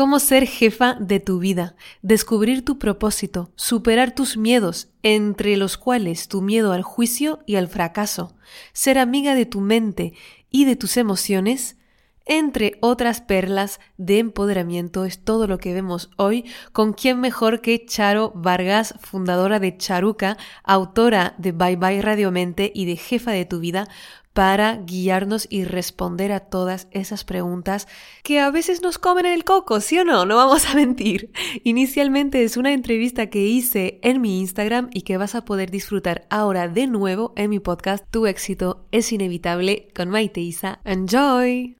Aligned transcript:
cómo 0.00 0.18
ser 0.18 0.46
jefa 0.46 0.96
de 0.98 1.20
tu 1.20 1.40
vida, 1.40 1.76
descubrir 2.00 2.64
tu 2.64 2.78
propósito, 2.78 3.52
superar 3.54 4.14
tus 4.14 4.38
miedos, 4.38 4.88
entre 5.02 5.58
los 5.58 5.76
cuales 5.76 6.26
tu 6.26 6.40
miedo 6.40 6.72
al 6.72 6.82
juicio 6.82 7.40
y 7.44 7.56
al 7.56 7.68
fracaso, 7.68 8.34
ser 8.72 8.96
amiga 8.96 9.34
de 9.34 9.44
tu 9.44 9.60
mente 9.60 10.14
y 10.50 10.64
de 10.64 10.74
tus 10.74 10.96
emociones, 10.96 11.76
entre 12.24 12.78
otras 12.80 13.20
perlas 13.20 13.78
de 13.98 14.20
empoderamiento 14.20 15.04
es 15.04 15.22
todo 15.22 15.46
lo 15.46 15.58
que 15.58 15.74
vemos 15.74 16.10
hoy 16.16 16.46
con 16.72 16.94
quién 16.94 17.20
mejor 17.20 17.60
que 17.60 17.84
Charo 17.84 18.32
Vargas, 18.34 18.94
fundadora 19.00 19.58
de 19.58 19.76
Charuca, 19.76 20.38
autora 20.64 21.34
de 21.36 21.52
Bye 21.52 21.76
Bye 21.76 22.00
Radiomente 22.00 22.72
y 22.74 22.86
de 22.86 22.96
Jefa 22.96 23.32
de 23.32 23.44
tu 23.44 23.58
Vida, 23.58 23.86
para 24.32 24.76
guiarnos 24.76 25.46
y 25.50 25.64
responder 25.64 26.32
a 26.32 26.40
todas 26.40 26.88
esas 26.90 27.24
preguntas 27.24 27.88
que 28.22 28.40
a 28.40 28.50
veces 28.50 28.82
nos 28.82 28.98
comen 28.98 29.26
el 29.26 29.44
coco, 29.44 29.80
¿sí 29.80 29.98
o 29.98 30.04
no? 30.04 30.24
No 30.26 30.36
vamos 30.36 30.68
a 30.68 30.74
mentir. 30.76 31.32
Inicialmente 31.64 32.44
es 32.44 32.56
una 32.56 32.72
entrevista 32.72 33.28
que 33.28 33.46
hice 33.46 33.98
en 34.02 34.20
mi 34.20 34.40
Instagram 34.40 34.88
y 34.92 35.02
que 35.02 35.16
vas 35.16 35.34
a 35.34 35.44
poder 35.44 35.70
disfrutar 35.70 36.26
ahora 36.30 36.68
de 36.68 36.86
nuevo 36.86 37.32
en 37.36 37.50
mi 37.50 37.58
podcast 37.58 38.04
Tu 38.10 38.26
éxito 38.26 38.86
es 38.92 39.12
inevitable 39.12 39.88
con 39.94 40.08
Maite 40.08 40.40
Isa. 40.40 40.80
Enjoy! 40.84 41.79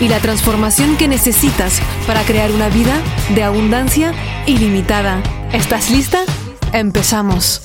y 0.00 0.08
la 0.08 0.18
transformación 0.18 0.96
que 0.96 1.08
necesitas 1.08 1.80
para 2.06 2.22
crear 2.22 2.50
una 2.50 2.68
vida 2.68 2.94
de 3.34 3.42
abundancia 3.42 4.12
ilimitada. 4.46 5.22
¿Estás 5.52 5.90
lista? 5.90 6.24
Empezamos. 6.72 7.62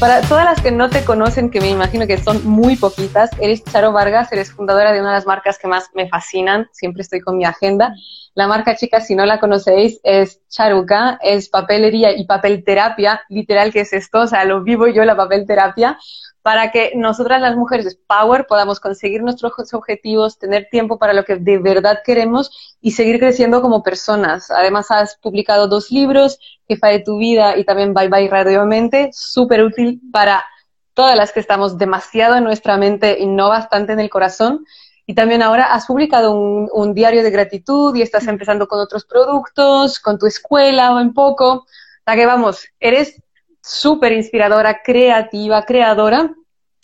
Para 0.00 0.20
todas 0.22 0.44
las 0.44 0.60
que 0.60 0.72
no 0.72 0.90
te 0.90 1.04
conocen, 1.04 1.50
que 1.50 1.60
me 1.60 1.70
imagino 1.70 2.06
que 2.06 2.18
son 2.18 2.44
muy 2.44 2.76
poquitas, 2.76 3.30
eres 3.38 3.62
Charo 3.64 3.92
Vargas, 3.92 4.30
eres 4.32 4.52
fundadora 4.52 4.92
de 4.92 5.00
una 5.00 5.10
de 5.10 5.14
las 5.14 5.26
marcas 5.26 5.56
que 5.58 5.68
más 5.68 5.90
me 5.94 6.08
fascinan, 6.08 6.68
siempre 6.72 7.02
estoy 7.02 7.20
con 7.20 7.38
mi 7.38 7.44
agenda. 7.44 7.94
La 8.34 8.48
marca, 8.48 8.74
chicas, 8.74 9.06
si 9.06 9.14
no 9.14 9.24
la 9.26 9.38
conocéis, 9.38 10.00
es 10.02 10.40
Charuca, 10.48 11.18
es 11.22 11.48
papelería 11.48 12.16
y 12.16 12.26
papel 12.26 12.64
terapia, 12.64 13.22
literal 13.28 13.72
que 13.72 13.80
es 13.80 13.92
esto, 13.92 14.22
o 14.22 14.26
sea, 14.26 14.44
lo 14.44 14.62
vivo 14.64 14.88
yo 14.88 15.04
la 15.04 15.16
papel 15.16 15.46
terapia, 15.46 15.98
para 16.42 16.70
que 16.72 16.92
nosotras 16.96 17.40
las 17.40 17.56
mujeres 17.56 17.98
Power 18.06 18.46
podamos 18.46 18.80
conseguir 18.80 19.22
nuestros 19.22 19.72
objetivos, 19.72 20.38
tener 20.38 20.68
tiempo 20.70 20.98
para 20.98 21.14
lo 21.14 21.24
que 21.24 21.36
de 21.36 21.58
verdad 21.58 22.00
queremos 22.04 22.76
y 22.82 22.90
seguir 22.90 23.18
creciendo 23.18 23.62
como 23.62 23.82
personas. 23.82 24.50
Además, 24.50 24.90
has 24.90 25.16
publicado 25.16 25.68
dos 25.68 25.90
libros, 25.90 26.38
Jefa 26.68 26.88
de 26.88 27.00
tu 27.00 27.16
vida 27.18 27.56
y 27.56 27.64
también 27.64 27.94
Bye 27.94 28.08
Bye 28.08 28.28
Radiomente, 28.28 29.10
súper 29.12 29.62
útil 29.62 30.02
para 30.12 30.44
todas 30.92 31.16
las 31.16 31.32
que 31.32 31.40
estamos 31.40 31.78
demasiado 31.78 32.36
en 32.36 32.44
nuestra 32.44 32.76
mente 32.76 33.16
y 33.18 33.26
no 33.26 33.48
bastante 33.48 33.92
en 33.92 34.00
el 34.00 34.10
corazón. 34.10 34.66
Y 35.06 35.14
también 35.14 35.42
ahora 35.42 35.66
has 35.66 35.86
publicado 35.86 36.32
un, 36.32 36.68
un 36.72 36.94
diario 36.94 37.22
de 37.22 37.30
gratitud 37.30 37.94
y 37.94 38.02
estás 38.02 38.26
empezando 38.26 38.66
con 38.66 38.80
otros 38.80 39.04
productos, 39.04 40.00
con 40.00 40.18
tu 40.18 40.26
escuela 40.26 40.94
o 40.94 41.00
en 41.00 41.12
poco. 41.12 41.52
O 41.52 41.66
sea 42.04 42.16
que 42.16 42.26
vamos, 42.26 42.66
eres 42.80 43.22
súper 43.62 44.12
inspiradora, 44.12 44.82
creativa, 44.82 45.64
creadora. 45.64 46.34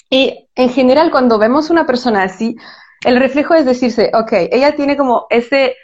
Y 0.09 0.49
en 0.55 0.71
general, 0.71 1.11
cuando 1.11 1.39
vemos 1.39 1.71
una 1.71 1.87
persona 1.87 2.23
así, 2.25 2.57
el 3.05 3.19
reflejo 3.19 3.55
es 3.55 3.65
decirse, 3.65 4.11
ok, 4.15 4.33
ella 4.51 4.75
tiene 4.75 4.97
como 4.97 5.27
ese, 5.31 5.77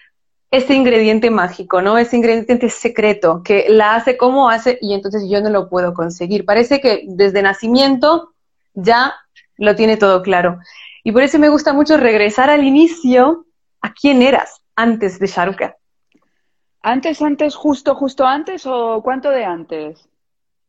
ese 0.50 0.74
ingrediente 0.74 1.30
mágico, 1.30 1.80
¿no? 1.80 1.96
Ese 1.98 2.16
ingrediente 2.16 2.68
secreto 2.68 3.42
que 3.42 3.66
la 3.68 3.94
hace 3.94 4.16
como 4.16 4.48
hace 4.48 4.78
y 4.80 4.94
entonces 4.94 5.24
yo 5.28 5.40
no 5.40 5.50
lo 5.50 5.68
puedo 5.68 5.94
conseguir. 5.94 6.44
Parece 6.44 6.80
que 6.80 7.04
desde 7.06 7.42
nacimiento 7.42 8.32
ya 8.74 9.14
lo 9.58 9.76
tiene 9.76 9.96
todo 9.96 10.22
claro. 10.22 10.58
Y 11.06 11.12
por 11.12 11.22
eso 11.22 11.38
me 11.38 11.48
gusta 11.48 11.72
mucho 11.72 11.96
regresar 11.96 12.50
al 12.50 12.64
inicio 12.64 13.46
a 13.80 13.92
quién 13.92 14.22
eras 14.22 14.60
antes 14.74 15.20
de 15.20 15.28
Sharuka. 15.28 15.76
¿Antes, 16.82 17.22
antes, 17.22 17.54
justo, 17.54 17.94
justo 17.94 18.26
antes 18.26 18.66
o 18.66 19.00
cuánto 19.04 19.30
de 19.30 19.44
antes? 19.44 20.08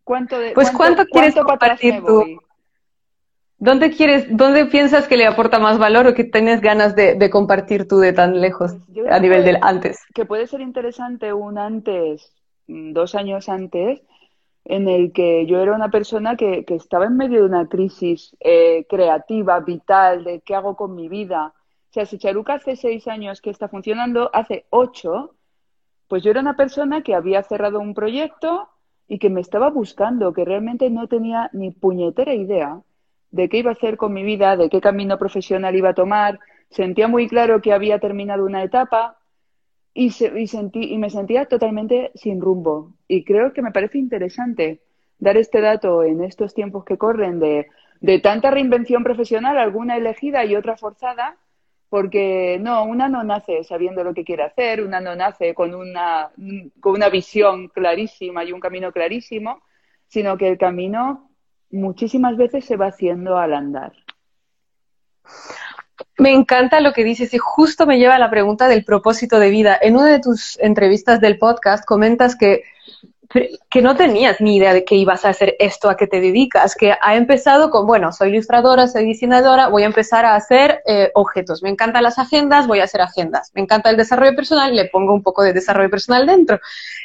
¿Cuánto 0.04 0.38
de, 0.38 0.52
pues 0.52 0.70
cuánto, 0.70 1.06
quieres 1.08 1.34
compartir 1.34 2.04
tú? 2.06 2.24
¿Dónde 3.58 3.90
quieres, 3.90 4.28
dónde 4.30 4.68
piensas 4.68 5.08
que 5.08 5.18
le 5.18 5.26
aporta 5.26 5.58
más 5.58 5.80
valor 5.80 6.06
o 6.06 6.14
que 6.14 6.26
tienes 6.26 6.62
ganas 6.62 6.96
de, 6.96 7.30
compartir 7.32 7.88
tú 7.88 7.98
de 7.98 8.14
tan 8.14 8.40
lejos 8.40 8.76
pues 8.94 9.10
a 9.10 9.20
nivel 9.20 9.44
del 9.44 9.58
antes? 9.64 9.98
Que 10.14 10.26
puede 10.26 10.46
ser 10.46 10.62
interesante 10.62 11.34
un 11.34 11.58
antes, 11.58 12.32
mm, 12.68 12.94
dos 12.94 13.16
años 13.16 13.50
antes, 13.50 14.04
en 14.68 14.88
el 14.88 15.12
que 15.14 15.46
yo 15.46 15.60
era 15.60 15.74
una 15.74 15.90
persona 15.90 16.36
que, 16.36 16.66
estaba 16.70 17.06
en 17.06 17.18
medio 17.18 17.40
de 17.40 17.46
una 17.46 17.68
crisis 17.68 18.36
eh, 18.40 18.86
creativa, 18.90 19.60
vital, 19.62 20.24
de 20.24 20.42
qué 20.42 20.56
hago 20.56 20.76
con 20.76 20.96
mi 20.96 21.10
vida. 21.10 21.54
O 21.90 21.94
sea, 21.94 22.06
si 22.06 22.18
Charuca 22.18 22.56
hace 22.56 22.76
seis 22.76 23.08
años 23.08 23.42
que 23.42 23.50
está 23.50 23.68
funcionando, 23.68 24.30
hace 24.34 24.66
ocho, 24.70 25.36
pues 26.08 26.24
yo 26.24 26.32
era 26.32 26.42
una 26.42 26.56
persona 26.56 27.02
que 27.02 27.16
había 27.16 27.44
cerrado 27.44 27.80
un 27.80 27.94
proyecto, 27.94 28.70
y 29.08 29.20
que 29.20 29.30
me 29.30 29.42
estaba 29.42 29.70
buscando, 29.70 30.34
que 30.34 30.46
realmente 30.46 30.90
no 30.90 31.08
tenía 31.08 31.50
ni 31.54 31.72
puñetera 31.72 32.34
idea 32.34 32.82
de 33.32 33.50
qué 33.50 33.60
iba 33.60 33.72
a 33.72 33.74
hacer 33.74 33.98
con 33.98 34.14
mi 34.14 34.24
vida, 34.24 34.58
de 34.58 34.70
qué 34.70 34.82
camino 34.82 35.18
profesional 35.18 35.76
iba 35.76 35.90
a 35.90 35.94
tomar. 35.94 36.40
Sentía 36.70 37.08
muy 37.08 37.28
claro 37.28 37.62
que 37.62 37.74
había 37.74 38.00
terminado 38.00 38.46
una 38.46 38.64
etapa 38.64 39.18
y, 39.98 40.48
sentí, 40.48 40.94
y 40.94 40.98
me 41.00 41.10
sentía 41.10 41.46
totalmente 41.46 42.12
sin 42.14 42.40
rumbo. 42.40 42.94
Y 43.08 43.24
creo 43.24 43.52
que 43.52 43.64
me 43.64 43.72
parece 43.72 43.98
interesante 43.98 44.80
dar 45.18 45.38
este 45.38 45.60
dato 45.60 46.04
en 46.04 46.24
estos 46.24 46.54
tiempos 46.54 46.86
que 46.86 47.00
corren 47.00 47.40
de, 47.40 47.68
de 48.00 48.20
tanta 48.20 48.52
reinvención 48.52 49.04
profesional, 49.04 49.58
alguna 49.58 49.98
elegida 49.98 50.46
y 50.46 50.56
otra 50.56 50.78
forzada, 50.78 51.38
porque 51.90 52.60
no, 52.62 52.84
una 52.84 53.10
no 53.10 53.24
nace 53.24 53.64
sabiendo 53.64 54.04
lo 54.04 54.14
que 54.14 54.24
quiere 54.24 54.44
hacer, 54.44 54.84
una 54.84 55.02
no 55.02 55.16
nace 55.16 55.56
con 55.56 55.74
una, 55.74 56.30
con 56.80 56.94
una 56.94 57.10
visión 57.10 57.70
clarísima 57.70 58.44
y 58.44 58.52
un 58.52 58.60
camino 58.60 58.92
clarísimo, 58.92 59.64
sino 60.08 60.38
que 60.38 60.48
el 60.48 60.60
camino 60.60 61.32
muchísimas 61.72 62.38
veces 62.38 62.66
se 62.66 62.78
va 62.78 62.88
haciendo 62.88 63.38
al 63.38 63.56
andar. 63.56 63.94
Me 66.18 66.32
encanta 66.34 66.80
lo 66.80 66.94
que 66.94 67.04
dices 67.04 67.34
y 67.34 67.38
justo 67.38 67.86
me 67.86 67.98
lleva 67.98 68.16
a 68.16 68.20
la 68.20 68.30
pregunta 68.30 68.68
del 68.68 68.84
propósito 68.84 69.40
de 69.40 69.50
vida. 69.50 69.78
En 69.82 69.96
una 69.96 70.08
de 70.08 70.20
tus 70.20 70.58
entrevistas 70.60 71.22
del 71.22 71.38
podcast 71.38 71.86
comentas 71.86 72.36
que 72.36 72.64
que 73.70 73.82
no 73.82 73.96
tenías 73.96 74.40
ni 74.40 74.56
idea 74.56 74.74
de 74.74 74.86
que 74.86 74.96
ibas 74.96 75.26
a 75.26 75.30
hacer 75.30 75.56
esto, 75.60 75.90
a 75.90 75.98
qué 75.98 76.08
te 76.08 76.22
dedicas, 76.22 76.76
que 76.76 76.94
ha 77.00 77.16
empezado 77.16 77.70
con, 77.70 77.86
bueno, 77.86 78.14
soy 78.14 78.30
ilustradora, 78.30 78.88
soy 78.88 79.06
diseñadora, 79.06 79.68
voy 79.68 79.84
a 79.84 79.88
empezar 79.88 80.26
a 80.26 80.36
hacer 80.36 80.82
eh, 80.86 81.12
objetos. 81.14 81.62
Me 81.62 81.70
encantan 81.70 82.04
las 82.04 82.20
agendas, 82.20 82.68
voy 82.68 82.80
a 82.80 82.86
hacer 82.86 83.02
agendas. 83.02 83.52
Me 83.54 83.62
encanta 83.62 83.90
el 83.90 83.98
desarrollo 83.98 84.36
personal, 84.36 84.76
le 84.76 84.86
pongo 84.86 85.14
un 85.14 85.24
poco 85.24 85.44
de 85.44 85.54
desarrollo 85.54 85.90
personal 85.90 86.26
dentro. 86.26 86.60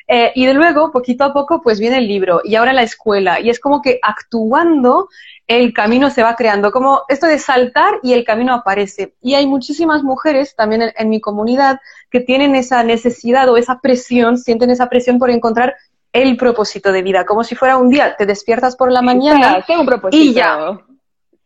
Eh, 0.06 0.32
y 0.34 0.46
de 0.46 0.54
luego, 0.54 0.92
poquito 0.92 1.24
a 1.24 1.32
poco, 1.32 1.60
pues 1.60 1.80
viene 1.80 1.98
el 1.98 2.06
libro 2.06 2.40
y 2.44 2.54
ahora 2.54 2.72
la 2.72 2.82
escuela. 2.82 3.40
Y 3.40 3.50
es 3.50 3.58
como 3.58 3.82
que 3.82 3.98
actuando 4.02 5.08
el 5.46 5.72
camino 5.72 6.10
se 6.10 6.22
va 6.22 6.36
creando, 6.36 6.70
como 6.70 7.02
esto 7.08 7.26
de 7.26 7.38
saltar 7.38 7.94
y 8.02 8.12
el 8.12 8.24
camino 8.24 8.54
aparece. 8.54 9.14
Y 9.20 9.34
hay 9.34 9.46
muchísimas 9.46 10.02
mujeres 10.02 10.54
también 10.56 10.92
en 10.96 11.08
mi 11.08 11.20
comunidad 11.20 11.80
que 12.10 12.20
tienen 12.20 12.54
esa 12.54 12.82
necesidad 12.84 13.48
o 13.48 13.56
esa 13.56 13.80
presión, 13.80 14.38
sienten 14.38 14.70
esa 14.70 14.88
presión 14.88 15.18
por 15.18 15.30
encontrar 15.30 15.74
el 16.12 16.36
propósito 16.36 16.92
de 16.92 17.02
vida, 17.02 17.24
como 17.24 17.42
si 17.42 17.54
fuera 17.54 17.78
un 17.78 17.88
día, 17.88 18.16
te 18.16 18.26
despiertas 18.26 18.76
por 18.76 18.92
la 18.92 19.00
mañana 19.02 19.64
y 20.10 20.34
ya. 20.34 20.78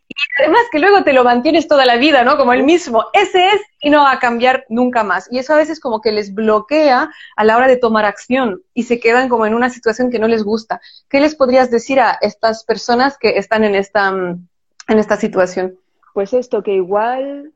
Y 0.08 0.14
además 0.42 0.62
que 0.70 0.78
luego 0.78 1.02
te 1.02 1.12
lo 1.12 1.24
mantienes 1.24 1.66
toda 1.66 1.84
la 1.84 1.96
vida, 1.96 2.22
¿no? 2.22 2.36
Como 2.36 2.52
el 2.52 2.62
mismo. 2.62 3.06
Ese 3.12 3.48
es 3.48 3.60
y 3.80 3.90
no 3.90 4.02
va 4.02 4.12
a 4.12 4.18
cambiar 4.18 4.64
nunca 4.68 5.02
más. 5.02 5.28
Y 5.30 5.38
eso 5.38 5.52
a 5.52 5.56
veces 5.56 5.80
como 5.80 6.00
que 6.00 6.12
les 6.12 6.34
bloquea 6.34 7.10
a 7.36 7.44
la 7.44 7.56
hora 7.56 7.66
de 7.66 7.76
tomar 7.76 8.04
acción 8.04 8.62
y 8.72 8.84
se 8.84 9.00
quedan 9.00 9.28
como 9.28 9.46
en 9.46 9.54
una 9.54 9.70
situación 9.70 10.10
que 10.10 10.18
no 10.18 10.28
les 10.28 10.44
gusta. 10.44 10.80
¿Qué 11.08 11.20
les 11.20 11.34
podrías 11.34 11.70
decir 11.70 12.00
a 12.00 12.18
estas 12.20 12.64
personas 12.64 13.18
que 13.18 13.38
están 13.38 13.64
en 13.64 13.74
esta, 13.74 14.08
en 14.08 14.98
esta 14.98 15.16
situación? 15.16 15.78
Pues 16.14 16.32
esto, 16.32 16.62
que 16.62 16.74
igual 16.74 17.52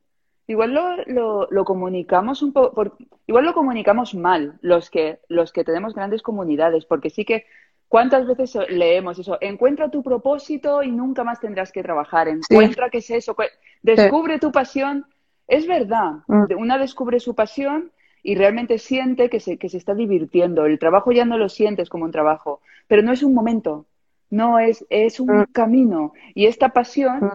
igual 0.47 0.73
lo, 1.07 1.47
lo, 1.49 1.65
comunicamos 1.65 2.41
un 2.41 2.51
poco, 2.51 2.97
igual 3.25 3.45
lo 3.45 3.53
comunicamos 3.53 4.13
mal 4.13 4.59
los 4.61 4.89
que, 4.89 5.19
los 5.29 5.53
que 5.53 5.63
tenemos 5.63 5.95
grandes 5.95 6.21
comunidades, 6.21 6.85
porque 6.85 7.09
sí 7.09 7.23
que 7.25 7.45
cuántas 7.91 8.25
veces 8.25 8.57
leemos 8.69 9.19
eso, 9.19 9.37
encuentra 9.41 9.91
tu 9.91 10.01
propósito 10.01 10.81
y 10.81 10.89
nunca 10.89 11.25
más 11.25 11.41
tendrás 11.41 11.73
que 11.73 11.83
trabajar, 11.83 12.29
encuentra 12.29 12.89
qué 12.89 12.99
es 12.99 13.09
eso, 13.09 13.35
descubre 13.81 14.39
tu 14.39 14.49
pasión. 14.49 15.05
Es 15.45 15.67
verdad, 15.67 16.23
mm. 16.25 16.57
una 16.57 16.77
descubre 16.77 17.19
su 17.19 17.35
pasión 17.35 17.91
y 18.23 18.35
realmente 18.35 18.77
siente 18.77 19.29
que 19.29 19.41
se, 19.41 19.57
que 19.57 19.67
se 19.67 19.77
está 19.77 19.93
divirtiendo. 19.93 20.65
El 20.65 20.79
trabajo 20.79 21.11
ya 21.11 21.25
no 21.25 21.37
lo 21.37 21.49
sientes 21.49 21.89
como 21.89 22.05
un 22.05 22.13
trabajo, 22.13 22.61
pero 22.87 23.01
no 23.01 23.11
es 23.11 23.23
un 23.23 23.33
momento, 23.33 23.85
no 24.29 24.57
es, 24.57 24.85
es 24.89 25.19
un 25.19 25.39
mm. 25.39 25.45
camino. 25.51 26.13
Y 26.33 26.45
esta 26.45 26.69
pasión 26.69 27.25
mm. 27.25 27.31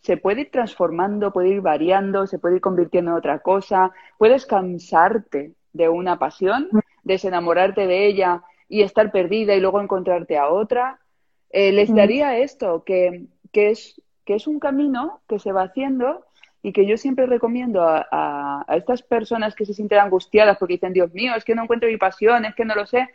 se 0.00 0.16
puede 0.16 0.40
ir 0.40 0.50
transformando, 0.50 1.32
puede 1.32 1.50
ir 1.50 1.60
variando, 1.60 2.26
se 2.26 2.40
puede 2.40 2.56
ir 2.56 2.60
convirtiendo 2.60 3.12
en 3.12 3.18
otra 3.18 3.38
cosa. 3.38 3.92
Puedes 4.18 4.44
cansarte 4.44 5.52
de 5.72 5.88
una 5.88 6.18
pasión, 6.18 6.68
desenamorarte 7.04 7.86
de 7.86 8.08
ella 8.08 8.42
y 8.70 8.82
estar 8.82 9.10
perdida 9.10 9.54
y 9.54 9.60
luego 9.60 9.82
encontrarte 9.82 10.38
a 10.38 10.48
otra. 10.48 11.00
Eh, 11.50 11.72
les 11.72 11.92
daría 11.92 12.38
esto, 12.38 12.84
que, 12.84 13.26
que, 13.52 13.70
es, 13.70 14.00
que 14.24 14.36
es 14.36 14.46
un 14.46 14.60
camino 14.60 15.20
que 15.28 15.40
se 15.40 15.50
va 15.50 15.64
haciendo 15.64 16.24
y 16.62 16.72
que 16.72 16.86
yo 16.86 16.96
siempre 16.96 17.26
recomiendo 17.26 17.82
a, 17.82 18.64
estas 18.68 19.02
personas 19.02 19.56
que 19.56 19.66
se 19.66 19.74
sienten 19.74 19.98
angustiadas 19.98 20.56
porque 20.56 20.74
dicen, 20.74 20.92
Dios 20.92 21.12
mío, 21.12 21.32
es 21.36 21.44
que 21.44 21.56
no 21.56 21.64
encuentro 21.64 21.88
mi 21.88 21.96
pasión, 21.96 22.44
es 22.44 22.54
que 22.54 22.64
no 22.64 22.76
lo 22.76 22.86
sé. 22.86 23.08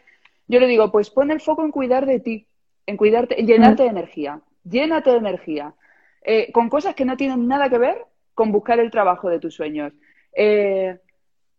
Yo 0.48 0.60
le 0.60 0.68
digo, 0.68 0.92
pues 0.92 1.10
pon 1.10 1.32
el 1.32 1.40
foco 1.40 1.64
en 1.64 1.72
cuidar 1.72 2.06
de 2.06 2.20
ti, 2.20 2.48
en 2.86 2.98
cuidarte, 2.98 3.40
en 3.40 3.48
llenarte 3.48 3.84
de 3.84 3.90
energía, 3.90 4.42
llénate 4.64 5.12
de 5.12 5.18
energía, 5.18 5.74
eh, 6.22 6.52
con 6.52 6.70
cosas 6.70 6.96
que 6.96 7.06
no 7.06 7.16
tienen 7.16 7.48
nada 7.48 7.70
que 7.70 7.78
ver 7.78 7.98
con 8.34 8.52
buscar 8.52 8.80
el 8.80 8.92
trabajo 8.92 9.30
de 9.30 9.40
tus 9.40 9.56
sueños. 9.56 9.94
Eh, 10.36 11.00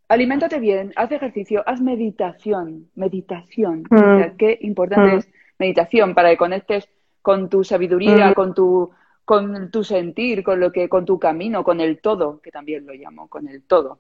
aliméntate 0.09 0.59
bien, 0.59 0.93
haz 0.97 1.11
ejercicio, 1.13 1.63
haz 1.67 1.81
meditación, 1.81 2.89
meditación. 2.95 3.85
Mm. 3.91 4.37
qué 4.37 4.59
importante 4.63 5.15
mm. 5.15 5.19
es 5.19 5.29
meditación 5.59 6.15
para 6.15 6.31
que 6.31 6.37
conectes 6.37 6.89
con 7.23 7.49
tu 7.49 7.65
sabiduría, 7.65 8.31
mm. 8.31 8.35
con 8.35 8.55
tu 8.55 8.91
con 9.27 9.73
tu 9.73 9.83
sentir, 9.83 10.45
con 10.45 10.61
lo 10.61 10.71
que, 10.71 10.89
con 10.89 11.05
tu 11.05 11.19
camino, 11.19 11.65
con 11.65 11.81
el 11.81 11.99
todo, 11.99 12.41
que 12.41 12.53
también 12.53 12.87
lo 12.87 12.95
llamo, 12.95 13.27
con 13.27 13.49
el 13.49 13.65
todo. 13.65 13.99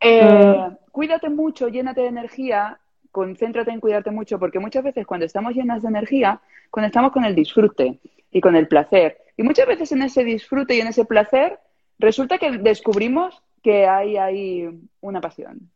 Eh, 0.00 0.68
cuídate 0.92 1.28
mucho, 1.30 1.66
llénate 1.66 2.02
de 2.02 2.06
energía, 2.06 2.78
concéntrate 3.10 3.72
en 3.72 3.80
cuidarte 3.80 4.12
mucho, 4.12 4.38
porque 4.38 4.60
muchas 4.60 4.84
veces 4.84 5.04
cuando 5.04 5.26
estamos 5.26 5.54
llenas 5.54 5.82
de 5.82 5.88
energía, 5.88 6.40
conectamos 6.70 7.10
con 7.10 7.24
el 7.24 7.34
disfrute 7.34 7.98
y 8.30 8.40
con 8.40 8.54
el 8.54 8.68
placer. 8.68 9.18
Y 9.36 9.42
muchas 9.42 9.66
veces 9.66 9.90
en 9.90 10.02
ese 10.02 10.22
disfrute 10.22 10.76
y 10.76 10.80
en 10.80 10.86
ese 10.86 11.04
placer, 11.04 11.58
resulta 11.98 12.38
que 12.38 12.52
descubrimos 12.58 13.42
que 13.62 13.86
hay 13.86 14.16
ahí 14.16 14.68
una 15.00 15.20
pasión. 15.20 15.70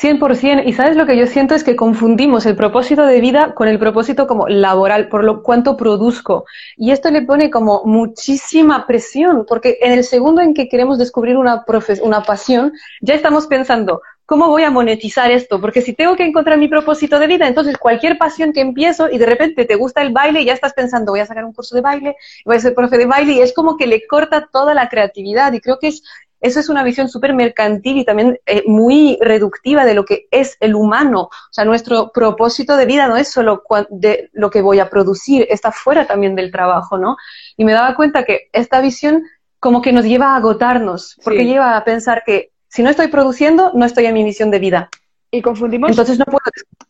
100%. 0.00 0.62
Y 0.66 0.72
sabes 0.72 0.96
lo 0.96 1.06
que 1.06 1.16
yo 1.16 1.26
siento 1.26 1.54
es 1.54 1.64
que 1.64 1.76
confundimos 1.76 2.46
el 2.46 2.56
propósito 2.56 3.04
de 3.04 3.20
vida 3.20 3.54
con 3.54 3.68
el 3.68 3.78
propósito 3.78 4.26
como 4.26 4.48
laboral, 4.48 5.08
por 5.08 5.24
lo 5.24 5.42
cuanto 5.42 5.76
produzco. 5.76 6.44
Y 6.76 6.92
esto 6.92 7.10
le 7.10 7.22
pone 7.22 7.50
como 7.50 7.82
muchísima 7.84 8.86
presión, 8.86 9.44
porque 9.48 9.78
en 9.80 9.92
el 9.92 10.04
segundo 10.04 10.40
en 10.40 10.54
que 10.54 10.68
queremos 10.68 10.98
descubrir 10.98 11.36
una, 11.36 11.64
una 12.02 12.22
pasión, 12.22 12.72
ya 13.00 13.14
estamos 13.14 13.46
pensando, 13.46 14.02
¿cómo 14.24 14.48
voy 14.48 14.62
a 14.62 14.70
monetizar 14.70 15.30
esto? 15.30 15.60
Porque 15.60 15.80
si 15.80 15.94
tengo 15.94 16.14
que 16.14 16.24
encontrar 16.24 16.58
mi 16.58 16.68
propósito 16.68 17.18
de 17.18 17.26
vida, 17.26 17.48
entonces 17.48 17.78
cualquier 17.78 18.18
pasión 18.18 18.52
que 18.52 18.60
empiezo 18.60 19.08
y 19.10 19.18
de 19.18 19.26
repente 19.26 19.64
te 19.64 19.74
gusta 19.74 20.02
el 20.02 20.12
baile, 20.12 20.44
ya 20.44 20.52
estás 20.52 20.74
pensando, 20.74 21.12
voy 21.12 21.20
a 21.20 21.26
sacar 21.26 21.44
un 21.44 21.54
curso 21.54 21.74
de 21.74 21.80
baile, 21.80 22.16
voy 22.44 22.56
a 22.56 22.60
ser 22.60 22.74
profe 22.74 22.98
de 22.98 23.06
baile, 23.06 23.32
y 23.32 23.40
es 23.40 23.54
como 23.54 23.76
que 23.76 23.86
le 23.86 24.06
corta 24.06 24.48
toda 24.52 24.74
la 24.74 24.88
creatividad. 24.88 25.52
Y 25.54 25.60
creo 25.60 25.78
que 25.78 25.88
es 25.88 26.02
eso 26.40 26.60
es 26.60 26.68
una 26.68 26.84
visión 26.84 27.08
súper 27.08 27.34
mercantil 27.34 27.98
y 27.98 28.04
también 28.04 28.38
eh, 28.46 28.62
muy 28.66 29.18
reductiva 29.20 29.84
de 29.84 29.94
lo 29.94 30.04
que 30.04 30.26
es 30.30 30.56
el 30.60 30.74
humano. 30.74 31.22
O 31.22 31.52
sea, 31.52 31.64
nuestro 31.64 32.12
propósito 32.12 32.76
de 32.76 32.86
vida 32.86 33.08
no 33.08 33.16
es 33.16 33.30
solo 33.30 33.62
de 33.90 34.30
lo 34.32 34.50
que 34.50 34.62
voy 34.62 34.78
a 34.78 34.88
producir, 34.88 35.46
está 35.50 35.72
fuera 35.72 36.06
también 36.06 36.34
del 36.36 36.52
trabajo, 36.52 36.98
¿no? 36.98 37.16
Y 37.56 37.64
me 37.64 37.72
daba 37.72 37.94
cuenta 37.94 38.24
que 38.24 38.48
esta 38.52 38.80
visión 38.80 39.24
como 39.60 39.82
que 39.82 39.92
nos 39.92 40.04
lleva 40.04 40.34
a 40.34 40.36
agotarnos, 40.36 41.18
porque 41.24 41.44
lleva 41.44 41.76
a 41.76 41.84
pensar 41.84 42.22
que 42.24 42.52
si 42.68 42.82
no 42.82 42.90
estoy 42.90 43.08
produciendo, 43.08 43.72
no 43.74 43.84
estoy 43.84 44.06
en 44.06 44.14
mi 44.14 44.22
misión 44.22 44.50
de 44.50 44.58
vida. 44.60 44.88
Y 45.30 45.42
confundimos. 45.42 45.90
Entonces 45.90 46.18
no 46.18 46.24
puedo. 46.24 46.40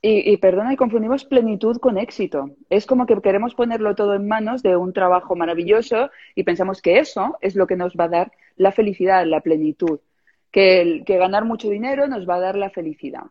Y, 0.00 0.30
y, 0.30 0.36
perdona, 0.36 0.72
y 0.72 0.76
confundimos 0.76 1.24
plenitud 1.24 1.78
con 1.78 1.98
éxito. 1.98 2.50
Es 2.70 2.86
como 2.86 3.06
que 3.06 3.20
queremos 3.20 3.54
ponerlo 3.54 3.94
todo 3.94 4.14
en 4.14 4.28
manos 4.28 4.62
de 4.62 4.76
un 4.76 4.92
trabajo 4.92 5.34
maravilloso 5.34 6.10
y 6.36 6.44
pensamos 6.44 6.80
que 6.80 6.98
eso 6.98 7.36
es 7.40 7.56
lo 7.56 7.66
que 7.66 7.76
nos 7.76 7.94
va 7.94 8.04
a 8.04 8.08
dar 8.08 8.32
la 8.58 8.72
felicidad, 8.72 9.24
la 9.26 9.40
plenitud. 9.40 10.00
Que, 10.50 11.02
que 11.04 11.18
ganar 11.18 11.44
mucho 11.44 11.68
dinero 11.68 12.06
nos 12.06 12.28
va 12.28 12.36
a 12.36 12.40
dar 12.40 12.56
la 12.56 12.70
felicidad. 12.70 13.24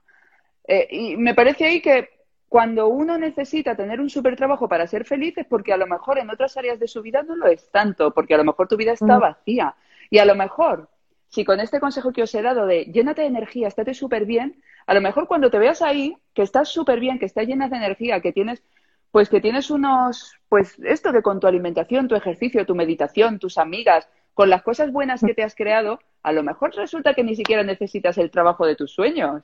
Eh, 0.67 0.87
y 0.91 1.17
me 1.17 1.33
parece 1.33 1.65
ahí 1.65 1.81
que 1.81 2.09
cuando 2.47 2.87
uno 2.87 3.17
necesita 3.17 3.75
tener 3.75 3.99
un 3.99 4.09
super 4.09 4.35
trabajo 4.35 4.69
para 4.69 4.87
ser 4.87 5.03
feliz 5.03 5.37
es 5.37 5.45
porque 5.47 5.73
a 5.73 5.77
lo 5.77 5.87
mejor 5.87 6.19
en 6.19 6.29
otras 6.29 6.55
áreas 6.57 6.79
de 6.79 6.87
su 6.87 7.01
vida 7.01 7.23
no 7.23 7.35
lo 7.35 7.47
es 7.47 7.69
tanto, 7.71 8.13
porque 8.13 8.35
a 8.35 8.37
lo 8.37 8.43
mejor 8.43 8.67
tu 8.67 8.77
vida 8.77 8.91
está 8.91 9.17
mm. 9.17 9.21
vacía. 9.21 9.75
Y 10.09 10.19
a 10.19 10.25
lo 10.25 10.35
mejor 10.35 10.89
si 11.29 11.43
con 11.43 11.59
este 11.59 11.79
consejo 11.79 12.11
que 12.11 12.23
os 12.23 12.33
he 12.35 12.41
dado 12.41 12.65
de 12.65 12.85
llénate 12.85 13.21
de 13.21 13.27
energía, 13.27 13.67
estate 13.67 13.93
súper 13.93 14.25
bien, 14.25 14.61
a 14.85 14.93
lo 14.93 15.01
mejor 15.01 15.27
cuando 15.27 15.49
te 15.49 15.59
veas 15.59 15.81
ahí, 15.81 16.17
que 16.33 16.41
estás 16.41 16.69
súper 16.69 16.99
bien, 16.99 17.19
que 17.19 17.25
estás 17.25 17.45
llena 17.45 17.67
de 17.67 17.77
energía, 17.77 18.21
que 18.21 18.31
tienes, 18.31 18.63
pues 19.11 19.29
que 19.29 19.41
tienes 19.41 19.69
unos, 19.69 20.35
pues 20.47 20.79
esto 20.79 21.11
de 21.11 21.21
con 21.21 21.39
tu 21.39 21.47
alimentación, 21.47 22.07
tu 22.07 22.15
ejercicio, 22.15 22.65
tu 22.65 22.75
meditación, 22.75 23.39
tus 23.39 23.57
amigas, 23.57 24.07
con 24.37 24.51
las 24.51 24.61
cosas 24.61 24.91
buenas 24.91 25.21
que 25.21 25.33
te 25.33 25.41
has 25.41 25.55
creado, 25.55 25.99
a 26.21 26.31
lo 26.31 26.43
mejor 26.43 26.71
resulta 26.75 27.15
que 27.15 27.23
ni 27.23 27.35
siquiera 27.35 27.63
necesitas 27.63 28.19
el 28.19 28.29
trabajo 28.29 28.67
de 28.67 28.75
tus 28.75 28.91
sueños. 28.93 29.41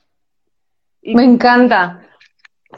Me 1.01 1.23
encanta, 1.23 1.99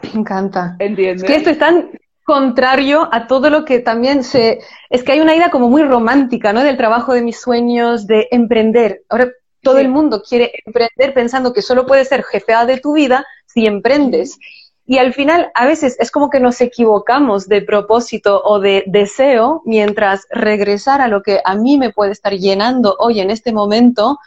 me 0.02 0.22
encanta. 0.22 0.78
¿Entiendes? 0.80 1.24
Es 1.24 1.28
que 1.30 1.36
esto 1.36 1.50
es 1.50 1.60
tan, 1.60 1.92
contrario 2.24 3.10
a 3.12 3.28
todo 3.28 3.50
lo 3.50 3.66
que 3.66 3.80
también 3.80 4.24
se... 4.24 4.62
Es 4.90 5.04
que 5.04 5.12
hay 5.12 5.20
una 5.20 5.36
idea 5.36 5.52
como 5.52 5.70
muy 5.70 5.84
romántica, 5.84 6.54
¿no? 6.54 6.64
Del 6.64 6.78
trabajo 6.78 7.14
de 7.14 7.22
mis 7.22 7.42
sueños, 7.42 8.08
de 8.08 8.30
emprender. 8.32 9.04
Ahora 9.10 9.30
todo 9.62 9.80
el 9.80 9.90
mundo 9.90 10.24
quiere 10.24 10.54
emprender 10.66 11.14
pensando 11.14 11.52
que 11.52 11.62
solo 11.62 11.86
puedes 11.86 12.08
ser 12.08 12.24
jefea 12.24 12.66
de 12.66 12.80
tu 12.80 12.94
vida 12.94 13.26
si 13.46 13.66
emprendes. 13.66 14.40
Y 14.88 15.00
al 15.00 15.14
final, 15.14 15.52
a 15.56 15.66
veces 15.66 15.98
es 16.00 16.12
como 16.12 16.30
que 16.30 16.40
nos 16.40 16.62
equivocamos 16.62 17.48
de 17.48 17.62
propósito 17.64 18.42
o 18.44 18.60
de 18.60 18.84
deseo, 18.86 19.64
mientras 19.66 20.28
regresar 20.30 21.02
a 21.02 21.08
lo 21.08 21.24
que 21.24 21.40
a 21.44 21.56
mí 21.56 21.78
me 21.78 21.92
puede 21.92 22.12
estar 22.12 22.34
llenando 22.34 22.96
hoy 23.00 23.20
en 23.20 23.32
este 23.32 23.52
momento, 23.52 24.20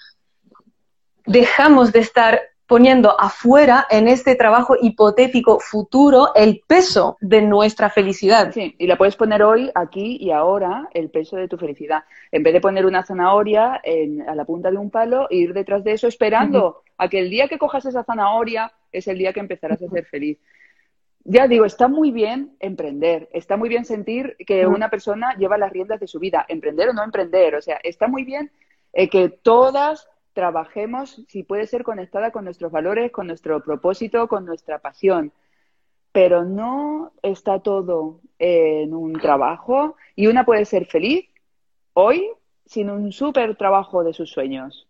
dejamos 1.26 1.92
de 1.92 2.00
estar 2.00 2.40
poniendo 2.66 3.18
afuera 3.18 3.86
en 3.88 4.08
este 4.08 4.34
trabajo 4.34 4.76
hipotético 4.78 5.58
futuro 5.58 6.34
el 6.34 6.60
peso 6.66 7.16
de 7.20 7.40
nuestra 7.40 7.88
felicidad. 7.88 8.52
Sí, 8.52 8.74
y 8.78 8.86
la 8.86 8.98
puedes 8.98 9.16
poner 9.16 9.42
hoy, 9.42 9.70
aquí 9.74 10.18
y 10.20 10.32
ahora, 10.32 10.86
el 10.92 11.08
peso 11.08 11.36
de 11.36 11.48
tu 11.48 11.56
felicidad. 11.56 12.02
En 12.30 12.42
vez 12.42 12.52
de 12.52 12.60
poner 12.60 12.84
una 12.84 13.04
zanahoria 13.04 13.80
a 14.26 14.34
la 14.34 14.44
punta 14.44 14.70
de 14.70 14.76
un 14.76 14.90
palo 14.90 15.28
e 15.30 15.36
ir 15.36 15.54
detrás 15.54 15.82
de 15.82 15.92
eso 15.92 16.08
esperando 16.08 16.82
a 16.98 17.08
que 17.08 17.20
el 17.20 17.30
día 17.30 17.48
que 17.48 17.58
cojas 17.58 17.86
esa 17.86 18.04
zanahoria 18.04 18.70
es 18.92 19.08
el 19.08 19.18
día 19.18 19.32
que 19.32 19.40
empezarás 19.40 19.82
a 19.82 19.88
ser 19.88 20.04
feliz. 20.06 20.38
Ya 21.24 21.46
digo, 21.46 21.64
está 21.64 21.88
muy 21.88 22.10
bien 22.10 22.56
emprender, 22.58 23.28
está 23.32 23.56
muy 23.56 23.68
bien 23.68 23.84
sentir 23.84 24.36
que 24.46 24.66
una 24.66 24.88
persona 24.88 25.36
lleva 25.36 25.58
las 25.58 25.72
riendas 25.72 26.00
de 26.00 26.06
su 26.06 26.18
vida, 26.18 26.46
emprender 26.48 26.88
o 26.88 26.92
no 26.94 27.04
emprender, 27.04 27.54
o 27.54 27.60
sea, 27.60 27.78
está 27.82 28.08
muy 28.08 28.24
bien 28.24 28.50
eh, 28.94 29.10
que 29.10 29.28
todas 29.28 30.08
trabajemos, 30.32 31.22
si 31.28 31.42
puede 31.42 31.66
ser 31.66 31.82
conectada 31.82 32.30
con 32.30 32.44
nuestros 32.44 32.72
valores, 32.72 33.10
con 33.10 33.26
nuestro 33.26 33.62
propósito, 33.62 34.28
con 34.28 34.46
nuestra 34.46 34.78
pasión. 34.78 35.32
Pero 36.12 36.44
no 36.44 37.12
está 37.22 37.60
todo 37.60 38.20
en 38.38 38.94
un 38.94 39.14
trabajo 39.14 39.96
y 40.16 40.28
una 40.28 40.46
puede 40.46 40.64
ser 40.64 40.86
feliz 40.86 41.28
hoy 41.92 42.26
sin 42.64 42.88
un 42.88 43.12
súper 43.12 43.56
trabajo 43.56 44.04
de 44.04 44.12
sus 44.14 44.30
sueños. 44.30 44.87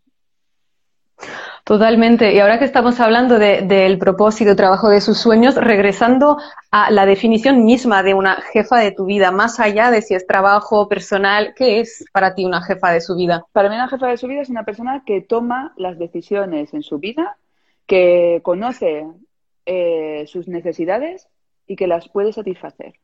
Totalmente. 1.65 2.33
Y 2.33 2.39
ahora 2.39 2.59
que 2.59 2.65
estamos 2.65 2.99
hablando 2.99 3.39
del 3.39 3.99
propósito, 3.99 4.57
trabajo 4.57 4.89
de 4.89 5.03
sus 5.03 5.19
sueños, 5.19 5.55
regresando 5.55 6.39
a 6.71 6.91
la 6.91 7.05
definición 7.05 7.65
misma 7.65 8.03
de 8.03 8.15
una 8.15 8.37
jefa 8.53 8.79
de 8.79 8.93
tu 8.93 9.05
vida, 9.05 9.31
más 9.33 9.61
allá 9.61 9.91
de 9.91 10.01
si 10.01 10.15
es 10.15 10.27
trabajo 10.27 10.89
personal, 10.89 11.53
¿qué 11.55 11.81
es 11.81 12.07
para 12.11 12.35
ti 12.35 12.47
una 12.47 12.63
jefa 12.63 12.91
de 12.91 13.03
su 13.03 13.17
vida? 13.17 13.45
Para 13.53 13.69
mí 13.69 13.75
una 13.75 13.89
jefa 13.89 14.07
de 14.07 14.17
su 14.17 14.27
vida 14.29 14.41
es 14.41 14.49
una 14.49 14.65
persona 14.65 15.03
que 15.05 15.21
toma 15.21 15.75
las 15.77 15.99
decisiones 15.99 16.73
en 16.73 16.83
su 16.83 16.99
vida, 16.99 17.37
que 17.87 18.41
conoce 18.43 19.07
eh, 19.67 20.25
sus 20.27 20.49
necesidades 20.49 21.29
y 21.67 21.77
que 21.77 21.87
las 21.87 22.09
puede 22.09 22.33
satisfacer. 22.33 22.95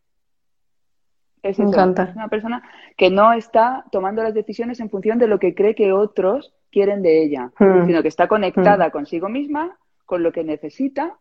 Es 1.44 1.58
Me 1.58 1.66
encanta. 1.66 2.04
Es 2.04 2.16
una 2.16 2.28
persona 2.28 2.62
que 2.96 3.10
no 3.10 3.34
está 3.34 3.84
tomando 3.92 4.22
las 4.22 4.32
decisiones 4.32 4.80
en 4.80 4.88
función 4.88 5.18
de 5.18 5.28
lo 5.28 5.38
que 5.38 5.54
cree 5.54 5.74
que 5.74 5.92
otros 5.92 6.54
quieren 6.72 7.02
de 7.02 7.22
ella, 7.22 7.52
hmm. 7.58 7.86
sino 7.86 8.00
que 8.00 8.08
está 8.08 8.28
conectada 8.28 8.88
hmm. 8.88 8.90
consigo 8.90 9.28
misma, 9.28 9.76
con 10.06 10.22
lo 10.22 10.32
que 10.32 10.42
necesita 10.42 11.18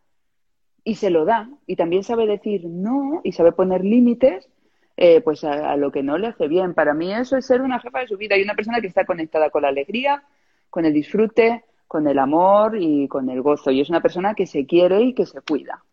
y 0.85 0.95
se 0.95 1.09
lo 1.09 1.25
da. 1.25 1.49
Y 1.67 1.75
también 1.75 2.03
sabe 2.03 2.25
decir 2.25 2.65
no 2.65 3.19
y 3.25 3.33
sabe 3.33 3.51
poner 3.51 3.83
límites 3.83 4.49
eh, 4.95 5.19
pues 5.19 5.43
a, 5.43 5.75
lo 5.75 5.91
que 5.91 6.03
no 6.03 6.17
le 6.17 6.27
hace 6.27 6.47
bien. 6.47 6.73
Para 6.73 6.93
mí 6.93 7.13
eso 7.13 7.35
es 7.35 7.45
ser 7.45 7.61
una 7.61 7.79
jefa 7.79 7.99
de 7.99 8.07
su 8.07 8.15
vida 8.17 8.37
y 8.37 8.43
una 8.43 8.55
persona 8.55 8.79
que 8.79 8.87
está 8.87 9.05
conectada 9.05 9.49
con 9.49 9.63
la 9.63 9.67
alegría, 9.67 10.23
con 10.69 10.85
el 10.85 10.93
disfrute, 10.93 11.65
con 11.85 12.07
el 12.07 12.17
amor 12.17 12.77
y 12.79 13.09
con 13.09 13.29
el 13.29 13.41
gozo. 13.41 13.71
Y 13.71 13.81
es 13.81 13.89
una 13.89 14.01
persona 14.01 14.35
que 14.35 14.45
se 14.45 14.65
quiere 14.65 15.01
y 15.01 15.13
que 15.13 15.25
se 15.25 15.41
cuida. 15.41 15.83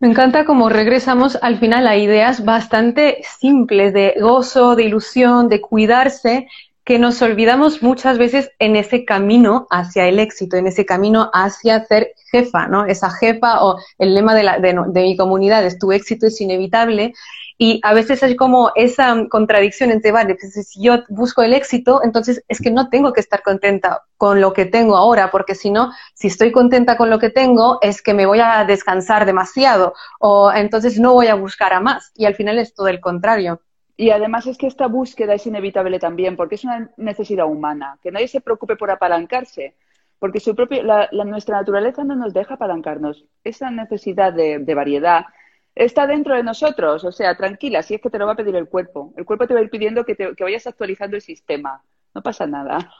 Me 0.00 0.08
encanta 0.08 0.46
cómo 0.46 0.70
regresamos 0.70 1.36
al 1.42 1.58
final 1.58 1.86
a 1.86 1.98
ideas 1.98 2.42
bastante 2.42 3.20
simples 3.38 3.92
de 3.92 4.14
gozo, 4.18 4.74
de 4.74 4.84
ilusión, 4.84 5.50
de 5.50 5.60
cuidarse 5.60 6.48
que 6.90 6.98
nos 6.98 7.22
olvidamos 7.22 7.84
muchas 7.84 8.18
veces 8.18 8.50
en 8.58 8.74
ese 8.74 9.04
camino 9.04 9.68
hacia 9.70 10.08
el 10.08 10.18
éxito, 10.18 10.56
en 10.56 10.66
ese 10.66 10.84
camino 10.84 11.30
hacia 11.32 11.84
ser 11.84 12.14
jefa, 12.32 12.66
¿no? 12.66 12.84
Esa 12.84 13.12
jefa 13.12 13.64
o 13.64 13.78
el 13.98 14.12
lema 14.12 14.34
de, 14.34 14.42
la, 14.42 14.58
de, 14.58 14.74
mi 14.74 15.16
comunidad 15.16 15.64
es 15.64 15.78
tu 15.78 15.92
éxito 15.92 16.26
es 16.26 16.40
inevitable. 16.40 17.14
Y 17.58 17.78
a 17.84 17.94
veces 17.94 18.24
hay 18.24 18.34
como 18.34 18.72
esa 18.74 19.14
contradicción 19.28 19.92
entre, 19.92 20.10
vale, 20.10 20.34
pues 20.34 20.52
si 20.66 20.82
yo 20.82 21.04
busco 21.08 21.42
el 21.42 21.52
éxito, 21.52 22.00
entonces 22.02 22.42
es 22.48 22.60
que 22.60 22.72
no 22.72 22.88
tengo 22.88 23.12
que 23.12 23.20
estar 23.20 23.44
contenta 23.44 24.02
con 24.16 24.40
lo 24.40 24.52
que 24.52 24.66
tengo 24.66 24.96
ahora, 24.96 25.30
porque 25.30 25.54
si 25.54 25.70
no, 25.70 25.92
si 26.14 26.26
estoy 26.26 26.50
contenta 26.50 26.96
con 26.96 27.08
lo 27.08 27.20
que 27.20 27.30
tengo, 27.30 27.78
es 27.82 28.02
que 28.02 28.14
me 28.14 28.26
voy 28.26 28.40
a 28.40 28.64
descansar 28.64 29.26
demasiado 29.26 29.94
o 30.18 30.50
entonces 30.52 30.98
no 30.98 31.12
voy 31.12 31.28
a 31.28 31.36
buscar 31.36 31.72
a 31.72 31.78
más. 31.78 32.10
Y 32.16 32.24
al 32.24 32.34
final 32.34 32.58
es 32.58 32.74
todo 32.74 32.88
el 32.88 32.98
contrario. 32.98 33.60
Y 34.00 34.12
además 34.12 34.46
es 34.46 34.56
que 34.56 34.66
esta 34.66 34.86
búsqueda 34.86 35.34
es 35.34 35.46
inevitable 35.46 35.98
también, 35.98 36.34
porque 36.34 36.54
es 36.54 36.64
una 36.64 36.90
necesidad 36.96 37.44
humana, 37.44 37.98
que 38.02 38.10
nadie 38.10 38.28
se 38.28 38.40
preocupe 38.40 38.74
por 38.74 38.90
apalancarse, 38.90 39.74
porque 40.18 40.40
su 40.40 40.56
propio, 40.56 40.82
la, 40.82 41.10
nuestra 41.26 41.58
naturaleza 41.58 42.02
no 42.02 42.16
nos 42.16 42.32
deja 42.32 42.54
apalancarnos. 42.54 43.26
Esa 43.44 43.70
necesidad 43.70 44.32
de, 44.32 44.74
variedad 44.74 45.26
está 45.74 46.06
dentro 46.06 46.34
de 46.34 46.42
nosotros, 46.42 47.04
o 47.04 47.12
sea, 47.12 47.36
tranquila, 47.36 47.82
si 47.82 47.96
es 47.96 48.00
que 48.00 48.08
te 48.08 48.18
lo 48.18 48.24
va 48.24 48.32
a 48.32 48.36
pedir 48.36 48.56
el 48.56 48.70
cuerpo. 48.70 49.12
El 49.18 49.26
cuerpo 49.26 49.46
te 49.46 49.52
va 49.52 49.60
a 49.60 49.64
ir 49.64 49.68
pidiendo 49.68 50.02
que, 50.06 50.14
te, 50.14 50.34
que 50.34 50.44
vayas 50.44 50.66
actualizando 50.66 51.16
el 51.16 51.22
sistema, 51.22 51.82
no 52.14 52.22
pasa 52.22 52.46
nada. 52.46 52.90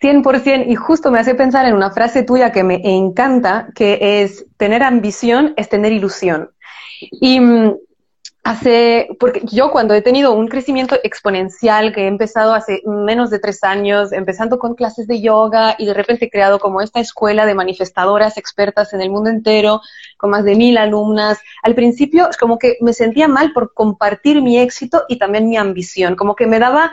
100% 0.00 0.64
y 0.66 0.74
justo 0.74 1.12
me 1.12 1.20
hace 1.20 1.36
pensar 1.36 1.66
en 1.66 1.74
una 1.76 1.92
frase 1.92 2.24
tuya 2.24 2.50
que 2.50 2.64
me 2.64 2.80
encanta, 2.82 3.68
que 3.76 4.22
es 4.24 4.44
tener 4.56 4.82
ambición 4.82 5.54
es 5.56 5.68
tener 5.68 5.92
ilusión. 5.92 6.50
Y 7.12 7.38
mm, 7.38 7.76
hace, 8.44 9.08
porque 9.18 9.40
yo 9.50 9.70
cuando 9.70 9.94
he 9.94 10.02
tenido 10.02 10.32
un 10.32 10.48
crecimiento 10.48 10.96
exponencial 11.02 11.94
que 11.94 12.02
he 12.02 12.06
empezado 12.06 12.52
hace 12.52 12.82
menos 12.84 13.30
de 13.30 13.38
tres 13.38 13.64
años, 13.64 14.12
empezando 14.12 14.58
con 14.58 14.74
clases 14.74 15.06
de 15.06 15.22
yoga 15.22 15.74
y 15.78 15.86
de 15.86 15.94
repente 15.94 16.26
he 16.26 16.30
creado 16.30 16.58
como 16.58 16.82
esta 16.82 17.00
escuela 17.00 17.46
de 17.46 17.54
manifestadoras 17.54 18.36
expertas 18.36 18.92
en 18.92 19.00
el 19.00 19.10
mundo 19.10 19.30
entero, 19.30 19.80
con 20.18 20.28
más 20.28 20.44
de 20.44 20.56
mil 20.56 20.76
alumnas, 20.76 21.38
al 21.62 21.74
principio 21.74 22.28
es 22.28 22.36
como 22.36 22.58
que 22.58 22.76
me 22.82 22.92
sentía 22.92 23.28
mal 23.28 23.54
por 23.54 23.72
compartir 23.72 24.42
mi 24.42 24.58
éxito 24.58 25.04
y 25.08 25.18
también 25.18 25.48
mi 25.48 25.56
ambición, 25.56 26.14
como 26.14 26.36
que 26.36 26.46
me 26.46 26.58
daba 26.58 26.92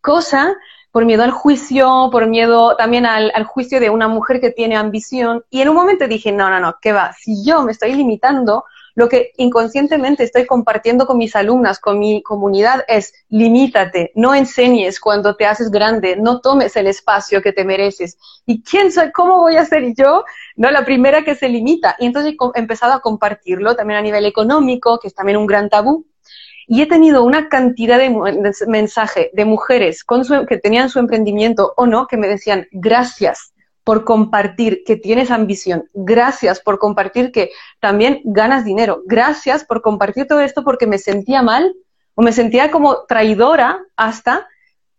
cosa 0.00 0.56
por 0.90 1.04
miedo 1.04 1.22
al 1.22 1.32
juicio, 1.32 2.08
por 2.10 2.26
miedo 2.26 2.76
también 2.76 3.04
al, 3.04 3.30
al, 3.34 3.44
juicio 3.44 3.78
de 3.78 3.90
una 3.90 4.08
mujer 4.08 4.40
que 4.40 4.50
tiene 4.50 4.76
ambición. 4.76 5.42
Y 5.48 5.62
en 5.62 5.70
un 5.70 5.74
momento 5.74 6.06
dije, 6.06 6.32
no, 6.32 6.50
no, 6.50 6.60
no, 6.60 6.76
¿qué 6.82 6.92
va? 6.92 7.14
Si 7.14 7.44
yo 7.44 7.62
me 7.62 7.72
estoy 7.72 7.94
limitando, 7.94 8.64
lo 8.94 9.08
que 9.08 9.32
inconscientemente 9.36 10.24
estoy 10.24 10.46
compartiendo 10.46 11.06
con 11.06 11.18
mis 11.18 11.34
alumnas, 11.34 11.78
con 11.78 11.98
mi 11.98 12.22
comunidad, 12.22 12.84
es 12.88 13.12
limítate, 13.28 14.12
no 14.14 14.34
enseñes 14.34 15.00
cuando 15.00 15.36
te 15.36 15.46
haces 15.46 15.70
grande, 15.70 16.16
no 16.16 16.40
tomes 16.40 16.76
el 16.76 16.86
espacio 16.86 17.42
que 17.42 17.52
te 17.52 17.64
mereces. 17.64 18.18
¿Y 18.46 18.62
quién 18.62 18.92
soy? 18.92 19.12
¿Cómo 19.12 19.38
voy 19.38 19.56
a 19.56 19.64
ser 19.64 19.94
yo? 19.94 20.24
No, 20.56 20.70
la 20.70 20.84
primera 20.84 21.22
que 21.24 21.34
se 21.34 21.48
limita. 21.48 21.96
Y 21.98 22.06
entonces 22.06 22.34
he 22.54 22.58
empezado 22.58 22.92
a 22.92 23.00
compartirlo 23.00 23.76
también 23.76 23.98
a 23.98 24.02
nivel 24.02 24.26
económico, 24.26 24.98
que 24.98 25.08
es 25.08 25.14
también 25.14 25.38
un 25.38 25.46
gran 25.46 25.68
tabú. 25.68 26.06
Y 26.66 26.80
he 26.80 26.86
tenido 26.86 27.24
una 27.24 27.48
cantidad 27.48 27.98
de 27.98 28.10
mensajes 28.66 29.28
de 29.32 29.44
mujeres 29.44 30.04
que 30.48 30.56
tenían 30.58 30.88
su 30.88 31.00
emprendimiento 31.00 31.74
o 31.76 31.86
no, 31.86 32.06
que 32.06 32.16
me 32.16 32.28
decían, 32.28 32.68
gracias, 32.70 33.51
por 33.84 34.04
compartir 34.04 34.84
que 34.84 34.96
tienes 34.96 35.30
ambición. 35.30 35.88
Gracias 35.92 36.60
por 36.60 36.78
compartir 36.78 37.32
que 37.32 37.50
también 37.80 38.20
ganas 38.24 38.64
dinero. 38.64 39.02
Gracias 39.06 39.64
por 39.64 39.82
compartir 39.82 40.26
todo 40.26 40.40
esto 40.40 40.62
porque 40.62 40.86
me 40.86 40.98
sentía 40.98 41.42
mal 41.42 41.74
o 42.14 42.22
me 42.22 42.32
sentía 42.32 42.70
como 42.70 43.04
traidora 43.06 43.80
hasta 43.96 44.46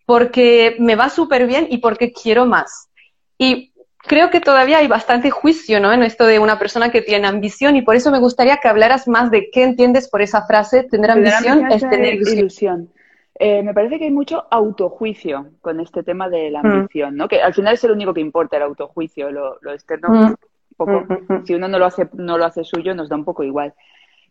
porque 0.06 0.75
me 0.80 0.96
va 0.96 1.10
súper 1.10 1.48
bien 1.48 1.68
y 1.70 1.78
porque 1.78 2.12
quiero 2.12 2.46
más. 2.46 2.90
Y 3.38 3.74
creo 3.98 4.30
que 4.30 4.42
todavía 4.42 4.80
hay 4.80 4.88
bastante 4.88 5.32
juicio 5.32 5.80
¿no? 5.80 5.94
en 5.94 6.04
esto 6.04 6.25
de 6.25 6.40
una 6.40 6.60
persona 6.60 6.92
que 6.92 7.02
tiene 7.02 7.28
ambición 7.28 7.75
y 7.78 7.82
por 7.82 7.96
eso 7.96 8.12
me 8.12 8.20
gustaría 8.20 8.58
que 8.58 8.68
hablaras 8.68 9.08
más 9.08 9.32
de 9.32 9.50
qué 9.50 9.63
entiendes 9.63 10.10
por 10.10 10.22
esa 10.22 10.46
frase, 10.46 10.84
tener 10.84 11.12
ambición, 11.12 11.72
es 11.72 11.82
tener 11.82 12.16
ilusión. 12.16 12.90
Eh, 13.36 13.63
me 13.63 13.74
parece 13.74 13.98
que 13.98 14.06
hay 14.06 14.12
mucho 14.12 14.46
autojuicio 14.52 15.52
con 15.62 15.80
este 15.80 16.04
tema 16.04 16.30
de 16.30 16.52
la 16.52 16.62
mm. 16.62 16.66
ambición, 16.66 17.16
¿no? 17.16 17.28
Que 17.28 17.42
al 17.42 17.54
final 17.54 17.74
es 17.74 17.84
el 17.84 17.92
único 17.92 18.13
que 18.13 18.22
importa, 18.22 18.58
el 18.58 18.63
autojuicio, 18.63 19.32
lo, 19.32 19.58
externo, 19.72 20.10
mm. 20.10 20.36
poco, 20.78 21.06
mm, 21.08 21.46
si 21.46 21.56
uno 21.56 21.68
no 21.68 21.80
lo 21.80 21.86
hace, 21.86 22.08
no 22.13 22.38
lo 22.38 22.46
hace 22.46 22.63
suyo, 22.63 22.94
nos 22.94 23.10
da 23.10 23.16
un 23.16 23.25
poco 23.25 23.44
igual. 23.44 23.74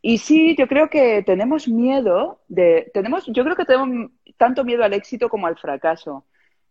Y 0.01 0.19
sí, 0.19 0.57
yo 0.57 0.67
creo 0.67 0.89
que 0.89 1.23
tenemos 1.23 1.69
miedo 1.69 2.41
de, 2.49 2.91
tenemos, 2.95 3.27
yo 3.27 3.45
creo 3.45 3.57
que 3.57 3.65
tenemos 3.65 4.11
tanto 4.37 4.65
miedo 4.65 4.85
al 4.85 4.93
éxito 4.93 5.29
como 5.29 5.47
al 5.47 5.57
fracaso, 5.57 6.25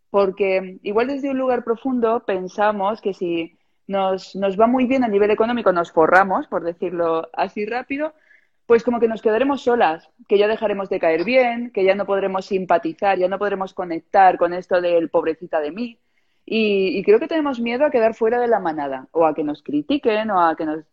porque 0.09 0.79
igual 0.83 1.07
desde 1.07 1.29
un 1.31 1.37
lugar 1.37 1.63
profundo 1.63 2.23
pensamos 2.25 3.01
que 3.01 3.13
si 3.13 3.57
nos, 3.87 4.35
nos 4.35 4.59
va 4.59 4.67
muy 4.67 4.85
bien 4.85 5.03
a 5.03 5.07
nivel 5.07 5.31
económico, 5.31 5.71
nos 5.71 5.91
forramos, 5.91 6.47
por 6.47 6.63
decirlo 6.63 7.29
así 7.33 7.65
rápido, 7.65 8.13
pues 8.71 8.85
como 8.85 9.01
que 9.01 9.09
nos 9.09 9.21
quedaremos 9.21 9.63
solas, 9.63 10.09
que 10.29 10.37
ya 10.37 10.47
dejaremos 10.47 10.87
de 10.87 10.97
caer 10.97 11.25
bien, 11.25 11.71
que 11.73 11.83
ya 11.83 11.93
no 11.93 12.05
podremos 12.05 12.45
simpatizar, 12.45 13.17
ya 13.17 13.27
no 13.27 13.37
podremos 13.37 13.73
conectar 13.73 14.37
con 14.37 14.53
esto 14.53 14.79
del 14.79 15.09
pobrecita 15.09 15.59
de 15.59 15.71
mí. 15.71 15.99
Y, 16.45 17.03
creo 17.03 17.19
que 17.19 17.27
tenemos 17.27 17.59
miedo 17.59 17.83
a 17.83 17.91
quedar 17.91 18.13
fuera 18.13 18.39
de 18.39 18.47
la 18.47 18.61
manada, 18.61 19.09
o 19.11 19.25
a 19.25 19.35
que 19.35 19.43
nos 19.43 19.61
critiquen, 19.61 20.31
o 20.31 20.39
a 20.39 20.55
que 20.55 20.63
nos... 20.63 20.85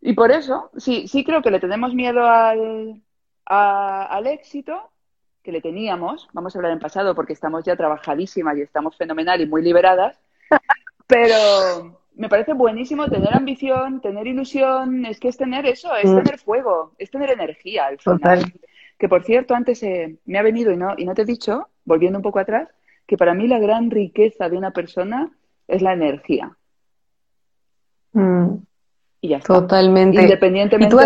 Y 0.00 0.14
por 0.14 0.32
eso, 0.32 0.72
sí, 0.76 1.06
sí 1.06 1.22
creo 1.22 1.40
que 1.40 1.52
le 1.52 1.60
tenemos 1.60 1.94
miedo 1.94 2.26
al, 2.26 3.00
al 3.44 4.26
éxito, 4.26 4.90
que 5.44 5.52
le 5.52 5.60
teníamos, 5.60 6.28
vamos 6.32 6.56
a 6.56 6.58
hablar 6.58 6.72
en 6.72 6.80
pasado 6.80 7.14
porque 7.14 7.32
estamos 7.32 7.62
ya 7.62 7.76
trabajadísimas 7.76 8.58
y 8.58 8.62
estamos 8.62 8.96
fenomenal 8.96 9.40
y 9.40 9.46
muy 9.46 9.62
liberadas, 9.62 10.18
pero, 11.06 12.01
me 12.14 12.28
parece 12.28 12.52
buenísimo 12.52 13.08
tener 13.08 13.34
ambición, 13.34 14.00
tener 14.00 14.26
ilusión, 14.26 15.06
es 15.06 15.18
que 15.18 15.28
es 15.28 15.36
tener 15.36 15.66
eso, 15.66 15.94
es 15.96 16.10
mm. 16.10 16.16
tener 16.16 16.38
fuego, 16.38 16.92
es 16.98 17.10
tener 17.10 17.30
energía 17.30 17.86
al 17.86 17.98
final. 17.98 18.52
Que 18.98 19.08
por 19.08 19.24
cierto, 19.24 19.54
antes 19.54 19.82
eh, 19.82 20.18
me 20.26 20.38
ha 20.38 20.42
venido 20.42 20.72
y 20.72 20.76
no, 20.76 20.94
y 20.96 21.04
no 21.04 21.14
te 21.14 21.22
he 21.22 21.26
dicho, 21.26 21.68
volviendo 21.84 22.18
un 22.18 22.22
poco 22.22 22.38
atrás, 22.38 22.68
que 23.06 23.16
para 23.16 23.34
mí 23.34 23.48
la 23.48 23.58
gran 23.58 23.90
riqueza 23.90 24.48
de 24.48 24.56
una 24.56 24.70
persona 24.70 25.32
es 25.66 25.82
la 25.82 25.92
energía. 25.92 26.56
Mm. 28.12 28.56
Y 29.20 29.28
ya 29.28 29.38
está. 29.38 29.54
Totalmente. 29.54 30.22
Independientemente, 30.22 30.96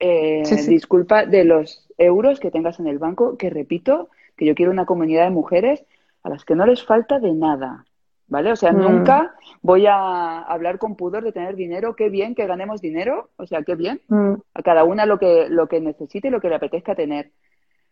eh, 0.00 0.42
disculpa, 0.68 1.26
de 1.26 1.44
los 1.44 1.88
euros 1.98 2.40
que 2.40 2.50
tengas 2.50 2.80
en 2.80 2.88
el 2.88 2.98
banco, 2.98 3.36
que 3.36 3.50
repito, 3.50 4.08
que 4.36 4.46
yo 4.46 4.54
quiero 4.54 4.72
una 4.72 4.86
comunidad 4.86 5.24
de 5.24 5.30
mujeres 5.30 5.84
a 6.22 6.30
las 6.30 6.44
que 6.44 6.56
no 6.56 6.66
les 6.66 6.82
falta 6.84 7.20
de 7.20 7.32
nada 7.32 7.84
¿vale? 8.26 8.52
O 8.52 8.56
sea, 8.56 8.72
mm. 8.72 8.78
nunca 8.78 9.34
voy 9.62 9.86
a 9.86 10.40
hablar 10.40 10.78
con 10.78 10.96
pudor 10.96 11.24
de 11.24 11.32
tener 11.32 11.56
dinero, 11.56 11.96
qué 11.96 12.08
bien 12.08 12.34
que 12.34 12.46
ganemos 12.46 12.80
dinero, 12.80 13.30
o 13.36 13.46
sea, 13.46 13.62
qué 13.62 13.74
bien, 13.74 14.00
mm. 14.08 14.34
a 14.54 14.62
cada 14.62 14.84
una 14.84 15.06
lo 15.06 15.18
que, 15.18 15.48
lo 15.48 15.68
que 15.68 15.80
necesite 15.80 16.28
y 16.28 16.30
lo 16.30 16.40
que 16.40 16.48
le 16.48 16.56
apetezca 16.56 16.94
tener. 16.94 17.30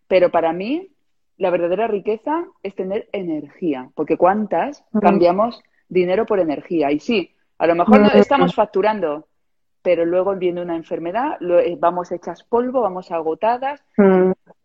Pero 0.09 0.31
para 0.31 0.53
mí, 0.53 0.91
la 1.39 1.51
verdadera 1.51 1.87
riqueza 1.87 2.45
es 2.63 2.75
tener 2.75 3.09
energía, 3.13 3.91
porque 3.95 4.17
¿cuántas 4.17 4.85
mm. 4.93 4.99
cambiamos 4.99 5.63
dinero 5.89 6.27
por 6.27 6.41
energía? 6.41 6.91
Y 6.91 6.99
sí, 6.99 7.35
a 7.59 7.67
lo 7.67 7.75
mejor 7.75 8.01
no 8.01 8.09
estamos 8.09 8.55
facturando, 8.55 9.27
pero 9.83 10.05
luego 10.05 10.35
viene 10.37 10.63
una 10.63 10.77
enfermedad, 10.77 11.39
eh, 11.41 11.77
vamos 11.79 12.13
hechas 12.13 12.43
polvo, 12.45 12.81
vamos 12.81 13.11
agotadas. 13.11 13.85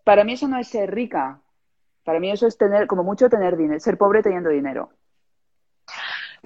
Para 0.04 0.24
mí 0.24 0.34
eso 0.34 0.48
no 0.48 0.58
es 0.58 0.68
ser 0.68 0.94
rica. 0.94 1.42
Para 2.04 2.20
mí 2.20 2.32
eso 2.32 2.48
es 2.48 2.58
tener, 2.58 2.88
como 2.88 3.04
mucho 3.04 3.30
tener 3.30 3.58
dinero, 3.58 3.80
ser 3.80 3.98
pobre 3.98 4.22
teniendo 4.22 4.50
dinero. 4.50 4.90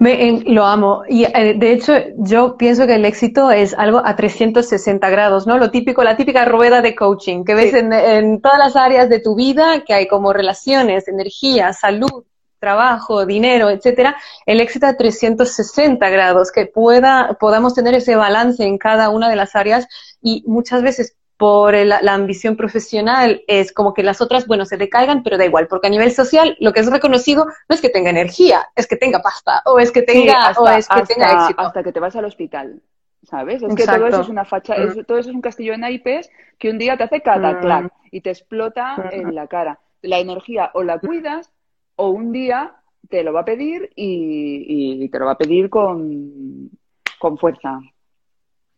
Me, 0.02 0.42
lo 0.46 0.64
amo. 0.64 1.04
Y 1.08 1.24
eh, 1.24 1.54
de 1.56 1.72
hecho, 1.72 1.92
yo 2.16 2.56
pienso 2.56 2.88
que 2.88 2.96
el 2.96 3.04
éxito 3.04 3.52
es 3.52 3.72
algo 3.72 4.02
a 4.04 4.16
360 4.16 5.08
grados, 5.10 5.46
¿no? 5.46 5.58
Lo 5.58 5.70
típico, 5.70 6.02
la 6.02 6.16
típica 6.16 6.44
rueda 6.44 6.82
de 6.82 6.96
coaching 6.96 7.44
que 7.44 7.54
ves 7.54 7.72
en, 7.72 7.92
en, 7.92 8.40
todas 8.40 8.58
las 8.58 8.74
áreas 8.74 9.08
de 9.08 9.20
tu 9.20 9.36
vida, 9.36 9.84
que 9.84 9.94
hay 9.94 10.08
como 10.08 10.32
relaciones, 10.32 11.06
energía, 11.06 11.72
salud, 11.72 12.24
trabajo, 12.58 13.26
dinero, 13.26 13.70
etcétera. 13.70 14.16
El 14.44 14.60
éxito 14.60 14.86
a 14.86 14.96
360 14.96 16.10
grados, 16.10 16.50
que 16.50 16.66
pueda, 16.66 17.36
podamos 17.38 17.72
tener 17.72 17.94
ese 17.94 18.16
balance 18.16 18.64
en 18.64 18.78
cada 18.78 19.08
una 19.08 19.30
de 19.30 19.36
las 19.36 19.54
áreas 19.54 19.86
y 20.20 20.42
muchas 20.48 20.82
veces 20.82 21.16
por 21.42 21.74
la 21.74 22.14
ambición 22.14 22.54
profesional 22.54 23.42
es 23.48 23.72
como 23.72 23.94
que 23.94 24.04
las 24.04 24.20
otras, 24.20 24.46
bueno, 24.46 24.64
se 24.64 24.76
decaigan, 24.76 25.24
pero 25.24 25.36
da 25.36 25.44
igual, 25.44 25.66
porque 25.66 25.88
a 25.88 25.90
nivel 25.90 26.12
social 26.12 26.56
lo 26.60 26.72
que 26.72 26.78
es 26.78 26.88
reconocido 26.88 27.46
no 27.46 27.74
es 27.74 27.80
que 27.80 27.88
tenga 27.88 28.10
energía, 28.10 28.68
es 28.76 28.86
que 28.86 28.94
tenga 28.94 29.18
pasta, 29.18 29.60
o 29.66 29.80
es 29.80 29.90
que 29.90 30.02
tenga, 30.02 30.34
hasta, 30.34 30.60
o 30.60 30.68
es 30.68 30.86
que 30.86 31.02
tenga 31.02 31.32
éxito. 31.32 31.60
Hasta 31.60 31.82
que 31.82 31.90
te 31.90 31.98
vas 31.98 32.14
al 32.14 32.26
hospital, 32.26 32.80
¿sabes? 33.24 33.60
Es 33.60 33.74
que 33.74 33.84
todo 33.84 34.06
eso 34.06 34.20
es 34.20 34.28
una 34.28 34.44
facha, 34.44 34.76
mm. 34.76 35.02
todo 35.02 35.18
eso 35.18 35.30
es 35.30 35.34
un 35.34 35.40
castillo 35.40 35.72
de 35.72 35.78
naipes 35.78 36.30
que 36.60 36.70
un 36.70 36.78
día 36.78 36.96
te 36.96 37.02
hace 37.02 37.22
cataclac 37.22 37.86
mm. 37.86 38.06
y 38.12 38.20
te 38.20 38.30
explota 38.30 38.98
mm. 38.98 39.08
en 39.10 39.34
la 39.34 39.48
cara. 39.48 39.80
La 40.00 40.20
energía 40.20 40.70
o 40.74 40.84
la 40.84 41.00
cuidas 41.00 41.50
o 41.96 42.10
un 42.10 42.30
día 42.30 42.76
te 43.10 43.24
lo 43.24 43.32
va 43.32 43.40
a 43.40 43.44
pedir 43.44 43.90
y, 43.96 45.02
y 45.02 45.08
te 45.08 45.18
lo 45.18 45.26
va 45.26 45.32
a 45.32 45.38
pedir 45.38 45.68
con, 45.70 46.70
con 47.18 47.36
fuerza. 47.36 47.80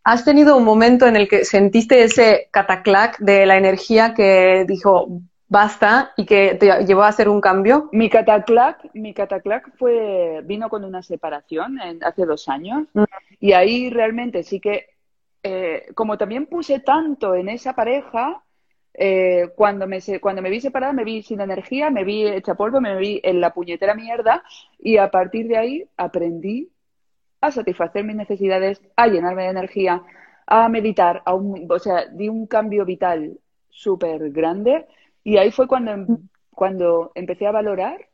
¿Has 0.04 0.22
tenido 0.22 0.58
un 0.58 0.64
momento 0.64 1.06
en 1.06 1.16
el 1.16 1.28
que 1.28 1.46
sentiste 1.46 2.02
ese 2.02 2.48
cataclac 2.50 3.18
de 3.20 3.46
la 3.46 3.56
energía 3.56 4.12
que 4.12 4.66
dijo, 4.68 5.08
basta 5.48 6.12
y 6.18 6.26
que 6.26 6.56
te 6.56 6.84
llevó 6.84 7.04
a 7.04 7.08
hacer 7.08 7.26
un 7.26 7.40
cambio? 7.40 7.88
Mi 7.90 8.10
cataclac, 8.10 8.90
mi 8.92 9.14
cataclac 9.14 9.74
fue, 9.78 10.42
vino 10.44 10.68
con 10.68 10.84
una 10.84 11.02
separación 11.02 11.78
hace 12.02 12.26
dos 12.26 12.50
años 12.50 12.82
mm. 12.92 13.04
y 13.40 13.52
ahí 13.52 13.88
realmente 13.88 14.42
sí 14.42 14.60
que, 14.60 14.88
eh, 15.42 15.86
como 15.94 16.18
también 16.18 16.46
puse 16.46 16.80
tanto 16.80 17.34
en 17.34 17.48
esa 17.48 17.74
pareja, 17.74 18.42
eh, 18.92 19.52
cuando, 19.56 19.86
me, 19.86 20.00
cuando 20.20 20.42
me 20.42 20.50
vi 20.50 20.60
separada 20.60 20.92
me 20.92 21.04
vi 21.04 21.22
sin 21.22 21.40
energía, 21.40 21.88
me 21.88 22.04
vi 22.04 22.26
hecha 22.26 22.56
polvo, 22.56 22.78
me 22.80 22.94
vi 22.96 23.20
en 23.24 23.40
la 23.40 23.54
puñetera 23.54 23.94
mierda 23.94 24.44
y 24.78 24.98
a 24.98 25.10
partir 25.10 25.48
de 25.48 25.56
ahí 25.56 25.84
aprendí 25.96 26.73
a 27.46 27.50
satisfacer 27.50 28.04
mis 28.04 28.16
necesidades, 28.16 28.80
a 28.96 29.06
llenarme 29.06 29.44
de 29.44 29.50
energía, 29.50 30.02
a 30.46 30.68
meditar, 30.68 31.22
a 31.24 31.34
o 31.34 31.78
sea, 31.78 32.06
di 32.06 32.28
un 32.28 32.46
cambio 32.46 32.84
vital 32.84 33.38
súper 33.68 34.30
grande 34.30 34.86
y 35.22 35.36
ahí 35.36 35.50
fue 35.50 35.66
cuando, 35.66 35.92
em, 35.92 36.06
cuando 36.50 37.12
empecé 37.14 37.46
a 37.46 37.52
valorar 37.52 38.08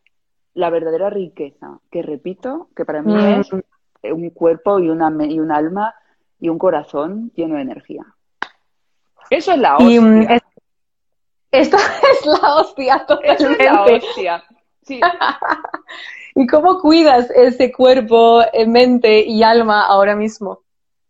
la 0.54 0.70
verdadera 0.70 1.10
riqueza, 1.10 1.78
que 1.90 2.02
repito, 2.02 2.70
que 2.74 2.84
para 2.84 3.02
mí 3.02 3.14
mm. 3.14 3.40
es 3.40 4.12
un 4.12 4.30
cuerpo 4.30 4.78
y, 4.80 4.88
una, 4.88 5.12
y 5.24 5.38
un 5.38 5.52
alma 5.52 5.94
y 6.40 6.48
un 6.48 6.58
corazón 6.58 7.30
lleno 7.34 7.56
de 7.56 7.62
energía. 7.62 8.04
Eso 9.28 9.52
es 9.52 9.58
la 9.58 9.76
hostia. 9.76 10.00
Mm, 10.00 10.38
esto 11.52 11.76
es 12.12 12.26
la 12.26 12.54
hostia, 12.56 13.06
totalmente. 13.06 13.44
Eso 13.44 13.52
es 13.52 13.72
la 13.72 13.82
hostia. 13.84 14.44
Sí. 14.82 15.00
¿Y 16.40 16.46
cómo 16.46 16.80
cuidas 16.80 17.30
ese 17.32 17.70
cuerpo, 17.70 18.40
eh, 18.54 18.66
mente 18.66 19.22
y 19.26 19.42
alma 19.42 19.84
ahora 19.84 20.16
mismo? 20.16 20.62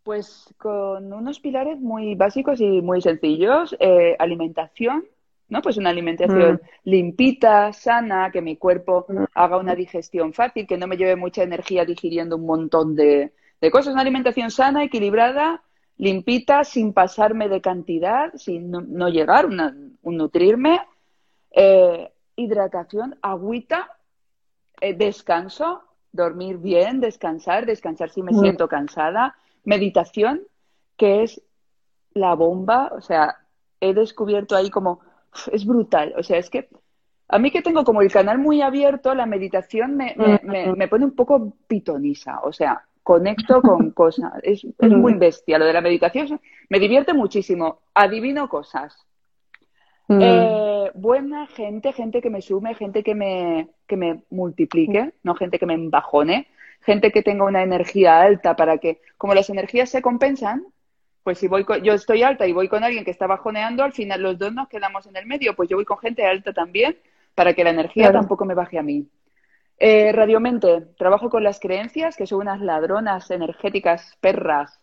Pues 0.03 0.53
con 0.57 1.13
unos 1.13 1.39
pilares 1.39 1.79
muy 1.79 2.15
básicos 2.15 2.59
y 2.59 2.81
muy 2.81 3.01
sencillos. 3.01 3.73
Eh, 3.79 4.17
alimentación, 4.19 5.05
¿no? 5.47 5.61
Pues 5.61 5.77
una 5.77 5.91
alimentación 5.91 6.55
mm. 6.55 6.89
limpita, 6.89 7.71
sana, 7.71 8.29
que 8.29 8.41
mi 8.41 8.57
cuerpo 8.57 9.05
mm. 9.07 9.23
haga 9.33 9.55
una 9.55 9.73
digestión 9.73 10.33
fácil, 10.33 10.67
que 10.67 10.77
no 10.77 10.85
me 10.85 10.97
lleve 10.97 11.15
mucha 11.15 11.43
energía 11.43 11.85
digiriendo 11.85 12.35
un 12.35 12.45
montón 12.45 12.93
de, 12.93 13.31
cosas. 13.71 13.93
Una 13.93 14.01
alimentación 14.01 14.51
sana, 14.51 14.83
equilibrada, 14.83 15.63
limpita, 15.95 16.65
sin 16.65 16.91
pasarme 16.91 17.47
de 17.47 17.61
cantidad, 17.61 18.33
sin 18.35 18.69
no, 18.69 19.07
llegar, 19.07 19.45
un 19.45 20.17
nutrirme. 20.17 20.81
Eh, 21.51 22.11
hidratación, 22.35 23.17
agüita, 23.21 23.87
eh, 24.81 24.93
descanso, 24.93 25.83
dormir 26.11 26.57
bien, 26.57 26.99
descansar, 26.99 27.65
descansar 27.65 28.09
si 28.09 28.21
me 28.21 28.33
mm. 28.33 28.39
siento 28.39 28.67
cansada. 28.67 29.35
Meditación, 29.63 30.41
que 30.97 31.23
es 31.23 31.41
la 32.13 32.33
bomba, 32.35 32.91
o 32.93 33.01
sea, 33.01 33.37
he 33.79 33.93
descubierto 33.93 34.55
ahí 34.55 34.69
como 34.69 34.99
es 35.51 35.65
brutal. 35.65 36.13
O 36.17 36.23
sea, 36.23 36.37
es 36.37 36.49
que 36.49 36.69
a 37.27 37.39
mí 37.39 37.51
que 37.51 37.61
tengo 37.61 37.83
como 37.83 38.01
el 38.01 38.11
canal 38.11 38.39
muy 38.39 38.61
abierto, 38.61 39.15
la 39.15 39.25
meditación 39.25 39.95
me, 39.95 40.15
me, 40.43 40.87
pone 40.89 41.05
un 41.05 41.15
poco 41.15 41.53
pitonisa. 41.67 42.41
O 42.43 42.51
sea, 42.51 42.83
conecto 43.03 43.61
con 43.61 43.91
cosas. 43.93 44.33
Es, 44.43 44.65
es, 44.65 44.91
muy 44.91 45.13
bestia 45.13 45.57
lo 45.57 45.65
de 45.65 45.73
la 45.73 45.81
meditación. 45.81 46.41
Me 46.69 46.79
divierte 46.79 47.13
muchísimo. 47.13 47.79
Adivino 47.93 48.49
cosas. 48.49 48.97
Eh, 50.09 50.60
buena 50.93 51.47
gente, 51.47 51.93
gente 51.93 52.21
que 52.21 52.29
me 52.29 52.41
sume, 52.41 52.75
gente 52.75 53.03
que 53.03 53.15
me, 53.15 53.69
que 53.87 53.97
me 53.97 54.23
multiplique, 54.29 55.13
no 55.23 55.35
gente 55.35 55.59
que 55.59 55.65
me 55.65 55.73
embajone, 55.73 56.47
gente 56.81 57.11
que 57.11 57.23
tenga 57.23 57.45
una 57.45 57.63
energía 57.63 58.21
alta 58.21 58.55
para 58.55 58.77
que, 58.77 59.01
como 59.17 59.33
las 59.33 59.49
energías 59.49 59.89
se 59.89 60.01
compensan, 60.01 60.65
pues 61.23 61.37
si 61.37 61.47
voy 61.47 61.65
yo 61.83 61.93
estoy 61.93 62.23
alta 62.23 62.47
y 62.47 62.53
voy 62.53 62.67
con 62.67 62.83
alguien 62.83 63.05
que 63.05 63.11
está 63.11 63.27
bajoneando, 63.27 63.83
al 63.83 63.93
final 63.93 64.21
los 64.21 64.37
dos 64.37 64.53
nos 64.53 64.67
quedamos 64.67 65.05
en 65.07 65.15
el 65.15 65.25
medio, 65.25 65.55
pues 65.55 65.69
yo 65.69 65.77
voy 65.77 65.85
con 65.85 65.99
gente 65.99 66.25
alta 66.25 66.53
también 66.53 66.97
para 67.35 67.53
que 67.53 67.63
la 67.63 67.69
energía 67.69 68.11
tampoco 68.11 68.45
me 68.45 68.55
baje 68.55 68.77
a 68.77 68.83
mí. 68.83 69.07
Eh, 69.77 70.11
radiomente, 70.11 70.81
trabajo 70.97 71.29
con 71.29 71.43
las 71.43 71.59
creencias, 71.59 72.15
que 72.15 72.27
son 72.27 72.41
unas 72.41 72.61
ladronas 72.61 73.31
energéticas 73.31 74.15
perras. 74.21 74.79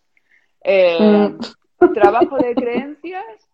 Eh, 0.62 0.99
mm. 0.99 1.93
Trabajo 1.95 2.37
de 2.37 2.54
creencias 2.54 3.48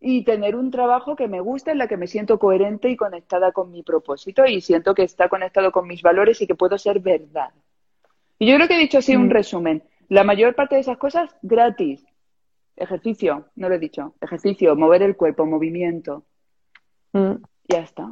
y 0.00 0.24
tener 0.24 0.54
un 0.54 0.70
trabajo 0.70 1.16
que 1.16 1.28
me 1.28 1.40
guste, 1.40 1.72
en 1.72 1.78
la 1.78 1.88
que 1.88 1.96
me 1.96 2.06
siento 2.06 2.38
coherente 2.38 2.88
y 2.88 2.96
conectada 2.96 3.52
con 3.52 3.70
mi 3.70 3.82
propósito 3.82 4.46
y 4.46 4.60
siento 4.60 4.94
que 4.94 5.02
está 5.02 5.28
conectado 5.28 5.72
con 5.72 5.86
mis 5.88 6.02
valores 6.02 6.40
y 6.40 6.46
que 6.46 6.54
puedo 6.54 6.78
ser 6.78 7.00
verdad. 7.00 7.50
Y 8.38 8.46
yo 8.46 8.54
creo 8.56 8.68
que 8.68 8.76
he 8.76 8.80
dicho 8.80 8.98
así 8.98 9.16
un 9.16 9.26
mm. 9.26 9.30
resumen. 9.30 9.82
La 10.08 10.24
mayor 10.24 10.54
parte 10.54 10.76
de 10.76 10.82
esas 10.82 10.98
cosas 10.98 11.34
gratis, 11.42 12.06
Ejercicio, 12.78 13.46
no 13.56 13.68
lo 13.68 13.74
he 13.74 13.78
dicho. 13.78 14.14
Ejercicio, 14.20 14.76
mover 14.76 15.02
el 15.02 15.16
cuerpo, 15.16 15.44
movimiento. 15.44 16.24
Mm. 17.12 17.42
Ya 17.68 17.80
está. 17.80 18.08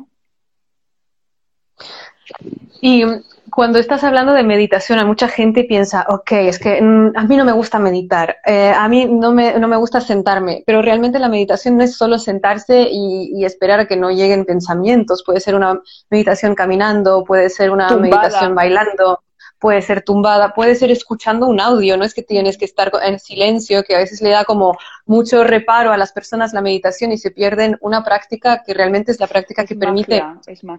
Y 2.80 3.04
cuando 3.50 3.78
estás 3.78 4.04
hablando 4.04 4.34
de 4.34 4.42
meditación, 4.42 4.98
a 4.98 5.04
mucha 5.04 5.28
gente 5.28 5.64
piensa, 5.64 6.04
ok, 6.08 6.32
es 6.32 6.58
que 6.58 6.80
mm, 6.80 7.12
a 7.16 7.24
mí 7.24 7.36
no 7.36 7.44
me 7.44 7.52
gusta 7.52 7.78
meditar, 7.78 8.36
eh, 8.44 8.72
a 8.76 8.88
mí 8.88 9.06
no 9.06 9.32
me, 9.32 9.58
no 9.58 9.68
me, 9.68 9.76
gusta 9.76 10.00
sentarme, 10.00 10.62
pero 10.66 10.82
realmente 10.82 11.18
la 11.18 11.28
meditación 11.28 11.76
no 11.76 11.84
es 11.84 11.96
solo 11.96 12.18
sentarse 12.18 12.86
y, 12.90 13.44
esperar 13.44 13.80
a 13.80 13.86
que 13.86 13.96
no 13.96 14.10
lleguen 14.10 14.44
pensamientos, 14.44 15.22
puede 15.24 15.40
ser 15.40 15.54
una 15.54 15.80
meditación 16.10 16.54
caminando, 16.54 17.24
puede 17.24 17.48
ser 17.48 17.70
una 17.70 17.96
meditación 17.96 18.54
bailando, 18.54 19.20
puede 19.58 19.82
ser 19.82 20.02
tumbada, 20.02 20.54
puede 20.54 20.74
ser 20.74 20.90
escuchando 20.90 21.46
un 21.46 21.60
audio, 21.60 21.96
no 21.96 22.04
es 22.04 22.14
que 22.14 22.22
tienes 22.22 22.58
que 22.58 22.64
estar 22.64 22.92
en 23.02 23.18
silencio, 23.18 23.82
que 23.82 23.94
a 23.94 23.98
veces 23.98 24.20
le 24.20 24.30
da 24.30 24.44
como 24.44 24.76
mucho 25.06 25.44
reparo 25.44 25.92
a 25.92 25.96
las 25.96 26.12
personas 26.12 26.52
la 26.52 26.60
meditación 26.60 27.12
y 27.12 27.18
se 27.18 27.30
pierden 27.30 27.76
una 27.80 28.04
práctica 28.04 28.62
que 28.64 28.74
realmente 28.74 29.12
es 29.12 29.20
la 29.20 29.26
práctica 29.26 29.64
que 29.64 29.76
permite 29.76 30.22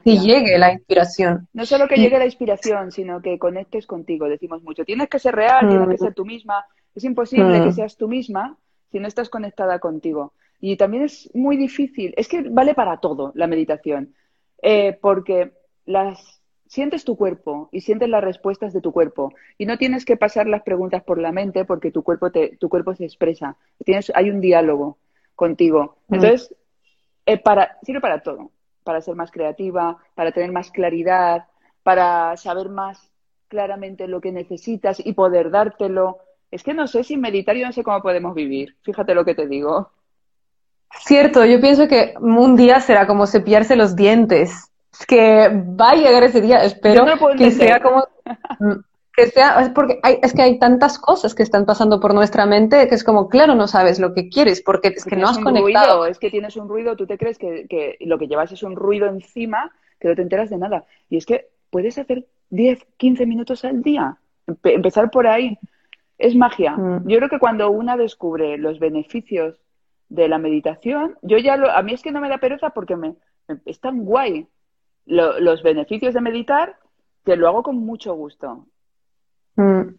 que 0.04 0.18
llegue 0.18 0.58
la 0.58 0.74
inspiración. 0.74 1.48
No 1.54 1.66
solo 1.66 1.88
que 1.88 1.98
llegue 1.98 2.20
la 2.20 2.26
inspiración, 2.26 2.92
sino 2.92 3.22
que 3.22 3.40
conectes 3.40 3.88
contigo, 3.88 4.28
decimos 4.28 4.62
mucho. 4.64 4.86
Tienes 4.86 5.10
que 5.10 5.20
ser 5.20 5.36
real, 5.36 5.68
tienes 5.68 5.88
que 5.90 5.98
ser 5.98 6.14
tú 6.14 6.26
misma. 6.26 6.66
Es 6.94 7.04
imposible 7.04 7.60
que 7.60 7.68
mm. 7.68 7.74
seas 7.74 7.98
tú 7.98 8.08
misma 8.08 8.58
si 8.92 9.00
no 9.00 9.08
estás 9.08 9.30
conectada 9.30 9.80
contigo. 9.80 10.34
Y 10.60 10.76
también 10.76 11.04
es 11.04 11.30
muy 11.36 11.56
difícil, 11.56 12.14
es 12.18 12.28
que 12.28 12.42
vale 12.42 12.74
para 12.74 12.98
todo 12.98 13.32
la 13.36 13.46
meditación, 13.46 14.16
eh, 14.62 14.98
porque 15.00 15.52
las 15.86 16.37
sientes 16.68 17.04
tu 17.06 17.16
cuerpo 17.16 17.70
y 17.72 17.82
sientes 17.82 18.10
las 18.10 18.24
respuestas 18.24 18.74
de 18.74 18.82
tu 18.82 18.92
cuerpo. 18.92 19.34
Y 19.58 19.66
no 19.66 19.78
tienes 19.78 20.06
que 20.06 20.18
pasar 20.18 20.48
las 20.48 20.64
preguntas 20.64 21.04
por 21.04 21.18
la 21.18 21.32
mente 21.32 21.66
porque 21.66 21.92
tu 21.92 22.04
cuerpo 22.04 22.32
te, 22.32 22.58
tu 22.58 22.70
cuerpo 22.70 22.94
se 22.96 23.06
expresa. 23.06 23.58
Tienes 23.84 24.12
hay 24.16 24.30
un 24.30 24.42
diálogo 24.42 24.98
contigo. 25.36 25.98
Mm. 26.08 26.16
entonces 26.16 26.56
eh, 27.26 27.38
para 27.38 27.78
sirve 27.84 28.02
para 28.02 28.22
todo. 28.22 28.52
Para 28.84 29.02
ser 29.02 29.16
más 29.16 29.32
creativa 29.32 29.98
para 30.16 30.32
tener 30.32 30.52
más 30.52 30.72
claridad 30.72 31.46
para 31.84 32.36
saber 32.36 32.68
más 32.68 33.10
claramente 33.48 34.10
lo 34.10 34.20
que 34.20 34.34
necesitas 34.34 35.00
y 35.00 35.14
poder 35.14 35.52
dártelo. 35.52 36.20
Es 36.52 36.64
que 36.64 36.74
no 36.74 36.88
sé 36.88 37.04
sin 37.04 37.22
meditar 37.22 37.56
yo 37.56 37.66
no 37.66 37.72
sé 37.72 37.84
cómo 37.84 38.02
podemos 38.02 38.36
vivir. 38.36 38.76
Fíjate 38.84 39.14
lo 39.14 39.24
que 39.24 39.36
te 39.36 39.48
digo. 39.48 39.92
Cierto, 41.00 41.46
yo 41.46 41.62
pienso 41.62 41.88
que 41.88 42.14
un 42.20 42.56
día 42.56 42.80
será 42.80 43.08
como 43.08 43.28
cepillarse 43.28 43.76
los 43.76 43.96
dientes. 43.96 44.52
es 44.52 44.72
que 45.06 45.50
va 45.50 45.92
a 45.92 45.96
llegar 45.96 46.24
ese 46.24 46.42
día, 46.42 46.64
espero 46.64 47.06
que 47.38 47.52
sea 47.52 47.82
como 47.82 48.06
que 49.18 49.26
sea, 49.28 49.60
es 49.62 49.70
porque 49.70 50.00
hay, 50.04 50.20
es 50.22 50.32
que 50.32 50.44
hay 50.44 50.60
tantas 50.60 51.00
cosas 51.00 51.34
que 51.34 51.42
están 51.42 51.66
pasando 51.66 52.00
por 52.00 52.14
nuestra 52.14 52.46
mente 52.46 52.88
que 52.88 52.94
es 52.94 53.04
como, 53.04 53.30
claro, 53.30 53.56
no 53.56 53.68
sabes 53.68 54.00
lo 54.00 54.14
que 54.14 54.30
quieres 54.30 54.62
porque 54.62 54.90
es 54.90 55.04
que 55.04 55.16
no 55.16 55.28
has 55.28 55.40
conectado. 55.40 56.06
es 56.06 56.20
que 56.20 56.30
tienes 56.30 56.56
un 56.56 56.70
ruido, 56.70 56.96
tú 56.96 57.08
te 57.08 57.18
crees 57.18 57.40
que, 57.40 57.66
que, 57.68 57.98
lo 58.02 58.20
que 58.20 58.28
llevas 58.28 58.52
es 58.52 58.62
un 58.62 58.76
ruido 58.76 59.08
encima 59.08 59.72
que 60.00 60.08
no 60.08 60.16
te 60.16 60.22
enteras 60.22 60.52
de 60.52 60.58
nada. 60.58 60.86
Y 61.10 61.18
es 61.18 61.26
que 61.26 61.48
puedes 61.72 61.98
hacer 61.98 62.26
10, 62.52 62.86
15 62.98 63.26
minutos 63.26 63.66
al 63.66 63.82
día, 63.82 64.18
empezar 64.64 65.10
por 65.10 65.26
ahí. 65.26 65.58
Es 66.20 66.36
magia. 66.36 66.78
Mm. 66.78 67.08
Yo 67.08 67.18
creo 67.18 67.30
que 67.30 67.40
cuando 67.40 67.72
una 67.72 67.98
descubre 67.98 68.58
los 68.60 68.78
beneficios 68.80 69.60
de 70.10 70.28
la 70.28 70.38
meditación, 70.38 71.18
yo 71.24 71.38
ya 71.38 71.58
lo, 71.58 71.72
a 71.72 71.82
mí 71.82 71.94
es 71.94 72.02
que 72.02 72.12
no 72.12 72.22
me 72.22 72.30
da 72.30 72.38
pereza 72.38 72.70
porque 72.70 72.96
me, 72.96 73.16
es 73.66 73.80
tan 73.80 74.06
guay 74.06 74.48
los 75.08 75.64
beneficios 75.64 76.14
de 76.14 76.22
meditar, 76.22 76.78
que 77.26 77.36
lo 77.36 77.48
hago 77.48 77.64
con 77.64 77.78
mucho 77.78 78.14
gusto. 78.14 78.66
Mm. 79.56 79.96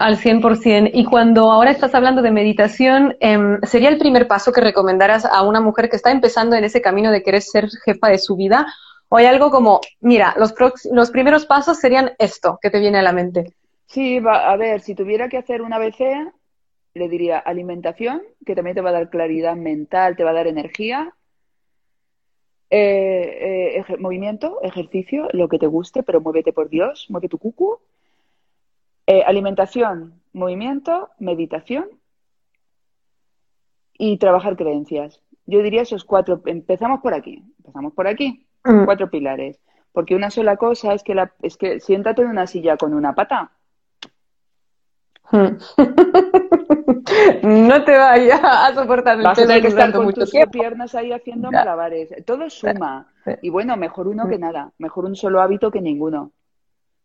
al 0.00 0.16
100%. 0.18 0.90
Y 0.92 1.04
cuando 1.04 1.52
ahora 1.52 1.70
estás 1.70 1.94
hablando 1.94 2.22
de 2.22 2.32
meditación, 2.32 3.16
em, 3.20 3.60
¿sería 3.62 3.88
el 3.88 3.98
primer 3.98 4.26
paso 4.26 4.52
que 4.52 4.60
recomendaras 4.60 5.24
a 5.24 5.42
una 5.42 5.60
mujer 5.60 5.88
que 5.88 5.96
está 5.96 6.10
empezando 6.10 6.56
en 6.56 6.64
ese 6.64 6.82
camino 6.82 7.12
de 7.12 7.22
querer 7.22 7.42
ser 7.42 7.68
jefa 7.84 8.08
de 8.08 8.18
su 8.18 8.36
vida? 8.36 8.66
¿O 9.08 9.16
hay 9.16 9.26
algo 9.26 9.50
como, 9.50 9.80
mira, 10.00 10.34
los, 10.38 10.54
los 10.90 11.10
primeros 11.10 11.46
pasos 11.46 11.78
serían 11.78 12.12
esto 12.18 12.58
que 12.60 12.70
te 12.70 12.80
viene 12.80 12.98
a 12.98 13.02
la 13.02 13.12
mente? 13.12 13.54
Sí, 13.86 14.20
va, 14.20 14.50
a 14.50 14.56
ver, 14.56 14.80
si 14.80 14.94
tuviera 14.94 15.28
que 15.28 15.36
hacer 15.36 15.62
una 15.62 15.76
ABC, 15.76 16.32
le 16.94 17.08
diría 17.08 17.38
alimentación, 17.38 18.22
que 18.44 18.54
también 18.54 18.74
te 18.74 18.80
va 18.80 18.90
a 18.90 18.94
dar 18.94 19.10
claridad 19.10 19.54
mental, 19.54 20.16
te 20.16 20.24
va 20.24 20.30
a 20.30 20.34
dar 20.34 20.46
energía, 20.46 21.14
eh, 22.74 23.84
eh 23.86 23.96
movimiento, 23.98 24.58
ejercicio, 24.62 25.28
lo 25.32 25.48
que 25.48 25.58
te 25.58 25.66
guste, 25.66 26.02
pero 26.02 26.20
muévete 26.20 26.52
por 26.52 26.70
Dios, 26.70 27.06
mueve 27.10 27.28
tu 27.28 27.38
cucu. 27.38 27.78
Eh, 29.06 29.22
alimentación, 29.26 30.14
movimiento, 30.32 31.10
meditación 31.18 31.88
y 33.92 34.16
trabajar 34.18 34.56
creencias. 34.56 35.20
yo 35.44 35.62
diría 35.62 35.82
esos 35.82 36.04
cuatro. 36.04 36.40
Empezamos 36.46 37.00
por 37.00 37.12
aquí. 37.14 37.44
Empezamos 37.58 37.92
por 37.92 38.06
aquí. 38.06 38.46
Mm. 38.64 38.84
Cuatro 38.84 39.10
pilares. 39.10 39.60
Porque 39.92 40.14
una 40.14 40.30
sola 40.30 40.56
cosa 40.56 40.94
es 40.94 41.02
que, 41.02 41.14
la, 41.14 41.32
es 41.42 41.56
que 41.56 41.80
siéntate 41.80 42.22
en 42.22 42.28
una 42.28 42.46
silla 42.46 42.76
con 42.76 42.94
una 42.94 43.14
pata. 43.14 43.52
Mm. 45.30 45.56
no 47.42 47.84
te 47.84 47.96
vayas 47.96 48.40
a 48.42 48.74
soportar 48.74 49.18
el 49.18 49.24
Vas 49.24 49.38
a 49.38 49.42
tener 49.42 49.60
que 49.62 49.68
estar 49.68 49.92
con 49.92 50.12
tus 50.12 50.30
tiempo. 50.30 50.50
piernas 50.50 50.94
ahí 50.94 51.12
haciendo 51.12 51.50
Ya. 51.50 51.58
malabares. 51.58 52.10
Todo 52.24 52.48
suma. 52.50 53.08
Y 53.40 53.50
bueno, 53.50 53.76
mejor 53.76 54.08
uno 54.08 54.28
que 54.28 54.38
nada. 54.38 54.72
Mejor 54.78 55.04
un 55.04 55.16
solo 55.16 55.40
hábito 55.40 55.70
que 55.70 55.80
ninguno. 55.80 56.32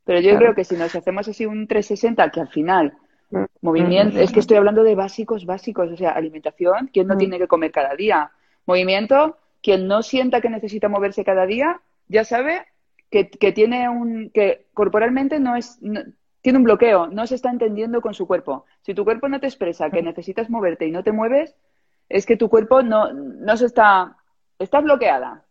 Pero 0.05 0.19
yo 0.19 0.29
Claro. 0.31 0.39
creo 0.39 0.55
que 0.55 0.63
si 0.63 0.75
nos 0.75 0.95
hacemos 0.95 1.27
así 1.27 1.45
un 1.45 1.67
360, 1.67 2.29
que 2.31 2.39
al 2.41 2.47
final, 2.49 2.93
Mm. 3.29 3.43
movimiento, 3.61 4.19
es 4.19 4.31
que 4.31 4.39
estoy 4.39 4.55
hablando 4.57 4.83
de 4.83 4.95
básicos, 4.95 5.45
básicos. 5.45 5.91
O 5.91 5.97
sea, 5.97 6.11
alimentación, 6.11 6.89
¿quién 6.93 7.07
no 7.07 7.15
Mm. 7.15 7.17
tiene 7.17 7.37
que 7.39 7.47
comer 7.47 7.71
cada 7.71 7.93
día? 7.95 8.31
Movimiento, 8.65 9.37
quien 9.61 9.87
no 9.87 10.01
sienta 10.01 10.39
que 10.39 10.49
necesita 10.49 10.87
moverse 10.87 11.25
cada 11.25 11.45
día, 11.45 11.81
ya 12.07 12.23
sabe 12.23 12.65
que, 13.11 13.29
que 13.29 13.51
tiene 13.51 13.89
un, 13.89 14.29
que 14.33 14.67
corporalmente 14.73 15.39
no 15.41 15.55
es, 15.57 15.77
no- 15.81 16.01
tiene 16.47 16.59
un 16.59 16.63
bloqueo, 16.63 17.07
no 17.07 17.27
se 17.27 17.35
está 17.35 17.49
entendiendo 17.49 17.99
con 17.99 18.13
su 18.13 18.25
cuerpo. 18.25 18.63
Si 18.79 18.93
tu 18.93 19.03
cuerpo 19.03 19.27
no 19.27 19.41
te 19.41 19.47
expresa 19.47 19.89
que 19.89 20.01
necesitas 20.01 20.49
moverte 20.49 20.87
y 20.87 20.91
no 20.91 21.03
te 21.03 21.11
mueves, 21.11 21.53
es 22.07 22.25
que 22.25 22.37
tu 22.37 22.47
cuerpo 22.47 22.81
no, 22.83 23.11
no 23.11 23.57
se 23.57 23.65
está, 23.65 24.15
está 24.57 24.79
bloqueada. 24.79 25.43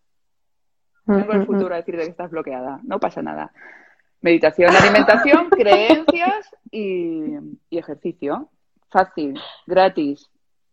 Vengo 1.05 1.33
al 1.33 1.45
futuro 1.45 1.75
a 1.75 1.77
decirte 1.77 2.05
que 2.05 2.09
estás 2.09 2.31
bloqueada, 2.31 2.81
no 2.83 2.99
pasa 2.99 3.21
nada. 3.21 3.53
Meditación, 4.23 4.75
alimentación, 4.75 5.51
creencias 5.51 6.57
y, 6.71 7.25
y 7.69 7.77
ejercicio. 7.77 8.49
Fácil, 8.89 9.39
gratis, 9.67 10.31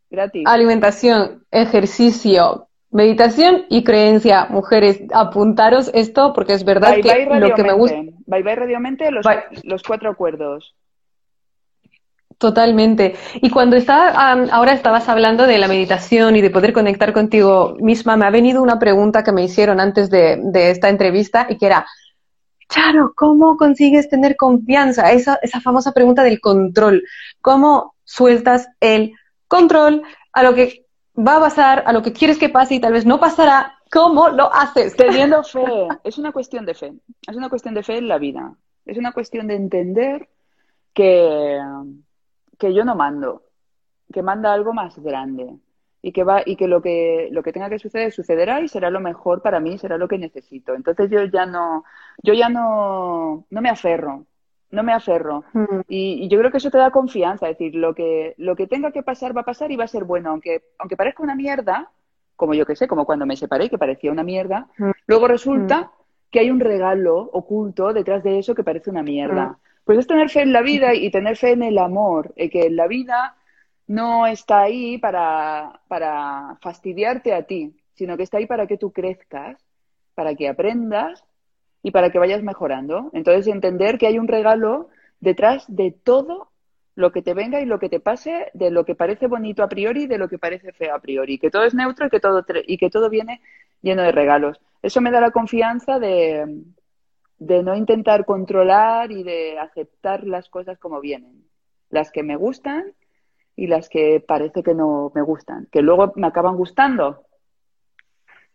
gratis. 0.09 0.43
Alimentación, 0.47 1.43
ejercicio, 1.51 2.69
meditación 2.91 3.65
y 3.67 3.83
creencia. 3.83 4.47
Mujeres, 4.49 5.01
apuntaros 5.13 5.91
esto 5.93 6.31
porque 6.31 6.53
es 6.53 6.63
verdad 6.63 6.93
Bye 6.93 7.01
que 7.01 7.25
bye 7.25 7.39
lo 7.41 7.53
que 7.55 7.63
me 7.63 7.73
gusta. 7.73 7.97
Bye 8.33 8.43
bye 8.43 8.55
radiomente 8.55 9.11
los, 9.11 9.23
Bye. 9.25 9.43
los 9.63 9.83
cuatro 9.83 10.09
acuerdos. 10.09 10.75
totalmente. 12.39 13.15
Y 13.35 13.49
cuando 13.49 13.75
estaba, 13.77 14.09
ahora 14.51 14.73
estabas 14.73 15.07
hablando 15.07 15.45
de 15.45 15.59
la 15.59 15.67
meditación 15.67 16.35
y 16.35 16.41
de 16.41 16.49
poder 16.49 16.73
conectar 16.73 17.13
contigo 17.13 17.77
misma, 17.79 18.17
me 18.17 18.25
ha 18.25 18.31
venido 18.31 18.61
una 18.61 18.79
pregunta 18.79 19.23
que 19.23 19.31
me 19.31 19.43
hicieron 19.43 19.79
antes 19.79 20.09
de, 20.09 20.39
de 20.41 20.71
esta 20.71 20.89
entrevista 20.89 21.47
y 21.49 21.57
que 21.57 21.67
era, 21.67 21.85
Charo, 22.69 23.13
¿cómo 23.15 23.55
consigues 23.55 24.09
tener 24.09 24.35
confianza? 24.35 25.11
Esa, 25.11 25.37
esa 25.41 25.61
famosa 25.61 25.91
pregunta 25.91 26.23
del 26.23 26.41
control. 26.41 27.03
¿Cómo 27.39 27.95
sueltas 28.03 28.67
el 28.79 29.13
control 29.47 30.01
a 30.33 30.43
lo 30.43 30.55
que 30.55 30.85
va 31.15 31.37
a 31.37 31.41
pasar, 31.41 31.83
a 31.85 31.93
lo 31.93 32.01
que 32.01 32.13
quieres 32.13 32.39
que 32.39 32.49
pase 32.49 32.75
y 32.75 32.79
tal 32.79 32.93
vez 32.93 33.05
no 33.05 33.19
pasará? 33.19 33.77
¿Cómo 33.93 34.29
lo 34.29 34.51
haces? 34.53 34.95
Teniendo 34.95 35.43
fe, 35.43 35.87
es 36.03 36.17
una 36.17 36.31
cuestión 36.31 36.65
de 36.65 36.73
fe. 36.73 36.93
Es 37.27 37.35
una 37.35 37.49
cuestión 37.49 37.75
de 37.75 37.83
fe 37.83 37.97
en 37.97 38.07
la 38.07 38.17
vida. 38.17 38.55
Es 38.85 38.97
una 38.97 39.11
cuestión 39.13 39.47
de 39.47 39.55
entender 39.55 40.29
que, 40.93 41.59
que 42.59 42.73
yo 42.73 42.83
no 42.85 42.95
mando, 42.95 43.43
que 44.11 44.23
manda 44.23 44.53
algo 44.53 44.73
más 44.73 44.97
grande 44.99 45.57
y 46.01 46.11
que 46.11 46.23
va 46.23 46.41
y 46.45 46.55
que 46.57 46.67
lo 46.67 46.81
que 46.81 47.29
lo 47.31 47.43
que 47.43 47.53
tenga 47.53 47.69
que 47.69 47.79
suceder 47.79 48.11
sucederá 48.11 48.61
y 48.61 48.67
será 48.67 48.89
lo 48.89 48.99
mejor 48.99 49.41
para 49.41 49.59
mí, 49.59 49.77
será 49.77 49.97
lo 49.97 50.07
que 50.07 50.17
necesito. 50.17 50.75
Entonces 50.75 51.09
yo 51.11 51.23
ya 51.25 51.45
no 51.45 51.83
yo 52.23 52.33
ya 52.33 52.49
no 52.49 53.45
no 53.49 53.61
me 53.61 53.69
aferro, 53.69 54.25
no 54.71 54.83
me 54.83 54.93
aferro. 54.93 55.45
Mm, 55.53 55.81
Y, 55.87 56.25
y 56.25 56.29
yo 56.29 56.39
creo 56.39 56.51
que 56.51 56.57
eso 56.57 56.71
te 56.71 56.77
da 56.79 56.91
confianza, 56.91 57.49
es 57.49 57.57
decir, 57.57 57.75
lo 57.75 57.93
que, 57.95 58.33
lo 58.37 58.55
que 58.55 58.67
tenga 58.67 58.91
que 58.91 59.03
pasar 59.03 59.35
va 59.35 59.41
a 59.41 59.45
pasar 59.45 59.71
y 59.71 59.75
va 59.77 59.85
a 59.85 59.87
ser 59.87 60.03
bueno, 60.03 60.31
aunque, 60.31 60.63
aunque 60.79 60.97
parezca 60.97 61.23
una 61.23 61.35
mierda, 61.35 61.91
como 62.35 62.53
yo 62.53 62.65
que 62.65 62.75
sé, 62.75 62.87
como 62.87 63.05
cuando 63.05 63.25
me 63.25 63.35
separé, 63.35 63.69
que 63.69 63.77
parecía 63.77 64.11
una 64.11 64.23
mierda, 64.23 64.67
Mm. 64.77 64.91
luego 65.07 65.27
resulta 65.27 65.91
que 66.31 66.39
hay 66.39 66.49
un 66.49 66.59
regalo 66.59 67.17
oculto 67.31 67.93
detrás 67.93 68.23
de 68.23 68.39
eso 68.39 68.55
que 68.55 68.63
parece 68.63 68.89
una 68.89 69.03
mierda. 69.03 69.45
Mm. 69.47 69.55
Pues 69.85 69.99
es 69.99 70.07
tener 70.07 70.29
fe 70.29 70.41
en 70.41 70.53
la 70.53 70.61
vida 70.61 70.93
y 70.95 71.11
tener 71.11 71.35
fe 71.37 71.51
en 71.51 71.63
el 71.63 71.77
amor, 71.77 72.33
en 72.37 72.49
que 72.49 72.69
la 72.69 72.87
vida 72.87 73.35
no 73.87 74.25
está 74.25 74.61
ahí 74.61 74.97
para, 74.97 75.81
para 75.87 76.57
fastidiarte 76.61 77.33
a 77.33 77.43
ti, 77.43 77.75
sino 77.93 78.15
que 78.17 78.23
está 78.23 78.37
ahí 78.37 78.45
para 78.45 78.65
que 78.65 78.77
tú 78.77 78.91
crezcas, 78.91 79.57
para 80.15 80.35
que 80.35 80.47
aprendas 80.47 81.23
y 81.83 81.91
para 81.91 82.09
que 82.11 82.19
vayas 82.19 82.41
mejorando. 82.43 83.09
Entonces, 83.13 83.47
entender 83.47 83.97
que 83.97 84.07
hay 84.07 84.17
un 84.17 84.27
regalo 84.27 84.87
detrás 85.19 85.65
de 85.67 85.91
todo 85.91 86.47
lo 86.95 87.11
que 87.11 87.21
te 87.21 87.33
venga 87.33 87.59
y 87.61 87.65
lo 87.65 87.79
que 87.79 87.89
te 87.89 87.99
pase, 87.99 88.51
de 88.53 88.69
lo 88.69 88.85
que 88.85 88.95
parece 88.95 89.27
bonito 89.27 89.63
a 89.63 89.69
priori 89.69 90.03
y 90.03 90.07
de 90.07 90.17
lo 90.17 90.29
que 90.29 90.37
parece 90.37 90.71
feo 90.73 90.95
a 90.95 90.99
priori, 90.99 91.39
que 91.39 91.49
todo 91.49 91.63
es 91.63 91.73
neutro 91.73 92.05
y 92.05 92.09
que 92.09 92.19
todo, 92.19 92.45
y 92.67 92.77
que 92.77 92.89
todo 92.89 93.09
viene 93.09 93.41
lleno 93.81 94.03
de 94.03 94.11
regalos. 94.11 94.59
Eso 94.81 95.01
me 95.01 95.11
da 95.11 95.19
la 95.19 95.31
confianza 95.31 95.99
de, 95.99 96.63
de 97.39 97.63
no 97.63 97.75
intentar 97.75 98.25
controlar 98.25 99.11
y 99.11 99.23
de 99.23 99.57
aceptar 99.59 100.23
las 100.25 100.49
cosas 100.49 100.77
como 100.79 101.01
vienen, 101.01 101.43
las 101.89 102.11
que 102.11 102.23
me 102.23 102.35
gustan 102.35 102.93
y 103.55 103.67
las 103.67 103.89
que 103.89 104.23
parece 104.25 104.63
que 104.63 104.73
no 104.73 105.11
me 105.13 105.21
gustan, 105.21 105.67
que 105.71 105.81
luego 105.81 106.13
me 106.15 106.27
acaban 106.27 106.55
gustando. 106.55 107.25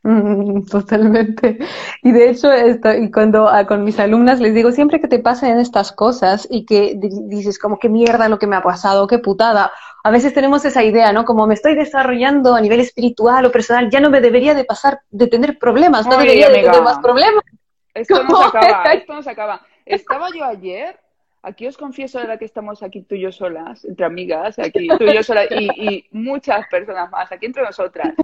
Mm, 0.03 0.65
Totalmente. 0.67 1.59
Y 2.03 2.13
de 2.13 2.31
hecho, 2.31 2.53
esto, 2.53 2.93
y 2.95 3.11
cuando 3.11 3.49
ah, 3.49 3.67
con 3.67 3.85
mis 3.85 3.99
alumnas 3.99 4.41
les 4.41 4.55
digo, 4.55 4.71
siempre 4.73 5.01
que 5.01 5.09
te 5.09 5.19
pasen 5.19 5.59
estas 5.59 5.93
cosas 5.93 6.47
y 6.51 6.65
que 6.65 6.95
di- 6.97 7.11
dices 7.29 7.59
como 7.59 7.79
qué 7.79 7.89
mierda 7.89 8.29
lo 8.29 8.39
que 8.39 8.47
me 8.47 8.57
ha 8.57 8.63
pasado, 8.63 9.07
qué 9.07 9.19
putada, 9.19 9.73
a 10.05 10.11
veces 10.11 10.33
tenemos 10.33 10.65
esa 10.65 10.85
idea, 10.85 11.13
¿no? 11.13 11.25
Como 11.25 11.47
me 11.47 11.55
estoy 11.55 11.75
desarrollando 11.75 12.55
a 12.55 12.61
nivel 12.61 12.81
espiritual 12.81 13.45
o 13.45 13.53
personal, 13.53 13.91
ya 13.91 14.01
no 14.01 14.09
me 14.11 14.21
debería 14.21 14.55
de 14.55 14.65
pasar, 14.65 15.01
de 15.11 15.27
tener 15.27 15.59
problemas, 15.59 16.07
no 16.07 16.17
debería 16.17 16.49
de 16.49 16.63
tener 16.63 16.83
más 16.83 16.99
problemas. 17.01 17.43
Esto 17.95 18.23
no 18.23 18.37
se 18.37 18.45
acaba, 18.45 18.83
esto 18.93 19.13
no 19.15 19.23
se 19.23 19.31
acaba. 19.31 19.61
Estaba 19.85 20.29
yo 20.31 20.45
ayer, 20.45 20.97
aquí 21.43 21.67
os 21.67 21.77
confieso 21.77 22.23
la 22.23 22.39
que 22.39 22.45
estamos 22.45 22.83
aquí 22.85 23.03
tú 23.03 23.17
y 23.17 23.23
yo 23.23 23.33
solas, 23.33 23.85
entre 23.85 24.07
amigas, 24.07 24.59
aquí 24.61 24.87
tú 24.87 25.05
y 25.05 25.15
yo 25.15 25.23
solas 25.25 25.49
y, 25.51 25.67
y 25.67 26.05
muchas 26.13 26.69
personas 26.69 27.11
más, 27.11 27.33
aquí 27.33 27.47
entre 27.47 27.65
nosotras. 27.65 28.15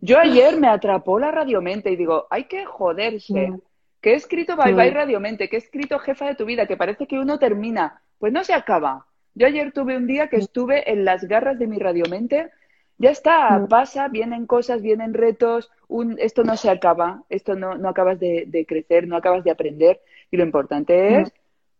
Yo 0.00 0.18
ayer 0.18 0.58
me 0.58 0.68
atrapó 0.68 1.18
la 1.18 1.30
radiomente 1.30 1.90
y 1.90 1.96
digo, 1.96 2.26
hay 2.30 2.44
que 2.44 2.64
joderse. 2.64 3.52
Que 4.00 4.12
he 4.12 4.14
escrito 4.14 4.56
Bye 4.56 4.72
Mm. 4.72 4.76
Bye 4.76 4.90
Radiomente, 4.90 5.48
que 5.48 5.56
he 5.56 5.58
escrito 5.58 5.98
Jefa 5.98 6.26
de 6.26 6.34
tu 6.34 6.44
vida, 6.44 6.66
que 6.66 6.76
parece 6.76 7.06
que 7.06 7.18
uno 7.18 7.38
termina. 7.38 8.00
Pues 8.18 8.32
no 8.32 8.44
se 8.44 8.54
acaba. 8.54 9.06
Yo 9.34 9.46
ayer 9.46 9.72
tuve 9.72 9.96
un 9.96 10.06
día 10.06 10.28
que 10.28 10.36
estuve 10.36 10.90
en 10.90 11.04
las 11.04 11.24
garras 11.24 11.58
de 11.58 11.66
mi 11.66 11.78
radiomente. 11.78 12.50
Ya 12.98 13.10
está, 13.10 13.66
pasa, 13.68 14.08
vienen 14.08 14.46
cosas, 14.46 14.80
vienen 14.80 15.12
retos, 15.12 15.70
un, 15.86 16.16
esto 16.18 16.44
no 16.44 16.56
se 16.56 16.70
acaba, 16.70 17.24
esto 17.28 17.54
no, 17.54 17.74
no 17.74 17.90
acabas 17.90 18.18
de, 18.18 18.44
de 18.46 18.64
crecer, 18.64 19.06
no 19.06 19.16
acabas 19.16 19.44
de 19.44 19.50
aprender. 19.50 20.00
Y 20.30 20.38
lo 20.38 20.44
importante 20.44 21.20
es, 21.20 21.32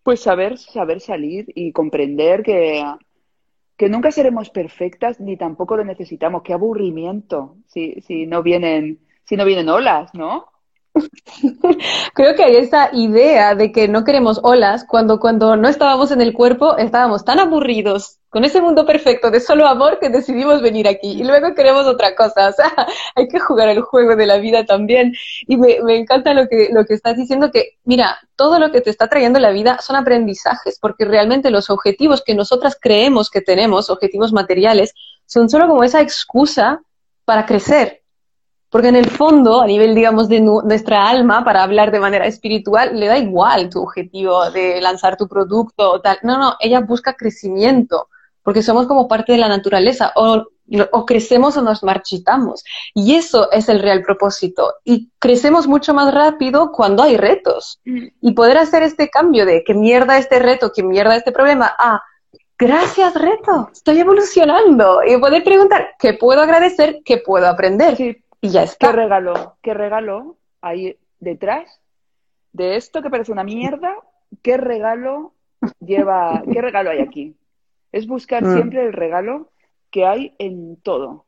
pues, 0.02 0.20
saber, 0.20 0.58
saber 0.58 1.00
salir 1.00 1.46
y 1.54 1.72
comprender 1.72 2.42
que, 2.42 2.84
que 3.76 3.88
nunca 3.88 4.10
seremos 4.10 4.50
perfectas 4.50 5.20
ni 5.20 5.36
tampoco 5.36 5.76
lo 5.76 5.84
necesitamos. 5.84 6.42
Qué 6.42 6.52
aburrimiento 6.52 7.56
si, 7.66 8.00
si 8.02 8.26
no 8.26 8.42
vienen, 8.42 9.00
si 9.24 9.36
no 9.36 9.44
vienen 9.44 9.68
olas, 9.68 10.14
¿no? 10.14 10.46
Creo 12.14 12.34
que 12.34 12.44
hay 12.44 12.56
esa 12.56 12.90
idea 12.92 13.54
de 13.54 13.72
que 13.72 13.88
no 13.88 14.04
queremos 14.04 14.40
olas 14.42 14.84
cuando, 14.88 15.20
cuando 15.20 15.56
no 15.56 15.68
estábamos 15.68 16.10
en 16.10 16.20
el 16.20 16.32
cuerpo 16.32 16.76
estábamos 16.76 17.24
tan 17.24 17.38
aburridos 17.38 18.18
con 18.28 18.44
ese 18.44 18.60
mundo 18.60 18.84
perfecto 18.84 19.30
de 19.30 19.40
solo 19.40 19.66
amor 19.66 19.98
que 19.98 20.10
decidimos 20.10 20.60
venir 20.60 20.88
aquí 20.88 21.12
y 21.12 21.24
luego 21.24 21.54
queremos 21.54 21.86
otra 21.86 22.14
cosa. 22.14 22.48
O 22.48 22.52
sea, 22.52 22.86
hay 23.14 23.28
que 23.28 23.40
jugar 23.40 23.68
el 23.68 23.80
juego 23.80 24.14
de 24.14 24.26
la 24.26 24.38
vida 24.38 24.64
también. 24.64 25.12
Y 25.46 25.56
me, 25.56 25.78
me 25.82 25.96
encanta 25.96 26.32
lo 26.32 26.48
que, 26.48 26.68
lo 26.72 26.84
que 26.84 26.94
estás 26.94 27.16
diciendo, 27.16 27.50
que 27.50 27.78
mira, 27.84 28.18
todo 28.36 28.58
lo 28.58 28.70
que 28.70 28.80
te 28.80 28.90
está 28.90 29.08
trayendo 29.08 29.38
la 29.40 29.50
vida 29.50 29.78
son 29.80 29.96
aprendizajes, 29.96 30.78
porque 30.78 31.04
realmente 31.04 31.50
los 31.50 31.70
objetivos 31.70 32.22
que 32.22 32.34
nosotras 32.34 32.76
creemos 32.80 33.30
que 33.30 33.40
tenemos, 33.40 33.90
objetivos 33.90 34.32
materiales, 34.32 34.94
son 35.26 35.48
solo 35.48 35.66
como 35.66 35.82
esa 35.84 36.00
excusa 36.00 36.80
para 37.24 37.46
crecer. 37.46 38.02
Porque 38.76 38.88
en 38.88 38.96
el 38.96 39.08
fondo, 39.08 39.62
a 39.62 39.66
nivel, 39.66 39.94
digamos, 39.94 40.28
de 40.28 40.38
nu- 40.38 40.60
nuestra 40.60 41.08
alma, 41.08 41.42
para 41.42 41.62
hablar 41.62 41.90
de 41.90 41.98
manera 41.98 42.26
espiritual, 42.26 42.90
le 43.00 43.06
da 43.06 43.16
igual 43.16 43.70
tu 43.70 43.80
objetivo 43.82 44.50
de 44.50 44.82
lanzar 44.82 45.16
tu 45.16 45.26
producto 45.26 45.92
o 45.92 46.00
tal. 46.02 46.18
No, 46.22 46.36
no, 46.36 46.56
ella 46.60 46.80
busca 46.80 47.14
crecimiento, 47.14 48.10
porque 48.42 48.62
somos 48.62 48.86
como 48.86 49.08
parte 49.08 49.32
de 49.32 49.38
la 49.38 49.48
naturaleza, 49.48 50.12
o, 50.14 50.44
o 50.92 51.06
crecemos 51.06 51.56
o 51.56 51.62
nos 51.62 51.82
marchitamos. 51.84 52.64
Y 52.92 53.14
eso 53.14 53.50
es 53.50 53.70
el 53.70 53.80
real 53.80 54.02
propósito. 54.02 54.74
Y 54.84 55.08
crecemos 55.18 55.66
mucho 55.66 55.94
más 55.94 56.12
rápido 56.12 56.70
cuando 56.70 57.02
hay 57.02 57.16
retos. 57.16 57.80
Y 58.20 58.32
poder 58.32 58.58
hacer 58.58 58.82
este 58.82 59.08
cambio 59.08 59.46
de 59.46 59.64
que 59.64 59.72
mierda 59.72 60.18
este 60.18 60.38
reto, 60.38 60.70
que 60.70 60.82
mierda 60.82 61.16
este 61.16 61.32
problema, 61.32 61.74
ah, 61.78 62.02
gracias 62.58 63.14
reto, 63.14 63.70
estoy 63.72 64.00
evolucionando. 64.00 65.00
Y 65.02 65.16
poder 65.16 65.42
preguntar, 65.42 65.94
¿qué 65.98 66.12
puedo 66.12 66.42
agradecer? 66.42 66.98
¿Qué 67.06 67.16
puedo 67.16 67.46
aprender? 67.48 67.96
Sí, 67.96 68.22
Y 68.40 68.50
ya 68.50 68.64
¿Qué 68.78 68.92
regalo? 68.92 69.56
¿Qué 69.62 69.74
regalo 69.74 70.36
hay 70.60 70.96
detrás 71.20 71.80
de 72.52 72.76
esto 72.76 73.02
que 73.02 73.10
parece 73.10 73.32
una 73.32 73.44
mierda? 73.44 73.94
¿Qué 74.42 74.56
regalo 74.56 75.32
lleva? 75.80 76.42
¿Qué 76.52 76.60
regalo 76.60 76.90
hay 76.90 77.00
aquí? 77.00 77.34
Es 77.92 78.06
buscar 78.06 78.44
Mm. 78.44 78.52
siempre 78.52 78.84
el 78.84 78.92
regalo 78.92 79.50
que 79.90 80.06
hay 80.06 80.34
en 80.38 80.76
todo. 80.82 81.24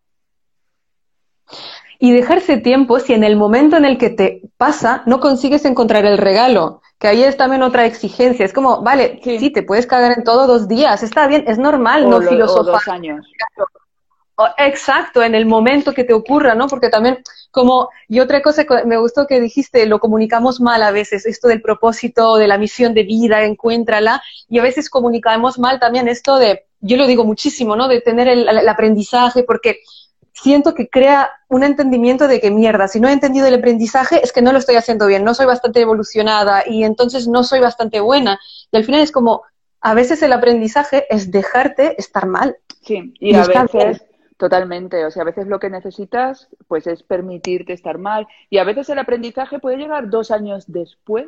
y 2.01 2.13
dejarse 2.13 2.59
tiempo 2.59 3.01
si 3.01 3.13
en 3.13 3.25
el 3.25 3.37
momento 3.37 3.77
en 3.77 3.85
el 3.85 3.99
que 3.99 4.11
te 4.11 4.43
pasa 4.57 5.03
no 5.07 5.19
consigues 5.19 5.65
encontrar 5.65 6.05
el 6.05 6.19
regalo, 6.19 6.81
que 6.99 7.09
ahí 7.09 7.25
es 7.25 7.37
también 7.37 7.63
otra 7.63 7.87
exigencia. 7.87 8.45
Es 8.45 8.53
como, 8.53 8.83
vale, 8.83 9.21
sí, 9.23 9.51
te 9.51 9.63
puedes 9.65 9.87
cagar 9.87 10.13
en 10.17 10.23
todo 10.23 10.47
dos 10.47 10.69
días, 10.69 11.03
está 11.03 11.27
bien, 11.27 11.45
es 11.49 11.59
normal 11.59 12.09
no 12.09 12.21
filosofar. 12.23 12.65
dos 12.67 12.89
años. 12.89 13.27
Exacto, 14.57 15.23
en 15.23 15.35
el 15.35 15.47
momento 15.47 15.93
que 15.93 16.05
te 16.05 16.15
ocurra, 16.15 16.55
¿no? 16.55 16.69
Porque 16.69 16.91
también, 16.91 17.19
como, 17.51 17.89
y 18.07 18.21
otra 18.21 18.41
cosa 18.41 18.65
que 18.65 18.85
me 18.85 18.97
gustó 18.97 19.27
que 19.27 19.41
dijiste, 19.41 19.87
lo 19.87 19.99
comunicamos 19.99 20.61
mal 20.61 20.83
a 20.83 20.93
veces, 20.93 21.27
esto 21.27 21.49
del 21.49 21.61
propósito, 21.61 22.37
de 22.37 22.47
la 22.47 22.59
misión 22.59 22.95
de 22.95 23.03
vida, 23.03 23.45
encuéntrala, 23.45 24.23
y 24.49 24.59
a 24.59 24.63
veces 24.63 24.91
comunicamos 24.91 25.59
mal 25.59 25.81
también 25.81 26.07
esto 26.07 26.37
de, 26.37 26.67
yo 26.81 26.97
lo 26.97 27.07
digo 27.07 27.25
muchísimo, 27.25 27.75
¿no? 27.75 27.89
De 27.89 28.01
tener 28.01 28.29
el 28.29 28.69
aprendizaje, 28.69 29.43
porque 29.43 29.81
siento 30.43 30.75
que 30.75 30.89
crea 30.89 31.31
un 31.49 31.65
entendimiento 31.65 32.29
de 32.29 32.41
que 32.41 32.51
mierda, 32.51 32.89
si 32.89 33.01
no 33.01 33.09
he 33.09 33.13
entendido 33.13 33.47
el 33.47 33.55
aprendizaje 33.55 34.21
es 34.23 34.33
que 34.33 34.43
no 34.43 34.53
lo 34.53 34.59
estoy 34.59 34.77
haciendo 34.77 35.07
bien, 35.07 35.25
no 35.25 35.35
soy 35.35 35.47
bastante 35.47 35.81
evolucionada 35.81 36.63
y 36.67 36.85
entonces 36.85 37.27
no 37.27 37.43
soy 37.43 37.61
bastante 37.61 38.01
buena. 38.01 38.39
Y 38.71 38.77
al 38.77 38.85
final 38.85 39.01
es 39.01 39.11
como, 39.11 39.43
a 39.81 39.95
veces 39.95 40.23
el 40.23 40.33
aprendizaje 40.33 41.07
es 41.11 41.31
dejarte 41.31 42.01
estar 42.01 42.27
mal. 42.27 42.57
Sí, 42.83 43.15
y, 43.19 43.35
a 43.35 43.45
veces 43.45 44.03
totalmente, 44.39 45.05
o 45.05 45.11
sea, 45.11 45.23
a 45.23 45.27
veces 45.27 45.49
lo 45.49 45.59
que 45.59 45.69
necesitas 45.69 46.49
pues 46.69 46.87
es 46.87 47.03
permitirte 47.03 47.73
estar 47.73 47.99
mal 47.99 48.27
y 48.49 48.59
a 48.59 48.65
veces 48.65 48.89
el 48.89 48.99
aprendizaje 48.99 49.59
puede 49.59 49.77
llegar 49.77 50.09
dos 50.09 50.31
años 50.31 50.65
después 50.69 51.27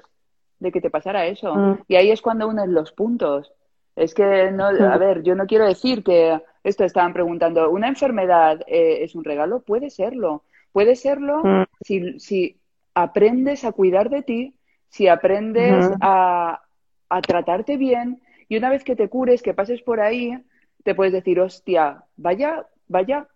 de 0.61 0.71
que 0.71 0.81
te 0.81 0.91
pasara 0.91 1.27
eso. 1.27 1.55
Mm. 1.55 1.79
Y 1.89 1.97
ahí 1.97 2.11
es 2.11 2.23
cuando 2.23 2.49
unes 2.49 2.69
los 2.69 2.93
puntos. 2.93 3.53
Es 3.97 4.15
que, 4.15 4.51
no, 4.53 4.67
a 4.67 4.97
ver, 4.97 5.23
yo 5.23 5.35
no 5.35 5.47
quiero 5.47 5.67
decir 5.67 6.05
que 6.05 6.41
esto 6.63 6.85
estaban 6.85 7.13
preguntando, 7.13 7.69
¿una 7.71 7.89
enfermedad 7.89 8.61
eh, 8.67 9.03
es 9.03 9.15
un 9.15 9.25
regalo? 9.25 9.61
Puede 9.61 9.91
serlo. 9.91 10.45
Puede 10.73 10.95
serlo 10.95 11.43
mm. 11.43 11.65
si, 11.83 12.21
si, 12.21 12.57
aprendes 12.95 13.65
a 13.65 13.73
cuidar 13.73 14.11
de 14.11 14.23
ti, 14.23 14.55
si 14.89 15.09
aprendes 15.09 15.91
a, 16.01 16.61
a, 17.09 17.23
tratarte 17.23 17.77
bien 17.77 18.21
y 18.49 18.57
una 18.57 18.69
vez 18.69 18.83
que 18.83 18.97
te 18.97 19.09
cures, 19.09 19.43
que 19.43 19.55
pases 19.55 19.81
por 19.81 20.01
ahí, 20.01 20.37
te 20.83 20.95
puedes 20.95 21.13
decir, 21.13 21.41
hostia, 21.41 22.05
vaya, 22.17 22.67
vaya 22.91 23.27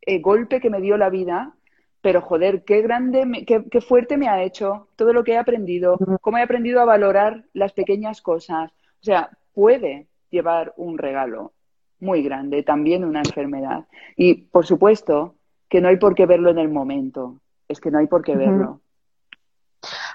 eh, 0.00 0.18
golpe 0.18 0.60
que 0.60 0.70
me 0.70 0.80
dio 0.80 0.96
la 0.96 1.10
vida, 1.10 1.54
pero 2.00 2.20
joder, 2.20 2.64
qué 2.64 2.82
grande, 2.82 3.44
qué, 3.46 3.64
qué, 3.70 3.80
fuerte 3.80 4.16
me 4.16 4.28
ha 4.28 4.42
hecho 4.42 4.88
todo 4.96 5.12
lo 5.12 5.22
que 5.22 5.34
he 5.34 5.38
aprendido, 5.38 5.96
cómo 6.20 6.38
he 6.38 6.42
aprendido 6.42 6.80
a 6.80 6.84
valorar 6.84 7.44
las 7.52 7.72
pequeñas 7.72 8.20
cosas. 8.20 8.72
O 9.00 9.04
sea, 9.04 9.30
puede, 9.54 10.08
llevar 10.32 10.72
un 10.76 10.98
regalo 10.98 11.52
muy 12.00 12.22
grande, 12.22 12.64
también 12.64 13.04
una 13.04 13.20
enfermedad. 13.20 13.84
Y 14.16 14.34
por 14.34 14.66
supuesto 14.66 15.36
que 15.68 15.80
no 15.80 15.88
hay 15.88 15.98
por 15.98 16.16
qué 16.16 16.26
verlo 16.26 16.50
en 16.50 16.58
el 16.58 16.68
momento, 16.68 17.36
es 17.68 17.80
que 17.80 17.92
no 17.92 17.98
hay 17.98 18.08
por 18.08 18.24
qué 18.24 18.34
verlo. 18.34 18.80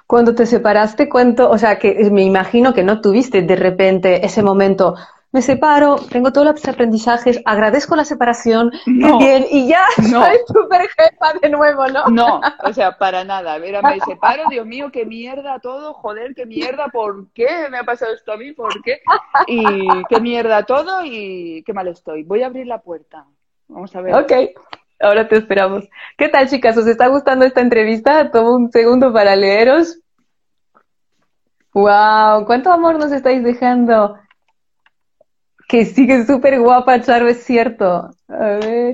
Cuando 0.05 0.35
te 0.35 0.45
separaste, 0.45 1.07
cuento, 1.07 1.49
o 1.49 1.57
sea, 1.57 1.79
que 1.79 2.09
me 2.11 2.23
imagino 2.23 2.73
que 2.73 2.83
no 2.83 2.99
tuviste 3.01 3.41
de 3.41 3.55
repente 3.55 4.25
ese 4.25 4.43
momento, 4.43 4.95
me 5.37 5.43
separo, 5.43 5.97
tengo 6.09 6.33
todos 6.33 6.47
los 6.47 6.67
aprendizajes, 6.67 7.39
agradezco 7.45 7.95
la 7.95 8.05
separación, 8.05 8.71
bien, 8.87 9.45
y 9.51 9.67
ya 9.67 9.83
no. 10.11 10.25
soy 10.25 10.37
súper 10.47 10.89
jefa 10.89 11.33
de 11.39 11.49
nuevo, 11.51 11.85
¿no? 11.89 12.07
No, 12.07 12.41
o 12.63 12.73
sea, 12.73 12.97
para 12.97 13.23
nada. 13.23 13.59
Mira, 13.59 13.83
me 13.83 13.99
separo, 14.07 14.45
Dios 14.49 14.65
mío, 14.65 14.89
qué 14.91 15.05
mierda 15.05 15.59
todo, 15.59 15.93
joder, 15.93 16.33
qué 16.33 16.47
mierda, 16.47 16.87
¿por 16.87 17.31
qué 17.33 17.69
me 17.69 17.77
ha 17.77 17.83
pasado 17.83 18.15
esto 18.15 18.31
a 18.31 18.37
mí? 18.37 18.51
¿Por 18.53 18.81
qué? 18.81 18.99
Y 19.45 19.85
qué 20.09 20.19
mierda 20.19 20.63
todo 20.63 21.05
y 21.05 21.61
qué 21.63 21.71
mal 21.71 21.87
estoy. 21.87 22.23
Voy 22.23 22.41
a 22.41 22.47
abrir 22.47 22.65
la 22.65 22.81
puerta. 22.81 23.27
Vamos 23.67 23.95
a 23.95 24.01
ver. 24.01 24.15
Ok. 24.15 24.31
Ahora 24.99 25.27
te 25.27 25.37
esperamos. 25.37 25.87
¿Qué 26.17 26.29
tal, 26.29 26.49
chicas? 26.49 26.75
¿Os 26.77 26.87
está 26.87 27.09
gustando 27.09 27.45
esta 27.45 27.61
entrevista? 27.61 28.31
Tomo 28.31 28.55
un 28.55 28.71
segundo 28.71 29.13
para 29.13 29.35
leeros. 29.35 29.99
¡Wow! 31.75 32.45
¿Cuánto 32.47 32.71
amor 32.71 32.97
nos 32.97 33.11
estáis 33.11 33.43
dejando? 33.43 34.17
Que 35.67 35.85
sigue 35.85 36.25
súper 36.25 36.59
guapa, 36.59 37.01
Charo, 37.01 37.27
es 37.27 37.43
cierto. 37.43 38.09
A 38.29 38.37
ver. 38.37 38.93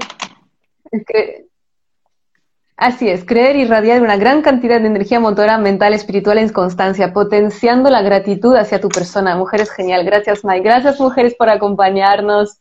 Así 2.76 3.08
es, 3.08 3.24
creer 3.24 3.56
y 3.56 3.62
irradiar 3.62 4.02
una 4.02 4.18
gran 4.18 4.42
cantidad 4.42 4.82
de 4.82 4.88
energía 4.88 5.20
motora, 5.20 5.58
mental, 5.58 5.94
espiritual 5.94 6.40
en 6.40 6.50
constancia, 6.50 7.14
potenciando 7.14 7.90
la 7.90 8.02
gratitud 8.02 8.56
hacia 8.56 8.82
tu 8.82 8.90
persona. 8.90 9.38
Mujeres, 9.38 9.72
genial. 9.72 10.04
Gracias, 10.04 10.44
Mike. 10.44 10.64
Gracias, 10.64 11.00
mujeres, 11.00 11.36
por 11.36 11.50
acompañarnos. 11.50 12.60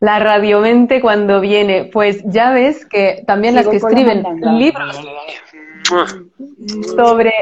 La 0.00 0.18
radiomente 0.18 1.00
cuando 1.00 1.40
viene, 1.40 1.88
pues 1.92 2.22
ya 2.24 2.50
ves 2.50 2.84
que 2.84 3.22
también 3.24 3.54
las 3.54 3.68
que 3.68 3.76
escriben 3.76 4.24
libros 4.58 5.00
sobre 6.96 7.32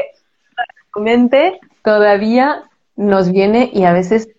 la 0.95 1.01
mente 1.01 1.59
todavía 1.83 2.63
nos 2.95 3.31
viene 3.31 3.71
y 3.73 3.85
a 3.85 3.93
veces 3.93 4.29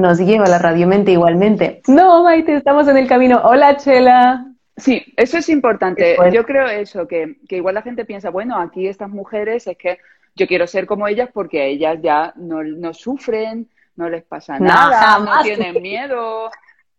nos 0.00 0.18
lleva 0.18 0.46
la 0.46 0.58
radiomente 0.58 1.12
igualmente. 1.12 1.82
No, 1.88 2.24
Maite, 2.24 2.54
estamos 2.54 2.88
en 2.88 2.96
el 2.96 3.06
camino. 3.06 3.40
Hola, 3.44 3.76
Chela. 3.76 4.46
Sí, 4.76 5.04
eso 5.16 5.38
es 5.38 5.48
importante. 5.48 6.16
Yo 6.32 6.44
creo 6.44 6.66
eso, 6.68 7.06
que, 7.08 7.36
igual 7.48 7.74
la 7.74 7.82
gente 7.82 8.04
piensa, 8.04 8.30
bueno, 8.30 8.58
aquí 8.58 8.86
estas 8.86 9.10
mujeres 9.10 9.66
es 9.66 9.76
que 9.76 9.98
yo 10.36 10.46
quiero 10.46 10.66
ser 10.66 10.86
como 10.86 11.08
ellas 11.08 11.30
porque 11.32 11.66
ellas 11.66 11.98
ya 12.00 12.32
no, 12.36 12.62
no 12.62 12.94
sufren, 12.94 13.68
no 13.96 14.08
les 14.08 14.22
pasa 14.22 14.58
nada, 14.58 15.18
no 15.18 15.42
tienen 15.42 15.82
miedo. 15.82 16.50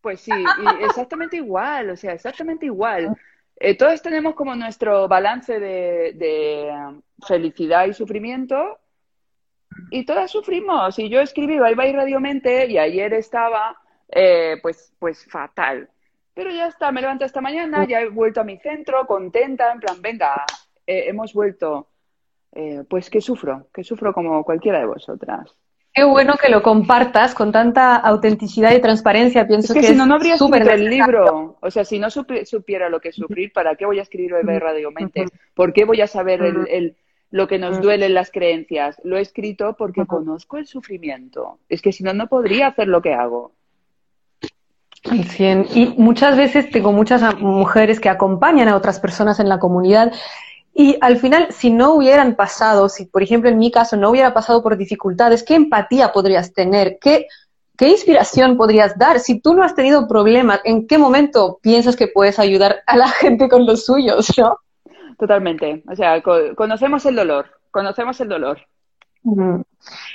Pues 0.01 0.21
sí, 0.21 0.31
exactamente 0.81 1.37
igual, 1.37 1.89
o 1.91 1.95
sea, 1.95 2.13
exactamente 2.13 2.65
igual. 2.65 3.15
Eh, 3.57 3.77
todos 3.77 4.01
tenemos 4.01 4.35
como 4.35 4.55
nuestro 4.55 5.07
balance 5.07 5.59
de, 5.59 6.13
de 6.15 6.71
felicidad 7.25 7.85
y 7.87 7.93
sufrimiento 7.93 8.79
y 9.91 10.05
todas 10.05 10.31
sufrimos. 10.31 10.97
Y 10.99 11.09
yo 11.09 11.21
escribí 11.21 11.59
Bye 11.59 11.75
Bye 11.75 11.93
Radiomente 11.93 12.67
y 12.67 12.77
ayer 12.77 13.13
estaba 13.13 13.77
eh, 14.09 14.57
pues, 14.61 14.93
pues 14.99 15.25
fatal. 15.29 15.89
Pero 16.33 16.51
ya 16.51 16.67
está, 16.67 16.91
me 16.91 17.01
levanto 17.01 17.25
esta 17.25 17.41
mañana, 17.41 17.85
ya 17.87 18.01
he 18.01 18.09
vuelto 18.09 18.41
a 18.41 18.43
mi 18.43 18.57
centro, 18.57 19.05
contenta, 19.05 19.71
en 19.73 19.79
plan, 19.79 20.01
venga, 20.01 20.45
eh, 20.87 21.05
hemos 21.07 21.33
vuelto. 21.33 21.87
Eh, 22.51 22.83
pues 22.89 23.11
que 23.11 23.21
sufro, 23.21 23.67
que 23.71 23.83
sufro 23.83 24.11
como 24.11 24.43
cualquiera 24.43 24.79
de 24.79 24.87
vosotras. 24.87 25.55
Qué 25.93 26.03
bueno 26.03 26.35
que 26.41 26.49
lo 26.49 26.63
compartas 26.63 27.35
con 27.35 27.51
tanta 27.51 27.95
autenticidad 27.95 28.73
y 28.73 28.81
transparencia. 28.81 29.47
Pienso 29.47 29.73
que, 29.73 29.81
que 29.81 29.87
si 29.87 29.95
no, 29.95 30.05
no 30.05 30.15
habría 30.15 30.35
escrito 30.35 30.71
el 30.71 30.89
libro. 30.89 31.57
O 31.61 31.69
sea, 31.69 31.83
si 31.85 31.99
no 31.99 32.09
supiera 32.09 32.89
lo 32.89 32.99
que 32.99 33.11
sufrir, 33.11 33.51
¿para 33.53 33.75
qué 33.75 33.85
voy 33.85 33.99
a 33.99 34.03
escribir 34.03 34.33
Bye 34.33 34.43
Bye 34.43 34.59
Radiomente? 34.59 35.25
¿Por 35.53 35.73
qué 35.73 35.85
voy 35.85 36.01
a 36.01 36.07
saber 36.07 36.41
el 36.41 36.95
lo 37.31 37.47
que 37.47 37.59
nos 37.59 37.79
mm. 37.79 37.81
duelen 37.81 38.13
las 38.13 38.31
creencias. 38.31 38.99
Lo 39.03 39.17
he 39.17 39.21
escrito 39.21 39.75
porque 39.77 40.05
conozco 40.05 40.57
el 40.57 40.67
sufrimiento. 40.67 41.59
Es 41.69 41.81
que 41.81 41.91
si 41.91 42.03
no, 42.03 42.13
no 42.13 42.27
podría 42.27 42.67
hacer 42.67 42.87
lo 42.87 43.01
que 43.01 43.13
hago. 43.13 43.51
Y 45.73 45.93
muchas 45.97 46.35
veces 46.35 46.69
tengo 46.69 46.91
muchas 46.91 47.39
mujeres 47.39 47.99
que 47.99 48.09
acompañan 48.09 48.67
a 48.67 48.75
otras 48.75 48.99
personas 48.99 49.39
en 49.39 49.47
la 49.47 49.59
comunidad 49.59 50.11
y 50.73 50.97
al 51.01 51.17
final, 51.17 51.47
si 51.51 51.71
no 51.71 51.93
hubieran 51.93 52.35
pasado, 52.35 52.87
si 52.87 53.05
por 53.05 53.21
ejemplo 53.21 53.49
en 53.49 53.57
mi 53.57 53.69
caso 53.69 53.97
no 53.97 54.11
hubiera 54.11 54.33
pasado 54.33 54.63
por 54.63 54.77
dificultades, 54.77 55.43
¿qué 55.43 55.55
empatía 55.55 56.13
podrías 56.13 56.53
tener? 56.53 56.99
¿Qué, 57.01 57.27
qué 57.77 57.89
inspiración 57.89 58.55
podrías 58.55 58.97
dar? 58.97 59.19
Si 59.19 59.41
tú 59.41 59.53
no 59.53 59.63
has 59.63 59.75
tenido 59.75 60.07
problemas, 60.07 60.61
¿en 60.63 60.87
qué 60.87 60.97
momento 60.97 61.59
piensas 61.61 61.97
que 61.97 62.07
puedes 62.07 62.39
ayudar 62.39 62.77
a 62.85 62.95
la 62.95 63.07
gente 63.19 63.49
con 63.49 63.65
los 63.65 63.85
suyos? 63.85 64.31
¿no? 64.37 64.57
Totalmente. 65.19 65.83
O 65.91 65.95
sea, 65.95 66.23
conocemos 66.55 67.05
el 67.05 67.15
dolor, 67.15 67.47
conocemos 67.71 68.19
el 68.21 68.29
dolor. 68.29 68.57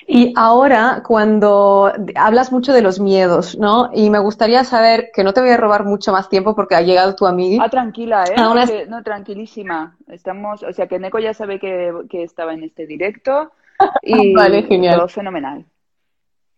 Y 0.06 0.32
ahora, 0.34 1.02
cuando 1.06 1.92
hablas 2.14 2.50
mucho 2.50 2.72
de 2.72 2.80
los 2.80 2.98
miedos, 3.00 3.56
¿no? 3.58 3.90
Y 3.92 4.08
me 4.08 4.18
gustaría 4.18 4.64
saber, 4.64 5.10
que 5.14 5.22
no 5.22 5.34
te 5.34 5.42
voy 5.42 5.50
a 5.50 5.58
robar 5.58 5.84
mucho 5.84 6.10
más 6.10 6.30
tiempo 6.30 6.56
porque 6.56 6.74
ha 6.74 6.80
llegado 6.80 7.14
tu 7.14 7.26
amiga. 7.26 7.62
Ah, 7.62 7.68
tranquila, 7.68 8.24
¿eh? 8.24 8.86
No, 8.88 9.02
tranquilísima. 9.02 9.94
Estamos, 10.08 10.62
o 10.62 10.72
sea, 10.72 10.86
que 10.86 10.98
Neko 10.98 11.18
ya 11.18 11.34
sabe 11.34 11.60
que, 11.60 11.92
estaba 12.10 12.54
en 12.54 12.64
este 12.64 12.86
directo 12.86 13.52
y 14.02 14.32
vale, 14.32 14.62
genial. 14.62 14.96
todo 14.96 15.08
fenomenal. 15.08 15.66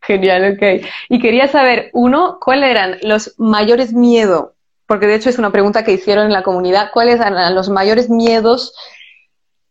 Genial, 0.02 0.54
ok. 0.54 0.86
Y 1.08 1.18
quería 1.18 1.48
saber, 1.48 1.90
uno, 1.94 2.38
¿cuáles 2.40 2.70
eran 2.70 2.98
los 3.02 3.34
mayores 3.38 3.92
miedos 3.92 4.50
porque 4.86 5.06
de 5.06 5.16
hecho 5.16 5.28
es 5.28 5.38
una 5.38 5.50
pregunta 5.50 5.84
que 5.84 5.92
hicieron 5.92 6.26
en 6.26 6.32
la 6.32 6.42
comunidad, 6.42 6.90
¿cuáles 6.92 7.20
eran 7.20 7.54
los 7.54 7.68
mayores 7.68 8.08
miedos 8.08 8.74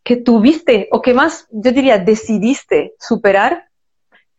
que 0.04 0.17
tuviste 0.17 0.88
o 0.91 1.01
que 1.01 1.13
más, 1.13 1.47
yo 1.51 1.71
diría, 1.71 1.97
decidiste 1.97 2.93
superar 2.99 3.69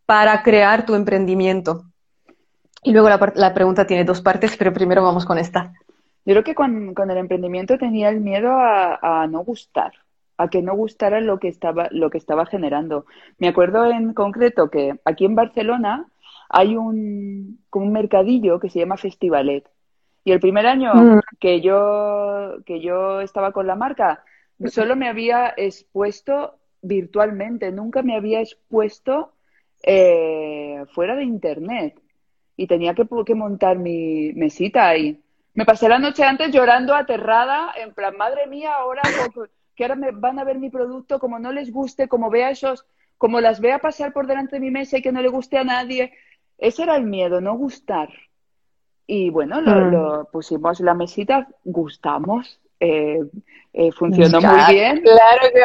para 0.04 0.42
crear 0.42 0.84
tu 0.84 0.94
emprendimiento? 0.94 1.84
Y 2.82 2.92
luego 2.92 3.08
la, 3.08 3.54
pregunta 3.54 3.86
tiene 3.86 4.04
dos 4.04 4.20
partes, 4.20 4.56
pero 4.56 4.72
primero 4.72 5.02
vamos 5.02 5.24
con 5.24 5.38
esta. 5.38 5.72
Yo 6.24 6.34
creo 6.34 6.44
que 6.44 6.54
con, 6.54 6.94
el 7.10 7.16
emprendimiento 7.16 7.78
tenía 7.78 8.10
el 8.10 8.20
miedo 8.20 8.50
a, 8.52 9.26
no 9.28 9.40
gustar, 9.40 9.92
a 10.36 10.48
que 10.48 10.62
no 10.62 10.74
gustara 10.76 11.20
lo 11.20 11.38
que 11.38 11.48
estaba, 11.48 11.88
lo 11.90 12.10
que 12.10 12.18
estaba 12.18 12.46
generando. 12.46 13.06
Me 13.38 13.48
acuerdo 13.48 13.86
en 13.86 14.12
concreto 14.12 14.70
que 14.70 15.00
aquí 15.04 15.24
en 15.24 15.34
Barcelona 15.34 16.06
hay 16.48 16.76
un, 16.76 17.58
un 17.72 17.92
mercadillo 17.92 18.60
que 18.60 18.70
se 18.70 18.78
llama 18.78 18.96
Festivalet 18.96 19.66
Y 20.26 20.32
el 20.32 20.40
primer 20.40 20.66
año 20.66 20.92
mm. 20.92 21.20
que, 21.38 21.60
yo, 21.60 22.56
que 22.66 22.80
yo 22.80 23.20
estaba 23.20 23.52
con 23.52 23.68
la 23.68 23.76
marca, 23.76 24.24
solo 24.66 24.96
me 24.96 25.08
había 25.08 25.54
expuesto 25.56 26.58
virtualmente, 26.82 27.70
nunca 27.70 28.02
me 28.02 28.16
había 28.16 28.40
expuesto 28.40 29.34
eh, 29.84 30.84
fuera 30.92 31.14
de 31.14 31.22
Internet. 31.22 32.02
Y 32.56 32.66
tenía 32.66 32.92
que, 32.92 33.06
que 33.24 33.34
montar 33.36 33.78
mi 33.78 34.32
mesita 34.32 34.88
ahí. 34.88 35.22
Me 35.54 35.64
pasé 35.64 35.88
la 35.88 36.00
noche 36.00 36.24
antes 36.24 36.50
llorando 36.50 36.92
aterrada, 36.96 37.72
en 37.76 37.94
plan, 37.94 38.16
madre 38.16 38.48
mía, 38.48 38.74
ahora 38.74 39.02
que 39.76 39.84
ahora 39.84 39.94
me 39.94 40.10
van 40.10 40.40
a 40.40 40.44
ver 40.44 40.58
mi 40.58 40.70
producto, 40.70 41.20
como 41.20 41.38
no 41.38 41.52
les 41.52 41.70
guste, 41.70 42.08
como 42.08 42.30
vea 42.30 42.50
esos, 42.50 42.84
como 43.16 43.40
las 43.40 43.60
vea 43.60 43.78
pasar 43.78 44.12
por 44.12 44.26
delante 44.26 44.56
de 44.56 44.60
mi 44.60 44.72
mesa 44.72 44.98
y 44.98 45.02
que 45.02 45.12
no 45.12 45.22
le 45.22 45.28
guste 45.28 45.56
a 45.56 45.62
nadie. 45.62 46.14
Ese 46.58 46.82
era 46.82 46.96
el 46.96 47.04
miedo, 47.04 47.40
no 47.40 47.54
gustar. 47.54 48.08
Y 49.06 49.30
bueno, 49.30 49.60
lo, 49.60 50.22
mm. 50.22 50.26
pusimos 50.32 50.80
la 50.80 50.94
mesita, 50.94 51.48
gustamos, 51.64 52.60
eh, 52.80 53.20
eh, 53.72 53.92
funcionó 53.92 54.40
muy 54.40 54.74
bien. 54.74 55.02
Claro 55.02 55.42
que 55.52 55.60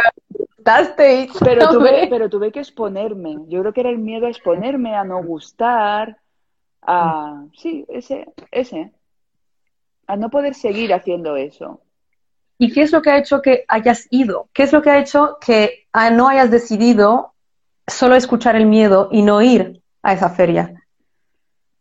gustasteis. 0.61 1.31
Pero 1.43 1.69
tuve, 1.69 2.07
pero 2.09 2.29
tuve 2.29 2.51
que 2.51 2.59
exponerme. 2.59 3.37
Yo 3.47 3.61
creo 3.61 3.73
que 3.73 3.81
era 3.81 3.89
el 3.89 3.97
miedo 3.97 4.27
a 4.27 4.29
exponerme, 4.29 4.95
a 4.95 5.03
no 5.03 5.23
gustar, 5.23 6.17
a... 6.81 7.43
Sí, 7.57 7.85
ese, 7.89 8.27
ese. 8.51 8.91
A 10.07 10.15
no 10.15 10.29
poder 10.29 10.53
seguir 10.53 10.93
haciendo 10.93 11.35
eso. 11.35 11.81
¿Y 12.57 12.71
qué 12.71 12.83
es 12.83 12.91
lo 12.91 13.01
que 13.01 13.09
ha 13.09 13.17
hecho 13.17 13.41
que 13.41 13.65
hayas 13.67 14.07
ido? 14.11 14.49
¿Qué 14.53 14.63
es 14.63 14.73
lo 14.73 14.81
que 14.81 14.91
ha 14.91 14.99
hecho 14.99 15.37
que 15.41 15.87
ah, 15.93 16.11
no 16.11 16.27
hayas 16.27 16.51
decidido 16.51 17.33
solo 17.87 18.15
escuchar 18.15 18.55
el 18.55 18.67
miedo 18.67 19.09
y 19.11 19.23
no 19.23 19.41
ir 19.41 19.81
a 20.03 20.13
esa 20.13 20.29
feria? 20.29 20.80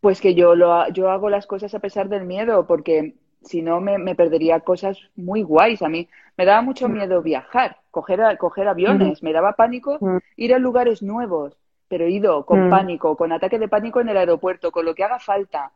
Pues 0.00 0.20
que 0.20 0.34
yo, 0.34 0.54
lo, 0.54 0.88
yo 0.90 1.10
hago 1.10 1.28
las 1.28 1.46
cosas 1.46 1.74
a 1.74 1.78
pesar 1.78 2.08
del 2.08 2.24
miedo, 2.24 2.66
porque 2.66 3.14
si 3.42 3.62
no 3.62 3.80
me, 3.80 4.14
perdería 4.14 4.60
cosas 4.60 4.98
muy 5.16 5.42
guays. 5.42 5.82
A 5.82 5.88
mí 5.88 6.08
me 6.36 6.44
daba 6.44 6.62
mucho 6.62 6.88
mm. 6.88 6.92
miedo 6.92 7.22
viajar, 7.22 7.78
coger, 7.90 8.38
coger 8.38 8.68
aviones, 8.68 9.22
me 9.22 9.32
daba 9.32 9.54
pánico 9.54 9.98
mm. 10.00 10.18
ir 10.36 10.54
a 10.54 10.58
lugares 10.58 11.02
nuevos, 11.02 11.56
pero 11.88 12.04
he 12.04 12.10
ido 12.10 12.44
con 12.44 12.66
mm. 12.66 12.70
pánico, 12.70 13.16
con 13.16 13.32
ataque 13.32 13.58
de 13.58 13.68
pánico 13.68 14.00
en 14.00 14.08
el 14.08 14.16
aeropuerto, 14.16 14.72
con 14.72 14.84
lo 14.84 14.94
que 14.94 15.04
haga 15.04 15.18
falta. 15.18 15.72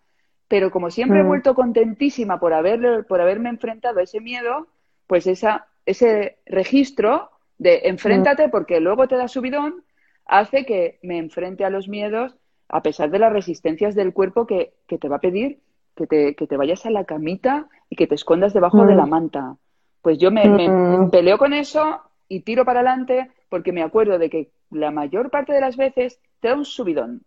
Pero 0.46 0.70
como 0.70 0.90
siempre 0.90 1.20
he 1.20 1.24
vuelto 1.24 1.54
contentísima 1.54 2.38
por, 2.38 2.52
haber, 2.52 3.06
por 3.06 3.20
haberme 3.20 3.48
enfrentado 3.48 4.00
a 4.00 4.02
ese 4.02 4.20
miedo, 4.20 4.66
pues 5.06 5.26
esa, 5.26 5.66
ese 5.86 6.38
registro 6.44 7.30
de 7.56 7.82
enfréntate 7.84 8.48
porque 8.50 8.78
luego 8.80 9.08
te 9.08 9.16
da 9.16 9.26
subidón, 9.26 9.84
hace 10.26 10.66
que 10.66 10.98
me 11.02 11.18
enfrente 11.18 11.64
a 11.64 11.70
los 11.70 11.88
miedos 11.88 12.36
a 12.68 12.82
pesar 12.82 13.10
de 13.10 13.18
las 13.18 13.32
resistencias 13.32 13.94
del 13.94 14.12
cuerpo 14.12 14.46
que, 14.46 14.74
te 14.86 15.08
va 15.08 15.16
a 15.16 15.20
pedir 15.20 15.60
que 15.94 16.06
te, 16.06 16.34
que 16.34 16.46
te, 16.46 16.56
vayas 16.56 16.86
a 16.86 16.90
la 16.90 17.04
camita 17.04 17.68
y 17.88 17.96
que 17.96 18.06
te 18.06 18.14
escondas 18.14 18.52
debajo 18.52 18.84
de 18.84 18.94
la 18.94 19.06
mm. 19.06 19.10
manta. 19.10 19.56
Pues 20.02 20.18
yo 20.18 20.30
me, 20.30 20.44
mm. 20.46 21.10
peleo 21.10 21.38
con 21.38 21.52
eso 21.52 22.02
y 22.28 22.40
tiro 22.40 22.64
para 22.64 22.80
adelante 22.80 23.30
porque 23.48 23.72
me 23.72 23.82
acuerdo 23.82 24.18
de 24.18 24.28
que 24.28 24.50
la 24.70 24.90
mayor 24.90 25.30
parte 25.30 25.52
de 25.52 25.60
las 25.60 25.76
veces 25.76 26.18
te 26.40 26.48
da 26.48 26.54
un 26.54 26.64
subidón. 26.64 27.22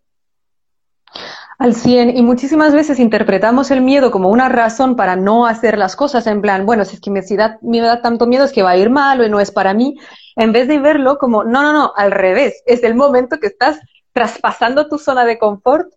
Al 1.58 1.74
100, 1.74 2.16
y 2.16 2.22
muchísimas 2.22 2.74
veces 2.74 3.00
interpretamos 3.00 3.72
el 3.72 3.82
miedo 3.82 4.12
como 4.12 4.30
una 4.30 4.48
razón 4.48 4.96
para 4.96 5.16
no 5.16 5.48
hacer 5.48 5.78
las 5.78 5.96
cosas, 5.96 6.28
en 6.28 6.42
plan, 6.42 6.68
bueno, 6.68 6.86
si 6.86 6.96
es 6.96 7.02
que 7.02 7.10
me 7.10 7.22
da, 7.22 7.58
me 7.62 7.80
da 7.80 8.02
tanto 8.02 8.28
miedo 8.28 8.44
es 8.44 8.52
que 8.52 8.62
va 8.62 8.72
a 8.72 8.78
ir 8.78 8.92
mal 8.92 9.22
o 9.22 9.28
no 9.28 9.40
es 9.40 9.50
para 9.50 9.74
mí, 9.74 9.98
en 10.36 10.52
vez 10.52 10.68
de 10.68 10.78
verlo 10.78 11.18
como, 11.18 11.44
no, 11.44 11.64
no, 11.64 11.74
no, 11.74 11.94
al 11.96 12.12
revés, 12.12 12.62
es 12.68 12.84
el 12.84 12.94
momento 12.94 13.40
que 13.40 13.48
estás 13.48 13.80
traspasando 14.18 14.88
tu 14.88 14.98
zona 14.98 15.26
de 15.26 15.38
confort 15.38 15.94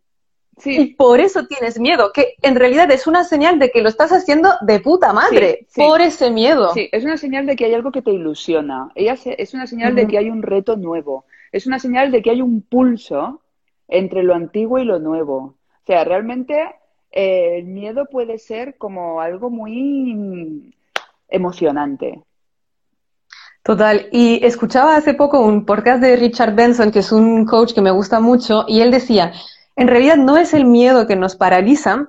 y 0.63 0.95
por 0.95 1.21
eso 1.21 1.47
tienes 1.47 1.81
miedo, 1.81 2.13
que 2.13 2.35
en 2.43 2.55
realidad 2.55 2.91
es 2.91 3.07
una 3.07 3.25
señal 3.25 3.59
de 3.59 3.71
que 3.71 3.81
lo 3.81 3.89
estás 3.89 4.13
haciendo 4.13 4.51
de 4.61 4.79
puta 4.79 5.15
madre, 5.15 5.67
por 5.75 6.03
ese 6.03 6.31
miedo. 6.31 6.75
Sí, 6.75 6.91
es 6.93 7.03
una 7.03 7.17
señal 7.17 7.47
de 7.47 7.57
que 7.57 7.65
hay 7.65 7.73
algo 7.73 7.91
que 7.91 8.03
te 8.03 8.11
ilusiona, 8.11 8.91
Ella 8.95 9.17
es 9.25 9.55
una 9.55 9.67
señal 9.67 9.95
de 9.95 10.07
que 10.07 10.19
hay 10.19 10.29
un 10.29 10.43
reto 10.43 10.77
nuevo, 10.77 11.25
es 11.51 11.67
una 11.67 11.79
señal 11.79 12.13
de 12.13 12.21
que 12.21 12.29
hay 12.29 12.43
un 12.43 12.61
pulso 12.61 13.41
entre 13.89 14.23
lo 14.23 14.35
antiguo 14.35 14.79
y 14.79 14.85
lo 14.85 14.99
nuevo. 14.99 15.37
O 15.39 15.87
sea, 15.87 16.05
realmente 16.05 16.75
eh, 17.11 17.57
el 17.57 17.65
miedo 17.65 18.05
puede 18.05 18.37
ser 18.37 18.77
como 18.77 19.23
algo 19.23 19.49
muy 19.49 20.75
emocionante. 21.31 22.23
Total. 23.71 24.09
Y 24.11 24.45
escuchaba 24.45 24.97
hace 24.97 25.15
poco 25.15 25.39
un 25.39 25.65
podcast 25.65 26.03
de 26.03 26.17
Richard 26.17 26.57
Benson, 26.57 26.91
que 26.91 26.99
es 26.99 27.13
un 27.13 27.47
coach 27.47 27.73
que 27.73 27.81
me 27.81 27.93
gusta 27.93 28.19
mucho, 28.19 28.65
y 28.67 28.81
él 28.81 28.91
decía, 28.91 29.33
en 29.77 29.87
realidad 29.87 30.17
no 30.17 30.37
es 30.37 30.55
el 30.55 30.65
miedo 30.65 31.07
que 31.07 31.15
nos 31.15 31.37
paraliza, 31.37 32.09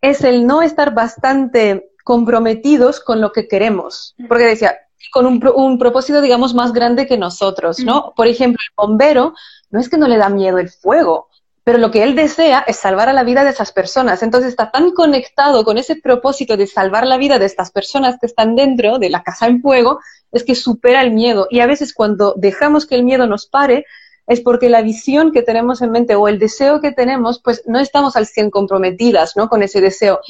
es 0.00 0.24
el 0.24 0.48
no 0.48 0.62
estar 0.62 0.94
bastante 0.94 1.92
comprometidos 2.02 2.98
con 2.98 3.20
lo 3.20 3.30
que 3.30 3.46
queremos. 3.46 4.16
Porque 4.26 4.46
decía, 4.46 4.78
con 5.12 5.26
un, 5.26 5.40
un 5.54 5.78
propósito, 5.78 6.20
digamos, 6.20 6.54
más 6.54 6.72
grande 6.72 7.06
que 7.06 7.16
nosotros, 7.16 7.78
¿no? 7.78 8.12
Por 8.16 8.26
ejemplo, 8.26 8.58
el 8.66 8.74
bombero 8.76 9.32
no 9.70 9.78
es 9.78 9.88
que 9.88 9.98
no 9.98 10.08
le 10.08 10.16
da 10.16 10.28
miedo 10.28 10.58
el 10.58 10.70
fuego, 10.70 11.28
pero 11.66 11.78
lo 11.78 11.90
que 11.90 12.04
él 12.04 12.14
desea 12.14 12.64
es 12.68 12.76
salvar 12.76 13.08
a 13.08 13.12
la 13.12 13.24
vida 13.24 13.42
de 13.42 13.50
esas 13.50 13.72
personas. 13.72 14.22
Entonces 14.22 14.50
está 14.50 14.70
tan 14.70 14.92
conectado 14.92 15.64
con 15.64 15.78
ese 15.78 15.96
propósito 15.96 16.56
de 16.56 16.68
salvar 16.68 17.04
la 17.04 17.16
vida 17.16 17.40
de 17.40 17.46
estas 17.46 17.72
personas 17.72 18.18
que 18.20 18.26
están 18.26 18.54
dentro 18.54 19.00
de 19.00 19.10
la 19.10 19.24
casa 19.24 19.48
en 19.48 19.60
fuego, 19.60 19.98
es 20.30 20.44
que 20.44 20.54
supera 20.54 21.02
el 21.02 21.10
miedo. 21.10 21.48
Y 21.50 21.58
a 21.58 21.66
veces 21.66 21.92
cuando 21.92 22.34
dejamos 22.36 22.86
que 22.86 22.94
el 22.94 23.02
miedo 23.02 23.26
nos 23.26 23.48
pare, 23.48 23.84
es 24.28 24.40
porque 24.42 24.68
la 24.68 24.80
visión 24.80 25.32
que 25.32 25.42
tenemos 25.42 25.82
en 25.82 25.90
mente 25.90 26.14
o 26.14 26.28
el 26.28 26.38
deseo 26.38 26.80
que 26.80 26.92
tenemos, 26.92 27.42
pues 27.42 27.64
no 27.66 27.80
estamos 27.80 28.14
al 28.14 28.28
100 28.28 28.50
comprometidas, 28.50 29.36
¿no? 29.36 29.48
Con 29.48 29.64
ese 29.64 29.80
deseo. 29.80 30.20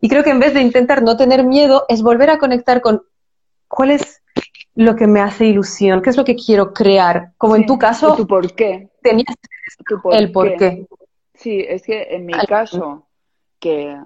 Y 0.00 0.08
creo 0.08 0.22
que 0.22 0.30
en 0.30 0.38
vez 0.38 0.54
de 0.54 0.60
intentar 0.60 1.02
no 1.02 1.16
tener 1.16 1.42
miedo, 1.42 1.86
es 1.88 2.02
volver 2.02 2.30
a 2.30 2.38
conectar 2.38 2.80
con 2.80 3.02
cuál 3.66 3.90
es 3.90 4.22
lo 4.74 4.96
que 4.96 5.06
me 5.06 5.20
hace 5.20 5.46
ilusión, 5.46 6.02
qué 6.02 6.10
es 6.10 6.16
lo 6.16 6.24
que 6.24 6.34
quiero 6.34 6.72
crear. 6.72 7.32
Como 7.38 7.56
en 7.56 7.66
tu 7.66 7.78
caso, 7.78 8.16
tu 8.16 8.26
por 8.26 8.54
qué. 8.54 8.88
tenías 9.02 9.36
el 10.12 10.32
por 10.32 10.56
qué. 10.56 10.86
Sí, 11.34 11.64
es 11.66 11.82
que 11.82 12.14
en 12.14 12.26
mi 12.26 12.32
caso, 12.32 13.06
que, 13.58 13.96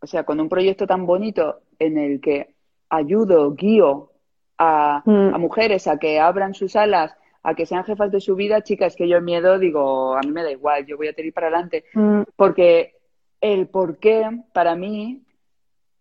o 0.00 0.06
sea, 0.06 0.24
con 0.24 0.40
un 0.40 0.48
proyecto 0.48 0.86
tan 0.86 1.06
bonito 1.06 1.60
en 1.78 1.98
el 1.98 2.20
que 2.20 2.54
ayudo, 2.88 3.52
guío 3.54 4.12
a, 4.58 5.02
mm. 5.04 5.34
a 5.34 5.38
mujeres 5.38 5.86
a 5.86 5.98
que 5.98 6.20
abran 6.20 6.54
sus 6.54 6.76
alas, 6.76 7.16
a 7.42 7.54
que 7.54 7.66
sean 7.66 7.84
jefas 7.84 8.10
de 8.10 8.20
su 8.20 8.34
vida, 8.34 8.62
chicas, 8.62 8.96
que 8.96 9.08
yo 9.08 9.18
el 9.18 9.22
miedo 9.22 9.58
digo, 9.58 10.16
a 10.16 10.20
mí 10.20 10.30
me 10.32 10.42
da 10.42 10.50
igual, 10.50 10.86
yo 10.86 10.96
voy 10.96 11.08
a 11.08 11.12
tener 11.12 11.32
para 11.32 11.48
adelante, 11.48 11.84
mm. 11.94 12.22
porque 12.34 12.96
el 13.40 13.68
por 13.68 13.98
qué 13.98 14.28
para 14.52 14.74
mí 14.74 15.22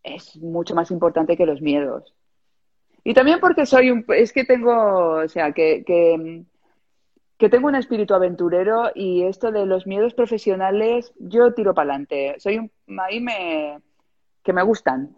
es 0.03 0.37
mucho 0.37 0.75
más 0.75 0.91
importante 0.91 1.35
que 1.35 1.45
los 1.45 1.61
miedos. 1.61 2.13
Y 3.07 3.13
también 3.13 3.39
porque 3.39 3.67
soy 3.67 3.91
un, 3.91 4.03
es 4.09 4.33
que 4.33 4.45
tengo, 4.45 5.19
o 5.23 5.27
sea, 5.27 5.51
que, 5.51 5.83
que, 5.85 7.49
tengo 7.49 7.67
un 7.67 7.75
espíritu 7.75 8.15
aventurero 8.15 8.89
y 8.95 9.21
esto 9.21 9.51
de 9.51 9.67
los 9.67 9.85
miedos 9.85 10.15
profesionales, 10.15 11.13
yo 11.19 11.53
tiro 11.53 11.75
para 11.75 11.91
adelante. 11.91 12.35
Soy 12.39 12.57
un, 12.57 12.71
ahí 12.99 13.21
me, 13.21 13.79
que 14.43 14.53
me 14.53 14.63
gustan. 14.63 15.15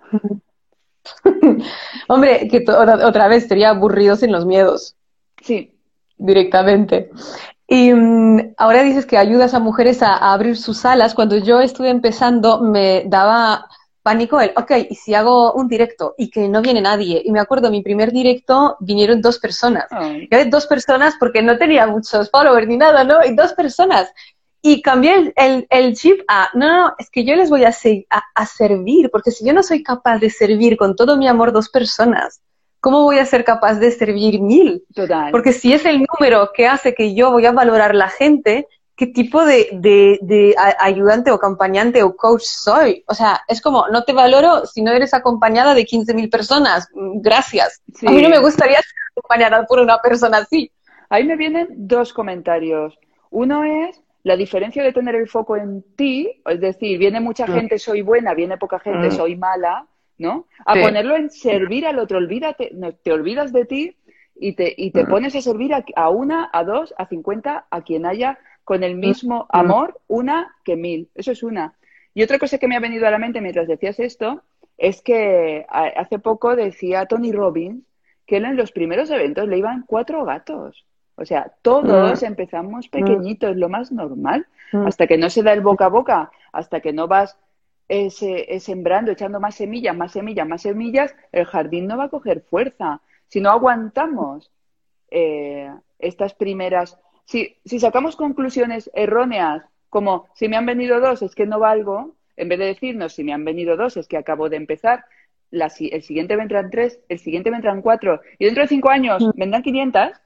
Hombre, 2.10 2.50
que 2.50 2.66
otra 2.70 3.30
vez 3.30 3.48
sería 3.48 3.70
aburrido 3.70 4.18
sin 4.18 4.34
los 4.34 4.46
miedos. 4.46 4.98
Sí. 5.42 5.74
Directamente. 6.18 7.10
Y 7.70 7.94
mm, 7.94 8.56
ahora 8.58 8.84
dices 8.84 9.06
que 9.06 9.18
ayudas 9.18 9.54
a 9.54 9.60
mujeres 9.60 10.04
a, 10.04 10.34
abrir 10.34 10.58
sus 10.58 10.84
alas. 10.84 11.16
Cuando 11.16 11.38
yo 11.38 11.62
estuve 11.62 11.90
empezando, 11.90 12.62
me 12.62 13.06
daba 13.08 13.70
pánico 14.08 14.40
el, 14.40 14.54
ok, 14.56 14.72
y 14.90 14.96
si 14.96 15.14
hago 15.14 15.52
un 15.52 15.68
directo 15.68 16.16
y 16.18 16.30
que 16.30 16.48
no 16.48 16.62
viene 16.62 16.80
nadie. 16.80 17.22
Y 17.26 17.32
me 17.34 17.42
acuerdo, 17.42 17.70
mi 17.70 17.82
primer 17.82 18.14
directo 18.14 18.78
vinieron 18.80 19.20
dos 19.22 19.38
personas. 19.38 19.88
Y 20.32 20.50
dos 20.50 20.66
personas 20.66 21.16
porque 21.20 21.42
no 21.42 21.58
tenía 21.58 21.86
muchos 21.88 22.32
followers 22.32 22.70
ni 22.70 22.78
nada, 22.78 23.04
¿no? 23.04 23.18
Y 23.26 23.36
dos 23.36 23.52
personas. 23.52 24.10
Y 24.62 24.82
cambié 24.82 25.34
el, 25.36 25.68
el, 25.70 25.94
chip 25.94 26.22
a, 26.30 26.48
no, 26.54 26.68
no, 26.72 26.94
es 26.98 27.10
que 27.10 27.26
yo 27.26 27.36
les 27.36 27.50
voy 27.50 27.66
a, 27.66 27.74
a, 28.10 28.24
a, 28.34 28.46
servir, 28.46 29.10
porque 29.12 29.32
si 29.32 29.46
yo 29.46 29.52
no 29.52 29.62
soy 29.62 29.84
capaz 29.84 30.20
de 30.20 30.30
servir 30.30 30.78
con 30.78 30.96
todo 30.96 31.18
mi 31.18 31.28
amor 31.28 31.52
dos 31.52 31.68
personas, 31.68 32.42
¿cómo 32.80 33.04
voy 33.04 33.20
a 33.20 33.26
ser 33.26 33.44
capaz 33.44 33.74
de 33.74 33.92
servir 33.92 34.40
mil? 34.40 34.86
Total. 34.96 35.32
Porque 35.32 35.52
si 35.52 35.74
es 35.74 35.84
el 35.84 36.06
número 36.10 36.52
que 36.54 36.66
hace 36.66 36.96
que 36.96 37.14
yo 37.14 37.30
voy 37.30 37.46
a 37.46 37.52
valorar 37.52 37.94
la 37.94 38.08
gente, 38.08 38.68
qué 38.98 39.06
tipo 39.06 39.46
de, 39.46 39.70
de, 39.72 40.56
ayudante 40.80 41.30
o 41.30 41.36
acompañante 41.36 42.02
o 42.02 42.16
coach 42.18 42.42
soy. 42.42 43.04
O 43.08 43.14
sea, 43.14 43.42
es 43.48 43.62
como, 43.62 43.88
no 43.90 44.04
te 44.04 44.12
valoro 44.12 44.66
si 44.66 44.82
no 44.82 44.92
eres 44.92 45.14
acompañada 45.14 45.76
de 45.76 45.86
15.000 45.86 46.32
personas. 46.32 46.90
Gracias. 46.94 47.84
A 48.06 48.12
mí 48.12 48.24
no 48.24 48.30
me 48.30 48.40
gustaría 48.40 48.78
ser 48.78 48.96
acompañada 49.16 49.66
por 49.68 49.80
una 49.80 50.00
persona 50.00 50.40
así. 50.40 50.72
Ahí 51.10 51.24
me 51.26 51.38
vienen 51.38 51.68
dos 51.70 52.12
comentarios. 52.12 52.98
Uno 53.30 53.64
es 53.64 54.02
la 54.24 54.36
diferencia 54.36 54.84
de 54.84 54.92
tener 54.92 55.14
el 55.14 55.30
foco 55.30 55.56
en 55.56 55.84
ti, 55.96 56.42
es 56.46 56.60
decir, 56.60 56.98
viene 56.98 57.22
mucha 57.22 57.46
mm. 57.46 57.52
gente, 57.52 57.80
soy 57.80 58.02
buena, 58.02 58.34
viene 58.34 58.58
poca 58.58 58.80
gente, 58.80 59.10
mm. 59.10 59.12
soy 59.12 59.36
mala, 59.36 59.86
¿no? 60.18 60.48
A 60.66 60.74
ponerlo 60.74 61.16
en 61.16 61.30
servir 61.30 61.86
al 61.86 62.00
otro, 62.00 62.18
olvídate, 62.18 62.72
te 63.04 63.14
olvidas 63.14 63.54
de 63.54 63.66
ti 63.66 63.96
y 64.36 64.54
te, 64.54 64.74
y 64.76 64.90
te 64.90 65.04
mm. 65.04 65.08
pones 65.08 65.36
a 65.36 65.42
servir 65.42 65.74
a, 65.74 65.86
a, 65.96 66.10
una, 66.10 66.50
a 66.52 66.64
dos, 66.64 66.96
a 66.98 67.06
cincuenta, 67.06 67.68
a 67.70 67.84
quien 67.84 68.06
haya 68.08 68.40
con 68.68 68.84
el 68.84 68.96
mismo 68.96 69.46
amor 69.48 70.02
una 70.08 70.54
que 70.66 70.76
mil. 70.76 71.10
Eso 71.16 71.32
es 71.32 71.42
una. 71.42 71.76
Y 72.14 72.22
otra 72.22 72.38
cosa 72.38 72.58
que 72.58 72.68
me 72.68 72.76
ha 72.76 72.82
venido 72.82 73.08
a 73.08 73.12
la 73.12 73.18
mente 73.18 73.40
mientras 73.40 73.66
decías 73.66 73.98
esto 73.98 74.44
es 74.78 75.02
que 75.02 75.66
hace 75.70 76.20
poco 76.20 76.54
decía 76.54 77.06
Tony 77.06 77.32
Robbins 77.32 77.86
que 78.26 78.36
él 78.36 78.44
en 78.44 78.58
los 78.58 78.74
primeros 78.74 79.10
eventos 79.10 79.48
le 79.48 79.58
iban 79.58 79.86
cuatro 79.88 80.26
gatos. 80.26 80.86
O 81.16 81.24
sea, 81.24 81.54
todos 81.62 82.22
mm. 82.22 82.26
empezamos 82.26 82.88
mm. 82.88 82.90
pequeñitos, 82.90 83.56
lo 83.56 83.70
más 83.70 83.94
normal, 83.94 84.48
mm. 84.74 84.86
hasta 84.86 85.08
que 85.08 85.18
no 85.18 85.30
se 85.30 85.44
da 85.44 85.54
el 85.54 85.62
boca 85.62 85.86
a 85.86 85.90
boca, 85.90 86.32
hasta 86.52 86.82
que 86.82 86.92
no 86.92 87.08
vas 87.08 87.40
eh, 87.88 88.60
sembrando, 88.60 89.14
echando 89.14 89.40
más 89.40 89.56
semillas, 89.56 89.96
más 89.96 90.12
semillas, 90.12 90.46
más 90.46 90.64
semillas, 90.64 91.16
el 91.32 91.46
jardín 91.46 91.88
no 91.88 91.96
va 91.96 92.04
a 92.04 92.10
coger 92.10 92.42
fuerza. 92.42 93.00
Si 93.30 93.40
no 93.40 93.50
aguantamos 93.50 94.52
eh, 95.10 95.72
estas 96.00 96.34
primeras, 96.34 97.00
si, 97.28 97.58
si 97.66 97.80
sacamos 97.80 98.16
conclusiones 98.16 98.90
erróneas, 98.94 99.64
como 99.90 100.28
si 100.34 100.48
me 100.48 100.56
han 100.56 100.66
venido 100.66 101.02
dos 101.02 101.22
es 101.22 101.36
que 101.36 101.46
no 101.46 101.60
valgo, 101.60 102.16
en 102.38 102.50
vez 102.50 102.58
de 102.58 102.66
decirnos 102.66 103.14
si 103.14 103.24
me 103.24 103.34
han 103.34 103.44
venido 103.44 103.76
dos 103.76 103.98
es 103.98 104.08
que 104.08 104.18
acabo 104.18 104.50
de 104.50 104.56
empezar, 104.56 105.06
el 105.52 106.04
siguiente 106.04 106.36
vendrán 106.38 106.70
tres, 106.70 107.00
el 107.10 107.20
siguiente 107.20 107.52
vendrán 107.52 107.82
cuatro, 107.82 108.22
y 108.40 108.46
dentro 108.46 108.64
de 108.64 108.70
cinco 108.70 108.90
años 108.90 109.30
vendrán 109.36 109.62
quinientas, 109.62 110.22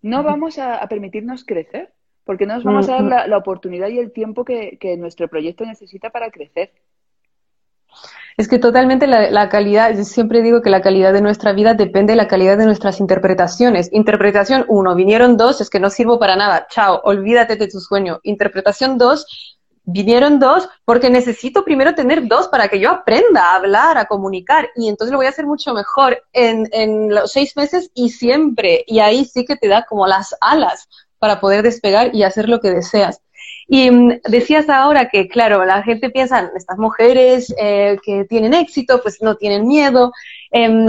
no 0.00 0.22
vamos 0.22 0.58
a, 0.58 0.86
permitirnos 0.88 1.44
crecer, 1.44 1.92
porque 2.24 2.46
no 2.46 2.54
nos 2.54 2.64
vamos 2.64 2.88
a 2.88 3.02
dar 3.02 3.28
la, 3.28 3.36
oportunidad 3.36 3.88
y 3.88 3.98
el 3.98 4.12
tiempo 4.12 4.44
que, 4.44 4.96
nuestro 4.98 5.28
proyecto 5.28 5.66
necesita 5.66 6.10
para 6.10 6.30
crecer. 6.30 6.72
Es 8.38 8.46
que 8.46 8.60
totalmente 8.60 9.08
la, 9.08 9.48
calidad, 9.48 9.92
yo 9.96 10.04
siempre 10.04 10.42
digo 10.42 10.62
que 10.62 10.70
la 10.70 10.80
calidad 10.80 11.12
de 11.12 11.20
nuestra 11.20 11.52
vida 11.52 11.74
depende 11.74 12.12
de 12.12 12.18
la 12.18 12.28
calidad 12.28 12.56
de 12.56 12.66
nuestras 12.66 13.00
interpretaciones. 13.00 13.88
Interpretación 13.90 14.64
uno, 14.68 14.94
vinieron 14.94 15.36
dos, 15.36 15.60
es 15.60 15.68
que 15.68 15.80
no 15.80 15.90
sirvo 15.90 16.20
para 16.20 16.36
nada, 16.36 16.68
chao, 16.70 17.00
olvídate 17.02 17.56
de 17.56 17.66
tu 17.66 17.80
sueño. 17.80 18.20
Interpretación 18.22 18.96
dos, 18.96 19.26
vinieron 19.82 20.38
dos 20.38 20.68
porque 20.84 21.10
necesito 21.10 21.64
primero 21.64 21.96
tener 21.96 22.28
dos 22.28 22.46
para 22.46 22.68
que 22.68 22.78
yo 22.78 22.92
aprenda 22.92 23.42
a 23.42 23.56
hablar, 23.56 23.98
a 23.98 24.06
comunicar 24.06 24.68
y 24.76 24.88
entonces 24.88 25.10
lo 25.10 25.18
voy 25.18 25.26
a 25.26 25.30
hacer 25.30 25.44
mucho 25.46 25.74
mejor 25.74 26.22
en, 26.32 26.68
en 26.70 27.12
los 27.12 27.32
seis 27.32 27.56
meses 27.56 27.90
y 27.92 28.10
siempre. 28.10 28.84
Y 28.86 29.00
ahí 29.00 29.24
sí 29.24 29.44
que 29.44 29.56
te 29.56 29.66
da 29.66 29.84
como 29.84 30.06
las 30.06 30.36
alas 30.40 30.88
para 31.18 31.40
poder 31.40 31.64
despegar 31.64 32.14
y 32.14 32.22
hacer 32.22 32.48
lo 32.48 32.60
que 32.60 32.70
deseas. 32.70 33.20
Y 33.68 33.90
mm, 33.90 34.20
decías 34.24 34.68
ahora 34.68 35.08
que, 35.08 35.28
claro, 35.28 35.64
la 35.64 35.82
gente 35.82 36.10
piensa, 36.10 36.50
estas 36.56 36.78
mujeres 36.78 37.54
eh, 37.58 37.98
que 38.02 38.24
tienen 38.24 38.54
éxito, 38.54 39.00
pues 39.02 39.22
no 39.22 39.36
tienen 39.36 39.68
miedo, 39.68 40.12
em, 40.50 40.88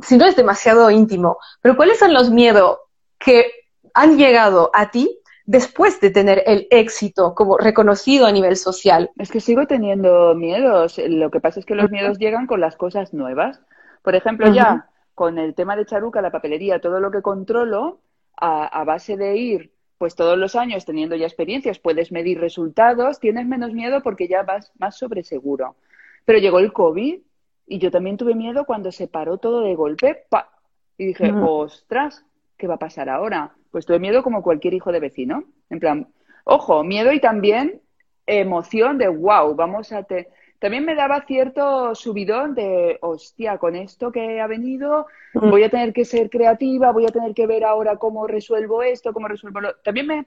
si 0.00 0.16
no 0.16 0.24
es 0.24 0.36
demasiado 0.36 0.90
íntimo, 0.90 1.38
pero 1.60 1.76
¿cuáles 1.76 1.98
son 1.98 2.14
los 2.14 2.30
miedos 2.30 2.78
que 3.18 3.50
han 3.94 4.16
llegado 4.16 4.70
a 4.72 4.92
ti 4.92 5.18
después 5.44 6.00
de 6.00 6.10
tener 6.10 6.44
el 6.46 6.68
éxito 6.70 7.34
como 7.34 7.58
reconocido 7.58 8.26
a 8.26 8.32
nivel 8.32 8.56
social? 8.56 9.10
Es 9.16 9.32
que 9.32 9.40
sigo 9.40 9.66
teniendo 9.66 10.34
miedos. 10.36 10.98
Lo 10.98 11.30
que 11.30 11.40
pasa 11.40 11.58
es 11.58 11.66
que 11.66 11.74
los 11.74 11.90
miedos 11.90 12.18
llegan 12.18 12.46
con 12.46 12.60
las 12.60 12.76
cosas 12.76 13.12
nuevas. 13.12 13.60
Por 14.02 14.14
ejemplo, 14.14 14.52
ya 14.52 14.88
con 15.14 15.36
el 15.38 15.56
tema 15.56 15.74
de 15.74 15.84
Charuca, 15.84 16.22
la 16.22 16.30
papelería, 16.30 16.80
todo 16.80 17.00
lo 17.00 17.10
que 17.10 17.22
controlo, 17.22 17.98
a, 18.40 18.84
base 18.84 19.16
de 19.16 19.36
ir 19.36 19.72
pues 19.98 20.14
todos 20.14 20.38
los 20.38 20.54
años 20.56 20.84
teniendo 20.84 21.16
ya 21.16 21.26
experiencias, 21.26 21.78
puedes 21.78 22.12
medir 22.12 22.40
resultados, 22.40 23.18
tienes 23.18 23.46
menos 23.46 23.72
miedo 23.72 24.00
porque 24.02 24.28
ya 24.28 24.44
vas 24.44 24.72
más 24.78 24.96
sobre 24.96 25.24
seguro. 25.24 25.76
Pero 26.24 26.38
llegó 26.38 26.60
el 26.60 26.72
COVID 26.72 27.20
y 27.66 27.78
yo 27.78 27.90
también 27.90 28.16
tuve 28.16 28.34
miedo 28.34 28.64
cuando 28.64 28.92
se 28.92 29.08
paró 29.08 29.38
todo 29.38 29.62
de 29.62 29.74
golpe, 29.74 30.24
¡pa! 30.28 30.50
Y 30.96 31.06
dije, 31.06 31.32
ostras, 31.32 32.24
¿qué 32.56 32.66
va 32.66 32.74
a 32.74 32.78
pasar 32.78 33.08
ahora? 33.08 33.54
Pues 33.70 33.86
tuve 33.86 33.98
miedo 33.98 34.22
como 34.22 34.42
cualquier 34.42 34.74
hijo 34.74 34.90
de 34.90 35.00
vecino. 35.00 35.44
En 35.70 35.78
plan, 35.80 36.08
ojo, 36.44 36.82
miedo 36.82 37.12
y 37.12 37.20
también 37.20 37.80
emoción 38.26 38.98
de 38.98 39.08
wow, 39.08 39.54
vamos 39.54 39.92
a 39.92 40.02
te 40.02 40.28
también 40.58 40.84
me 40.84 40.94
daba 40.94 41.24
cierto 41.26 41.94
subidón 41.94 42.54
de, 42.54 42.98
hostia, 43.00 43.58
con 43.58 43.76
esto 43.76 44.10
que 44.10 44.40
ha 44.40 44.46
venido, 44.46 45.06
mm. 45.34 45.50
voy 45.50 45.62
a 45.62 45.70
tener 45.70 45.92
que 45.92 46.04
ser 46.04 46.30
creativa, 46.30 46.90
voy 46.90 47.06
a 47.06 47.12
tener 47.12 47.34
que 47.34 47.46
ver 47.46 47.64
ahora 47.64 47.96
cómo 47.96 48.26
resuelvo 48.26 48.82
esto, 48.82 49.12
cómo 49.12 49.28
resuelvo 49.28 49.60
lo... 49.60 49.74
También 49.76 50.06
me, 50.06 50.26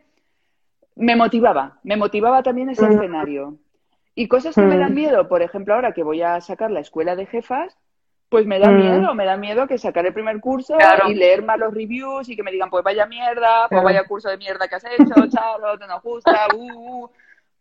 me 0.96 1.16
motivaba, 1.16 1.80
me 1.84 1.98
motivaba 1.98 2.44
también 2.44 2.70
ese 2.70 2.88
mm. 2.88 2.92
escenario. 2.94 3.58
Y 4.16 4.28
cosas 4.28 4.56
que 4.56 4.62
me 4.62 4.78
dan 4.78 4.92
mm. 4.92 4.96
miedo, 4.96 5.28
por 5.28 5.42
ejemplo, 5.42 5.74
ahora 5.74 5.94
que 5.94 6.04
voy 6.04 6.22
a 6.22 6.40
sacar 6.42 6.72
la 6.72 6.80
escuela 6.80 7.16
de 7.16 7.26
jefas, 7.26 7.78
pues 8.32 8.46
me 8.46 8.60
da 8.60 8.72
miedo, 8.72 9.14
me 9.14 9.26
da 9.26 9.36
miedo 9.36 9.68
que 9.68 9.78
sacar 9.78 10.06
el 10.06 10.14
primer 10.14 10.40
curso 10.40 10.78
y 11.10 11.16
leer 11.16 11.44
malos 11.44 11.74
reviews 11.74 12.30
y 12.30 12.38
que 12.38 12.44
me 12.44 12.52
digan, 12.52 12.70
pues 12.70 12.82
vaya 12.82 13.06
mierda, 13.06 13.68
pues 13.68 13.84
vaya 13.84 14.06
curso 14.06 14.30
de 14.30 14.38
mierda 14.38 14.70
que 14.70 14.76
has 14.76 14.86
hecho, 14.86 15.28
chalo, 15.30 15.78
te 15.78 15.86
nos 15.86 16.02
gusta, 16.02 16.48
uh, 16.56 17.04
uh. 17.04 17.10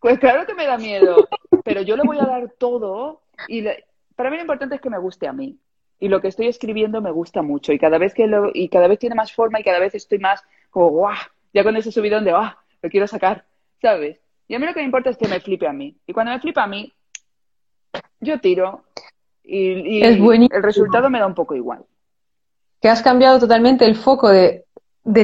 Pues 0.00 0.18
claro 0.18 0.46
que 0.46 0.54
me 0.54 0.66
da 0.66 0.78
miedo, 0.78 1.28
pero 1.64 1.82
yo 1.82 1.96
le 1.96 2.02
voy 2.04 2.18
a 2.18 2.24
dar 2.24 2.50
todo 2.58 3.20
y 3.48 3.64
para 4.16 4.30
mí 4.30 4.36
lo 4.36 4.42
importante 4.42 4.74
es 4.74 4.80
que 4.80 4.90
me 4.90 4.98
guste 4.98 5.28
a 5.28 5.32
mí. 5.32 5.58
Y 5.98 6.08
lo 6.08 6.22
que 6.22 6.28
estoy 6.28 6.46
escribiendo 6.46 7.02
me 7.02 7.10
gusta 7.10 7.42
mucho 7.42 7.72
y 7.72 7.78
cada 7.78 7.98
vez 7.98 8.14
que 8.14 8.26
lo, 8.26 8.50
y 8.54 8.70
cada 8.70 8.88
vez 8.88 8.98
tiene 8.98 9.14
más 9.14 9.32
forma 9.32 9.60
y 9.60 9.64
cada 9.64 9.78
vez 9.78 9.94
estoy 9.94 10.18
más 10.18 10.42
como 10.70 10.88
guau, 10.88 11.14
ya 11.52 11.62
con 11.62 11.76
ese 11.76 11.92
subidón 11.92 12.24
de 12.24 12.30
guau, 12.30 12.50
lo 12.82 12.88
quiero 12.88 13.06
sacar, 13.06 13.44
¿sabes? 13.82 14.18
Y 14.48 14.54
a 14.54 14.58
mí 14.58 14.64
lo 14.64 14.72
que 14.72 14.80
me 14.80 14.86
importa 14.86 15.10
es 15.10 15.18
que 15.18 15.28
me 15.28 15.40
flipe 15.40 15.66
a 15.66 15.72
mí. 15.72 15.94
Y 16.06 16.12
cuando 16.14 16.32
me 16.32 16.40
flipa 16.40 16.64
a 16.64 16.66
mí, 16.66 16.92
yo 18.20 18.40
tiro 18.40 18.84
y, 19.44 20.02
el 20.02 20.62
resultado 20.62 21.10
me 21.10 21.18
da 21.18 21.26
un 21.26 21.34
poco 21.34 21.54
igual. 21.54 21.84
Que 22.80 22.88
has 22.88 23.02
cambiado 23.02 23.38
totalmente 23.38 23.84
el 23.84 23.96
foco 23.96 24.30
de, 24.30 24.64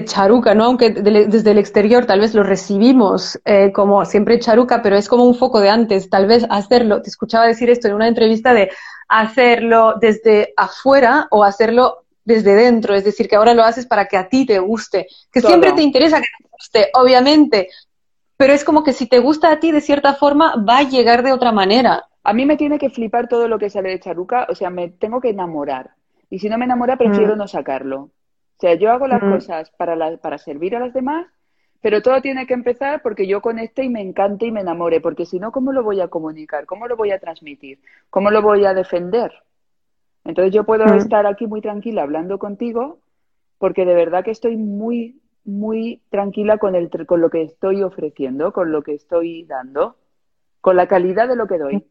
charuca, 0.04 0.54
¿no? 0.54 0.64
Aunque 0.64 0.90
desde 0.90 1.50
el 1.50 1.58
exterior 1.58 2.06
tal 2.06 2.20
vez 2.20 2.34
lo 2.34 2.42
recibimos 2.42 3.38
eh, 3.44 3.72
como 3.72 4.04
siempre 4.04 4.38
charuca, 4.38 4.82
pero 4.82 4.96
es 4.96 5.08
como 5.08 5.24
un 5.24 5.34
foco 5.34 5.60
de 5.60 5.70
antes. 5.70 6.10
Tal 6.10 6.26
vez 6.26 6.46
hacerlo, 6.50 7.02
te 7.02 7.08
escuchaba 7.08 7.46
decir 7.46 7.70
esto 7.70 7.88
en 7.88 7.94
una 7.94 8.08
entrevista 8.08 8.54
de 8.54 8.70
hacerlo 9.08 9.94
desde 10.00 10.52
afuera 10.56 11.28
o 11.30 11.44
hacerlo 11.44 12.04
desde 12.24 12.56
dentro, 12.56 12.94
es 12.94 13.04
decir, 13.04 13.28
que 13.28 13.36
ahora 13.36 13.54
lo 13.54 13.62
haces 13.62 13.86
para 13.86 14.06
que 14.06 14.16
a 14.16 14.28
ti 14.28 14.44
te 14.44 14.58
guste, 14.58 15.06
que 15.30 15.40
siempre 15.40 15.72
te 15.72 15.82
interesa 15.82 16.20
que 16.20 16.26
te 16.26 16.48
guste, 16.50 16.90
obviamente, 16.94 17.68
pero 18.36 18.52
es 18.52 18.64
como 18.64 18.82
que 18.82 18.92
si 18.92 19.06
te 19.06 19.20
gusta 19.20 19.50
a 19.52 19.60
ti 19.60 19.70
de 19.70 19.80
cierta 19.80 20.14
forma, 20.14 20.56
va 20.56 20.78
a 20.78 20.82
llegar 20.82 21.22
de 21.22 21.32
otra 21.32 21.52
manera. 21.52 22.04
A 22.24 22.32
mí 22.32 22.44
me 22.44 22.56
tiene 22.56 22.80
que 22.80 22.90
flipar 22.90 23.28
todo 23.28 23.46
lo 23.46 23.58
que 23.60 23.70
sale 23.70 23.90
de 23.90 24.00
Charuca, 24.00 24.48
o 24.50 24.56
sea, 24.56 24.70
me 24.70 24.88
tengo 24.88 25.20
que 25.20 25.30
enamorar. 25.30 25.90
Y 26.28 26.40
si 26.40 26.48
no 26.48 26.58
me 26.58 26.64
enamora, 26.64 26.96
prefiero 26.96 27.36
mm. 27.36 27.38
no 27.38 27.46
sacarlo. 27.46 28.10
O 28.56 28.60
sea, 28.60 28.74
yo 28.74 28.90
hago 28.90 29.06
las 29.06 29.22
mm. 29.22 29.30
cosas 29.30 29.70
para, 29.72 30.16
para 30.16 30.38
servir 30.38 30.76
a 30.76 30.80
las 30.80 30.94
demás, 30.94 31.26
pero 31.82 32.00
todo 32.00 32.20
tiene 32.22 32.46
que 32.46 32.54
empezar 32.54 33.02
porque 33.02 33.26
yo 33.26 33.42
conecte 33.42 33.84
y 33.84 33.90
me 33.90 34.00
encante 34.00 34.46
y 34.46 34.50
me 34.50 34.62
enamore, 34.62 35.00
porque 35.00 35.26
si 35.26 35.38
no, 35.38 35.52
¿cómo 35.52 35.72
lo 35.72 35.82
voy 35.82 36.00
a 36.00 36.08
comunicar? 36.08 36.64
¿Cómo 36.66 36.88
lo 36.88 36.96
voy 36.96 37.10
a 37.10 37.18
transmitir? 37.18 37.80
¿Cómo 38.08 38.30
lo 38.30 38.40
voy 38.42 38.64
a 38.64 38.72
defender? 38.74 39.32
Entonces 40.24 40.54
yo 40.54 40.64
puedo 40.64 40.86
mm. 40.86 40.96
estar 40.96 41.26
aquí 41.26 41.46
muy 41.46 41.60
tranquila 41.60 42.02
hablando 42.02 42.38
contigo 42.38 42.98
porque 43.58 43.84
de 43.84 43.94
verdad 43.94 44.24
que 44.24 44.30
estoy 44.30 44.56
muy, 44.56 45.20
muy 45.44 46.02
tranquila 46.10 46.58
con, 46.58 46.74
el, 46.74 46.90
con 47.06 47.20
lo 47.20 47.30
que 47.30 47.42
estoy 47.42 47.82
ofreciendo, 47.82 48.52
con 48.52 48.72
lo 48.72 48.82
que 48.82 48.94
estoy 48.94 49.44
dando, 49.44 49.96
con 50.60 50.76
la 50.76 50.88
calidad 50.88 51.28
de 51.28 51.36
lo 51.36 51.46
que 51.46 51.58
doy. 51.58 51.86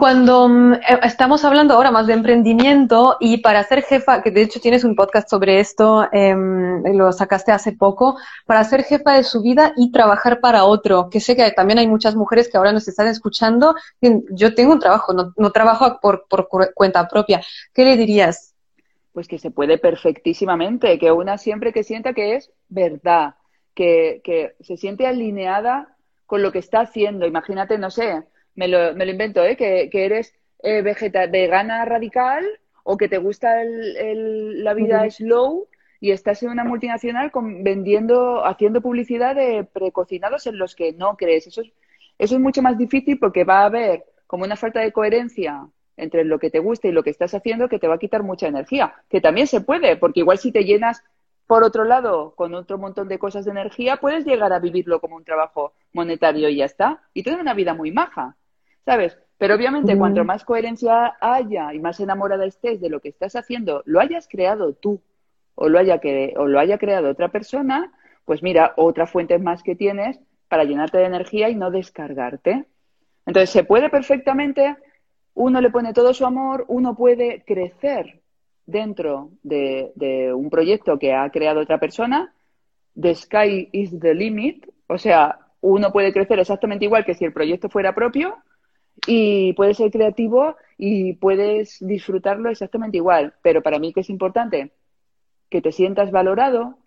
Cuando 0.00 0.48
mm, 0.48 0.72
eh, 0.72 1.00
estamos 1.02 1.44
hablando 1.44 1.74
ahora 1.74 1.90
más 1.90 2.06
de 2.06 2.14
emprendimiento 2.14 3.18
y 3.20 3.36
para 3.42 3.62
ser 3.64 3.82
jefa, 3.82 4.22
que 4.22 4.30
de 4.30 4.40
hecho 4.40 4.58
tienes 4.58 4.82
un 4.82 4.96
podcast 4.96 5.28
sobre 5.28 5.60
esto, 5.60 6.08
em, 6.10 6.82
lo 6.96 7.12
sacaste 7.12 7.52
hace 7.52 7.72
poco, 7.72 8.16
para 8.46 8.64
ser 8.64 8.82
jefa 8.82 9.12
de 9.12 9.24
su 9.24 9.42
vida 9.42 9.74
y 9.76 9.92
trabajar 9.92 10.40
para 10.40 10.64
otro, 10.64 11.10
que 11.10 11.20
sé 11.20 11.36
que 11.36 11.52
también 11.52 11.80
hay 11.80 11.86
muchas 11.86 12.16
mujeres 12.16 12.48
que 12.48 12.56
ahora 12.56 12.72
nos 12.72 12.88
están 12.88 13.08
escuchando, 13.08 13.74
yo 14.30 14.54
tengo 14.54 14.72
un 14.72 14.80
trabajo, 14.80 15.12
no, 15.12 15.50
trabajo 15.50 16.00
por, 16.00 16.26
cuenta 16.72 17.06
propia. 17.06 17.42
¿Qué 17.74 17.84
le 17.84 17.98
dirías? 17.98 18.54
Pues 19.12 19.28
que 19.28 19.38
se 19.38 19.50
puede 19.50 19.76
perfectísimamente, 19.76 20.98
que 20.98 21.12
una 21.12 21.36
siempre 21.36 21.74
que 21.74 21.84
sienta 21.84 22.14
que 22.14 22.36
es 22.36 22.50
verdad, 22.70 23.34
que 23.74 24.54
se 24.60 24.78
siente 24.78 25.06
alineada 25.06 25.94
con 26.24 26.42
lo 26.42 26.52
que 26.52 26.60
está 26.60 26.80
haciendo. 26.80 27.26
Imagínate, 27.26 27.76
no 27.76 27.90
sé, 27.90 28.24
me 28.54 28.68
lo, 28.68 28.94
me 28.94 29.04
lo 29.06 29.12
invento, 29.12 29.44
¿eh? 29.44 29.56
que, 29.56 29.88
eres 29.92 30.34
eh, 30.62 30.82
vegeta, 30.82 31.26
vegana 31.26 31.84
radical 31.84 32.44
o 32.82 32.96
que 32.96 33.08
te 33.08 33.18
gusta 33.18 33.62
el, 33.62 34.62
la 34.64 34.74
vida 34.74 35.08
slow 35.10 35.68
y 36.00 36.12
estás 36.12 36.42
en 36.42 36.50
una 36.50 36.64
multinacional 36.64 37.30
con, 37.30 37.62
vendiendo, 37.62 38.44
haciendo 38.44 38.80
publicidad 38.80 39.34
de 39.34 39.64
precocinados 39.64 40.46
en 40.46 40.58
los 40.58 40.74
que 40.74 40.92
no 40.92 41.16
crees. 41.16 41.46
Eso 41.46 41.60
es, 41.60 41.72
eso 42.18 42.34
es 42.34 42.40
mucho 42.40 42.62
más 42.62 42.78
difícil 42.78 43.18
porque 43.18 43.44
va 43.44 43.60
a 43.60 43.66
haber 43.66 44.04
como 44.26 44.44
una 44.44 44.56
falta 44.56 44.80
de 44.80 44.92
coherencia 44.92 45.66
entre 45.96 46.24
lo 46.24 46.38
que 46.38 46.50
te 46.50 46.58
gusta 46.58 46.88
y 46.88 46.92
lo 46.92 47.02
que 47.02 47.10
estás 47.10 47.34
haciendo 47.34 47.68
que 47.68 47.78
te 47.78 47.86
va 47.86 47.96
a 47.96 47.98
quitar 47.98 48.22
mucha 48.22 48.48
energía. 48.48 48.94
Que 49.10 49.20
también 49.20 49.46
se 49.46 49.60
puede, 49.60 49.96
porque 49.96 50.20
igual 50.20 50.38
si 50.38 50.50
te 50.50 50.64
llenas 50.64 51.02
por 51.46 51.64
otro 51.64 51.84
lado, 51.84 52.34
con 52.36 52.54
otro 52.54 52.78
montón 52.78 53.08
de 53.08 53.18
cosas 53.18 53.44
de 53.44 53.50
energía, 53.50 53.96
puedes 53.96 54.24
llegar 54.24 54.52
a 54.52 54.60
vivirlo 54.60 55.00
como 55.00 55.16
un 55.16 55.24
trabajo 55.24 55.72
monetario 55.92 56.48
y 56.48 56.56
ya 56.56 56.64
está. 56.64 57.02
Y 57.12 57.24
tener 57.24 57.40
una 57.40 57.54
vida 57.54 57.74
muy 57.74 57.90
maja. 57.90 58.36
¿Sabes? 58.84 59.18
Pero 59.40 59.54
obviamente, 59.54 59.96
cuanto 59.96 60.22
más 60.22 60.44
coherencia 60.44 61.14
haya 61.18 61.72
y 61.72 61.78
más 61.78 61.98
enamorada 61.98 62.44
estés 62.44 62.78
de 62.78 62.90
lo 62.90 63.00
que 63.00 63.08
estás 63.08 63.36
haciendo, 63.36 63.82
lo 63.86 63.98
hayas 63.98 64.28
creado 64.28 64.74
tú 64.74 65.00
o 65.54 65.68
lo 65.70 65.78
haya, 65.78 65.98
que, 65.98 66.34
o 66.36 66.46
lo 66.46 66.60
haya 66.60 66.76
creado 66.76 67.08
otra 67.08 67.28
persona, 67.28 67.90
pues 68.26 68.42
mira, 68.42 68.74
otra 68.76 69.06
fuente 69.06 69.38
más 69.38 69.62
que 69.62 69.74
tienes 69.74 70.20
para 70.48 70.64
llenarte 70.64 70.98
de 70.98 71.06
energía 71.06 71.48
y 71.48 71.54
no 71.54 71.70
descargarte. 71.70 72.66
Entonces, 73.24 73.48
se 73.48 73.64
puede 73.64 73.88
perfectamente, 73.88 74.76
uno 75.32 75.62
le 75.62 75.70
pone 75.70 75.94
todo 75.94 76.12
su 76.12 76.26
amor, 76.26 76.66
uno 76.68 76.94
puede 76.94 77.42
crecer 77.46 78.20
dentro 78.66 79.30
de, 79.42 79.92
de 79.94 80.34
un 80.34 80.50
proyecto 80.50 80.98
que 80.98 81.14
ha 81.14 81.30
creado 81.30 81.60
otra 81.60 81.80
persona, 81.80 82.34
the 82.94 83.14
sky 83.14 83.70
is 83.72 83.98
the 83.98 84.14
limit, 84.14 84.66
o 84.86 84.98
sea, 84.98 85.38
uno 85.62 85.92
puede 85.92 86.12
crecer 86.12 86.38
exactamente 86.38 86.84
igual 86.84 87.06
que 87.06 87.14
si 87.14 87.24
el 87.24 87.32
proyecto 87.32 87.70
fuera 87.70 87.94
propio 87.94 88.36
y 89.06 89.52
puede 89.54 89.74
ser 89.74 89.90
creativo 89.90 90.56
y 90.76 91.14
puedes 91.14 91.78
disfrutarlo 91.80 92.50
exactamente 92.50 92.96
igual. 92.96 93.34
Pero 93.42 93.62
para 93.62 93.78
mí, 93.78 93.92
¿qué 93.92 94.00
es 94.00 94.10
importante? 94.10 94.72
Que 95.48 95.60
te 95.60 95.72
sientas 95.72 96.10
valorado, 96.10 96.78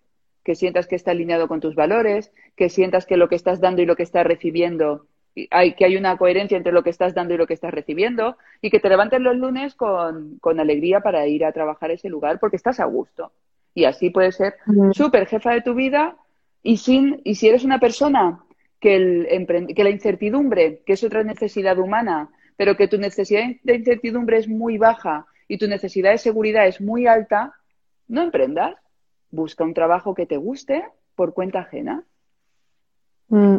que 0.42 0.54
sientas 0.54 0.86
que 0.86 0.96
está 0.96 1.12
alineado 1.12 1.48
con 1.48 1.60
tus 1.60 1.74
valores, 1.74 2.32
que 2.56 2.68
sientas 2.68 3.06
que 3.06 3.16
lo 3.16 3.28
que 3.28 3.36
estás 3.36 3.60
dando 3.60 3.82
y 3.82 3.86
lo 3.86 3.96
que 3.96 4.02
estás 4.02 4.26
recibiendo, 4.26 5.06
hay, 5.50 5.74
que 5.74 5.84
hay 5.84 5.96
una 5.96 6.16
coherencia 6.16 6.56
entre 6.56 6.72
lo 6.72 6.82
que 6.82 6.90
estás 6.90 7.14
dando 7.14 7.34
y 7.34 7.36
lo 7.36 7.46
que 7.46 7.54
estás 7.54 7.72
recibiendo, 7.72 8.36
y 8.60 8.70
que 8.70 8.80
te 8.80 8.88
levantes 8.88 9.20
los 9.20 9.36
lunes 9.36 9.74
con, 9.74 10.38
con 10.38 10.60
alegría 10.60 11.00
para 11.00 11.26
ir 11.26 11.44
a 11.44 11.52
trabajar 11.52 11.90
a 11.90 11.94
ese 11.94 12.08
lugar 12.08 12.38
porque 12.38 12.56
estás 12.56 12.80
a 12.80 12.84
gusto. 12.84 13.32
Y 13.74 13.86
así 13.86 14.10
puedes 14.10 14.36
ser 14.36 14.54
súper 14.92 15.26
jefa 15.26 15.52
de 15.52 15.62
tu 15.62 15.74
vida 15.74 16.16
y, 16.62 16.76
sin, 16.76 17.20
y 17.24 17.34
si 17.34 17.48
eres 17.48 17.64
una 17.64 17.80
persona 17.80 18.43
que, 18.84 18.96
el, 18.96 19.74
que 19.74 19.82
la 19.82 19.88
incertidumbre, 19.88 20.82
que 20.84 20.92
es 20.92 21.02
otra 21.02 21.24
necesidad 21.24 21.78
humana, 21.78 22.28
pero 22.54 22.76
que 22.76 22.86
tu 22.86 22.98
necesidad 22.98 23.44
de 23.62 23.76
incertidumbre 23.76 24.36
es 24.36 24.46
muy 24.46 24.76
baja 24.76 25.24
y 25.48 25.56
tu 25.56 25.66
necesidad 25.66 26.10
de 26.10 26.18
seguridad 26.18 26.66
es 26.66 26.82
muy 26.82 27.06
alta, 27.06 27.54
no 28.08 28.20
emprendas. 28.20 28.74
Busca 29.30 29.64
un 29.64 29.72
trabajo 29.72 30.14
que 30.14 30.26
te 30.26 30.36
guste 30.36 30.84
por 31.14 31.32
cuenta 31.32 31.60
ajena. 31.60 32.04
Mm. 33.28 33.56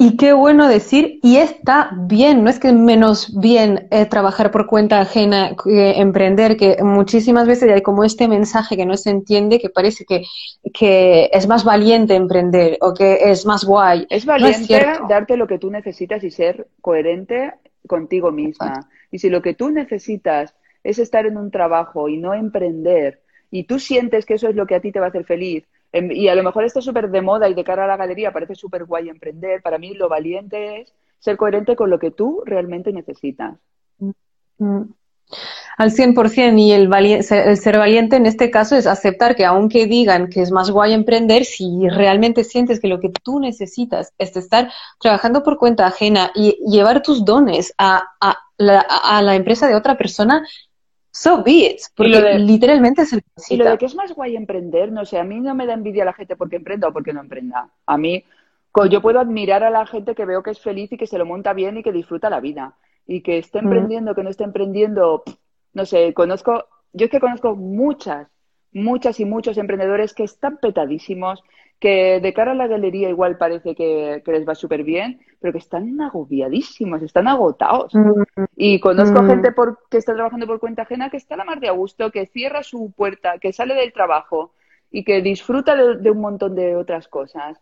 Y 0.00 0.16
qué 0.16 0.32
bueno 0.32 0.68
decir, 0.68 1.18
y 1.24 1.38
está 1.38 1.90
bien, 1.92 2.44
no 2.44 2.50
es 2.50 2.60
que 2.60 2.72
menos 2.72 3.36
bien 3.40 3.88
eh, 3.90 4.06
trabajar 4.06 4.52
por 4.52 4.68
cuenta 4.68 5.00
ajena 5.00 5.56
que 5.62 5.98
emprender, 5.98 6.56
que 6.56 6.76
muchísimas 6.84 7.48
veces 7.48 7.68
hay 7.72 7.82
como 7.82 8.04
este 8.04 8.28
mensaje 8.28 8.76
que 8.76 8.86
no 8.86 8.96
se 8.96 9.10
entiende, 9.10 9.58
que 9.58 9.70
parece 9.70 10.04
que, 10.04 10.22
que 10.72 11.28
es 11.32 11.48
más 11.48 11.64
valiente 11.64 12.14
emprender 12.14 12.78
o 12.80 12.94
que 12.94 13.28
es 13.28 13.44
más 13.44 13.64
guay. 13.64 14.06
Es 14.08 14.24
valiente 14.24 14.86
darte 15.08 15.36
lo 15.36 15.48
que 15.48 15.58
tú 15.58 15.68
necesitas 15.68 16.22
y 16.22 16.30
ser 16.30 16.68
coherente 16.80 17.54
contigo 17.88 18.30
misma. 18.30 18.88
Y 19.10 19.18
si 19.18 19.28
lo 19.28 19.42
que 19.42 19.54
tú 19.54 19.68
necesitas 19.70 20.54
es 20.84 21.00
estar 21.00 21.26
en 21.26 21.36
un 21.36 21.50
trabajo 21.50 22.08
y 22.08 22.18
no 22.18 22.34
emprender, 22.34 23.20
y 23.50 23.64
tú 23.64 23.80
sientes 23.80 24.26
que 24.26 24.34
eso 24.34 24.48
es 24.48 24.54
lo 24.54 24.64
que 24.68 24.76
a 24.76 24.80
ti 24.80 24.92
te 24.92 25.00
va 25.00 25.06
a 25.06 25.08
hacer 25.08 25.24
feliz, 25.24 25.64
y 25.92 26.28
a 26.28 26.34
lo 26.34 26.42
mejor 26.42 26.64
está 26.64 26.80
súper 26.80 27.10
de 27.10 27.22
moda 27.22 27.48
y 27.48 27.54
de 27.54 27.64
cara 27.64 27.84
a 27.84 27.86
la 27.86 27.96
galería 27.96 28.32
parece 28.32 28.54
súper 28.54 28.84
guay 28.84 29.08
emprender. 29.08 29.62
Para 29.62 29.78
mí 29.78 29.94
lo 29.94 30.08
valiente 30.08 30.82
es 30.82 30.92
ser 31.18 31.36
coherente 31.36 31.76
con 31.76 31.90
lo 31.90 31.98
que 31.98 32.10
tú 32.10 32.42
realmente 32.44 32.92
necesitas. 32.92 33.56
Mm. 34.58 34.82
Al 35.76 35.92
100% 35.92 36.58
y 36.58 36.72
el, 36.72 36.90
el 36.92 37.56
ser 37.56 37.78
valiente 37.78 38.16
en 38.16 38.26
este 38.26 38.50
caso 38.50 38.76
es 38.76 38.86
aceptar 38.86 39.36
que 39.36 39.44
aunque 39.44 39.86
digan 39.86 40.28
que 40.28 40.42
es 40.42 40.50
más 40.50 40.70
guay 40.70 40.92
emprender, 40.92 41.44
si 41.44 41.88
realmente 41.88 42.44
sientes 42.44 42.80
que 42.80 42.88
lo 42.88 42.98
que 42.98 43.10
tú 43.22 43.38
necesitas 43.38 44.12
es 44.18 44.36
estar 44.36 44.70
trabajando 44.98 45.42
por 45.42 45.58
cuenta 45.58 45.86
ajena 45.86 46.32
y 46.34 46.58
llevar 46.66 47.02
tus 47.02 47.24
dones 47.24 47.74
a 47.78 48.02
la 48.58 49.34
empresa 49.36 49.68
de 49.68 49.76
otra 49.76 49.96
persona, 49.96 50.44
So 51.10 51.42
be 51.42 51.66
it, 51.66 51.80
porque 51.96 52.38
literalmente 52.38 53.02
es 53.02 53.12
el 53.12 53.24
Y 53.48 53.56
lo 53.56 53.68
de 53.70 53.78
que 53.78 53.86
es 53.86 53.94
más 53.94 54.12
guay 54.14 54.36
emprender, 54.36 54.92
no 54.92 55.04
sé, 55.04 55.18
a 55.18 55.24
mí 55.24 55.40
no 55.40 55.54
me 55.54 55.66
da 55.66 55.74
envidia 55.74 56.04
la 56.04 56.12
gente 56.12 56.36
porque 56.36 56.56
emprenda 56.56 56.88
o 56.88 56.92
porque 56.92 57.12
no 57.12 57.20
emprenda. 57.20 57.70
A 57.86 57.96
mí, 57.98 58.24
yo 58.90 59.02
puedo 59.02 59.18
admirar 59.18 59.64
a 59.64 59.70
la 59.70 59.86
gente 59.86 60.14
que 60.14 60.24
veo 60.24 60.42
que 60.42 60.50
es 60.50 60.60
feliz 60.60 60.92
y 60.92 60.96
que 60.96 61.06
se 61.06 61.18
lo 61.18 61.26
monta 61.26 61.52
bien 61.52 61.78
y 61.78 61.82
que 61.82 61.92
disfruta 61.92 62.30
la 62.30 62.40
vida. 62.40 62.76
Y 63.06 63.22
que 63.22 63.38
esté 63.38 63.60
mm. 63.60 63.64
emprendiendo, 63.64 64.14
que 64.14 64.22
no 64.22 64.30
esté 64.30 64.44
emprendiendo, 64.44 65.24
no 65.72 65.86
sé, 65.86 66.12
conozco, 66.14 66.66
yo 66.92 67.06
es 67.06 67.10
que 67.10 67.20
conozco 67.20 67.56
muchas, 67.56 68.28
muchas 68.72 69.18
y 69.20 69.24
muchos 69.24 69.56
emprendedores 69.58 70.14
que 70.14 70.24
están 70.24 70.58
petadísimos, 70.58 71.42
que 71.78 72.18
de 72.20 72.32
cara 72.32 72.52
a 72.52 72.54
la 72.56 72.66
galería 72.66 73.08
igual 73.08 73.36
parece 73.36 73.74
que, 73.74 74.22
les 74.26 74.48
va 74.48 74.54
súper 74.54 74.82
bien, 74.82 75.20
pero 75.40 75.52
que 75.52 75.60
están 75.60 76.00
agobiadísimos, 76.00 77.02
están 77.02 77.28
agotados. 77.28 77.94
Mm. 77.94 78.22
Y 78.56 78.80
conozco 78.80 79.22
mm. 79.22 79.26
gente 79.28 79.52
por, 79.52 79.78
que 79.88 79.98
está 79.98 80.14
trabajando 80.14 80.46
por 80.46 80.58
cuenta 80.58 80.82
ajena 80.82 81.10
que 81.10 81.16
está 81.16 81.34
a 81.34 81.38
la 81.38 81.44
mar 81.44 81.60
de 81.60 81.68
a 81.68 81.72
gusto, 81.72 82.10
que 82.10 82.26
cierra 82.26 82.62
su 82.62 82.92
puerta, 82.96 83.38
que 83.38 83.52
sale 83.52 83.74
del 83.74 83.92
trabajo 83.92 84.52
y 84.90 85.04
que 85.04 85.22
disfruta 85.22 85.76
de, 85.76 86.10
un 86.10 86.20
montón 86.20 86.56
de 86.56 86.74
otras 86.74 87.06
cosas. 87.06 87.60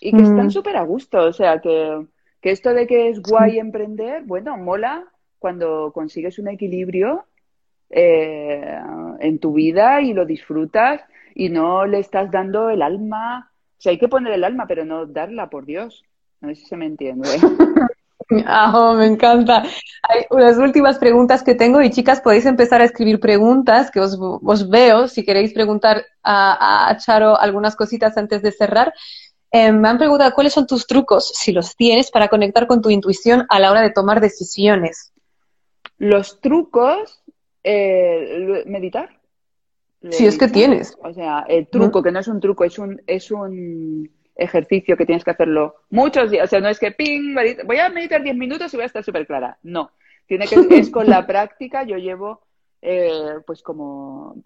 Y 0.00 0.12
que 0.12 0.22
están 0.22 0.46
mm. 0.46 0.50
súper 0.50 0.76
a 0.76 0.82
gusto. 0.82 1.18
O 1.18 1.32
sea, 1.32 1.60
que, 1.60 2.06
que 2.40 2.50
esto 2.50 2.74
de 2.74 2.86
que 2.86 3.08
es 3.08 3.20
guay 3.22 3.58
emprender, 3.58 4.22
bueno, 4.24 4.56
mola 4.56 5.04
cuando 5.38 5.92
consigues 5.92 6.38
un 6.38 6.48
equilibrio 6.48 7.24
eh, 7.90 8.78
en 9.20 9.38
tu 9.38 9.52
vida 9.52 10.00
y 10.02 10.12
lo 10.12 10.26
disfrutas 10.26 11.02
y 11.38 11.50
no 11.50 11.86
le 11.86 12.00
estás 12.00 12.32
dando 12.32 12.68
el 12.68 12.82
alma. 12.82 13.52
O 13.78 13.80
sea, 13.80 13.90
hay 13.90 13.98
que 13.98 14.08
poner 14.08 14.32
el 14.32 14.42
alma, 14.42 14.66
pero 14.66 14.84
no 14.84 15.06
darla, 15.06 15.48
por 15.48 15.64
Dios. 15.66 16.04
No 16.40 16.48
sé 16.48 16.56
si 16.56 16.66
se 16.66 16.76
me 16.76 16.86
entiende. 16.86 17.28
Ah, 18.44 18.92
me 18.94 19.06
encanta. 19.06 19.62
Hay 20.02 20.26
unas 20.28 20.58
últimas 20.58 20.98
preguntas 20.98 21.42
que 21.42 21.54
tengo 21.54 21.80
y 21.80 21.88
chicas, 21.88 22.20
podéis 22.20 22.44
empezar 22.44 22.82
a 22.82 22.84
escribir 22.84 23.20
preguntas 23.20 23.90
que 23.90 24.00
os, 24.00 24.68
veo. 24.68 25.08
Si 25.08 25.24
queréis 25.24 25.54
preguntar 25.54 26.04
a, 26.22 26.94
Charo 26.98 27.40
algunas 27.40 27.74
cositas 27.74 28.18
antes 28.18 28.42
de 28.42 28.52
cerrar. 28.52 28.92
Eh, 29.50 29.72
me 29.72 29.88
han 29.88 29.96
preguntado 29.96 30.34
cuáles 30.34 30.52
son 30.52 30.66
tus 30.66 30.86
trucos, 30.86 31.32
si 31.34 31.52
los 31.52 31.74
tienes, 31.74 32.10
para 32.10 32.28
conectar 32.28 32.66
con 32.66 32.82
tu 32.82 32.90
intuición 32.90 33.46
a 33.48 33.58
la 33.58 33.70
hora 33.70 33.80
de 33.80 33.92
tomar 33.92 34.20
decisiones. 34.20 35.14
Los 35.96 36.42
trucos, 36.42 37.22
eh, 37.64 38.62
meditar. 38.66 39.17
Si 40.10 40.26
es 40.26 40.38
que 40.38 40.48
tienes. 40.48 40.96
O 41.02 41.12
sea, 41.12 41.44
el 41.48 41.66
truco, 41.68 42.02
que 42.02 42.12
no 42.12 42.20
es 42.20 42.28
un 42.28 42.40
truco, 42.40 42.64
es 42.64 42.78
un, 42.78 43.02
es 43.06 43.30
un 43.30 44.08
ejercicio 44.36 44.96
que 44.96 45.04
tienes 45.04 45.24
que 45.24 45.32
hacerlo 45.32 45.74
muchos 45.90 46.30
días. 46.30 46.44
O 46.44 46.46
sea, 46.48 46.60
no 46.60 46.68
es 46.68 46.78
que, 46.78 46.92
ping, 46.92 47.34
voy 47.66 47.78
a 47.78 47.88
meditar 47.88 48.22
10 48.22 48.36
minutos 48.36 48.72
y 48.72 48.76
voy 48.76 48.84
a 48.84 48.86
estar 48.86 49.02
súper 49.02 49.26
clara. 49.26 49.58
No. 49.62 49.90
Tiene 50.26 50.46
que, 50.46 50.54
es 50.78 50.90
con 50.90 51.08
la 51.08 51.26
práctica. 51.26 51.82
Yo 51.82 51.96
llevo, 51.96 52.42
eh, 52.80 53.34
pues, 53.44 53.62
como, 53.62 54.36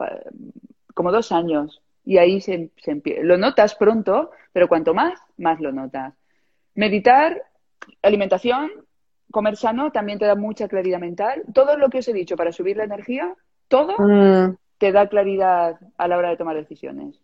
como 0.94 1.12
dos 1.12 1.32
años. 1.32 1.82
Y 2.04 2.16
ahí 2.16 2.40
se, 2.40 2.70
se 2.78 3.00
Lo 3.22 3.36
notas 3.36 3.74
pronto, 3.74 4.30
pero 4.52 4.68
cuanto 4.68 4.94
más, 4.94 5.20
más 5.36 5.60
lo 5.60 5.70
notas. 5.70 6.14
Meditar, 6.74 7.42
alimentación, 8.00 8.70
comer 9.30 9.56
sano 9.56 9.92
también 9.92 10.18
te 10.18 10.24
da 10.24 10.34
mucha 10.34 10.66
claridad 10.66 10.98
mental. 10.98 11.42
Todo 11.52 11.76
lo 11.76 11.90
que 11.90 11.98
os 11.98 12.08
he 12.08 12.14
dicho 12.14 12.36
para 12.36 12.52
subir 12.52 12.78
la 12.78 12.84
energía, 12.84 13.34
todo 13.68 13.94
mm 13.98 14.56
te 14.82 14.90
da 14.90 15.06
claridad 15.06 15.76
a 15.96 16.08
la 16.08 16.18
hora 16.18 16.30
de 16.30 16.36
tomar 16.36 16.56
decisiones. 16.56 17.14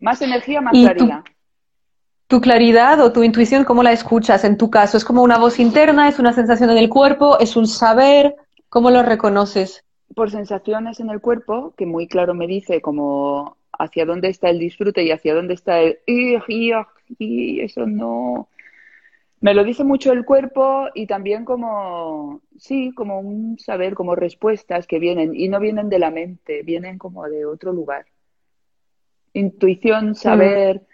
Más 0.00 0.20
energía, 0.20 0.60
más 0.60 0.72
claridad. 0.72 1.22
Tu, 2.26 2.40
claridad 2.40 2.98
o 2.98 3.12
tu 3.12 3.22
intuición, 3.22 3.62
¿cómo 3.62 3.84
la 3.84 3.92
escuchas 3.92 4.42
en 4.42 4.58
tu 4.58 4.68
caso? 4.68 4.96
¿Es 4.96 5.04
como 5.04 5.22
una 5.22 5.38
voz 5.38 5.60
interna? 5.60 6.08
¿Es 6.08 6.18
una 6.18 6.32
sensación 6.32 6.70
en 6.70 6.78
el 6.78 6.88
cuerpo? 6.88 7.38
¿Es 7.38 7.54
un 7.54 7.68
saber? 7.68 8.34
¿Cómo 8.68 8.90
lo 8.90 9.04
reconoces? 9.04 9.84
Por 10.16 10.32
sensaciones 10.32 10.98
en 10.98 11.08
el 11.08 11.20
cuerpo, 11.20 11.72
que 11.76 11.86
muy 11.86 12.08
claro 12.08 12.34
me 12.34 12.48
dice 12.48 12.80
como 12.80 13.58
hacia 13.78 14.06
dónde 14.06 14.28
está 14.28 14.50
el 14.50 14.58
disfrute 14.58 15.04
y 15.04 15.12
hacia 15.12 15.36
dónde 15.36 15.54
está 15.54 15.78
el 15.78 16.00
y 16.08 17.60
eso 17.60 17.86
no 17.86 18.48
me 19.44 19.52
lo 19.52 19.62
dice 19.62 19.84
mucho 19.84 20.10
el 20.10 20.24
cuerpo 20.24 20.86
y 20.94 21.06
también 21.06 21.44
como, 21.44 22.40
sí, 22.56 22.92
como 22.94 23.20
un 23.20 23.58
saber, 23.58 23.94
como 23.94 24.14
respuestas 24.14 24.86
que 24.86 24.98
vienen 24.98 25.34
y 25.34 25.48
no 25.48 25.60
vienen 25.60 25.90
de 25.90 25.98
la 25.98 26.10
mente, 26.10 26.62
vienen 26.62 26.96
como 26.96 27.28
de 27.28 27.44
otro 27.44 27.74
lugar. 27.74 28.06
Intuición, 29.34 30.12
mm. 30.12 30.14
saber, 30.14 30.86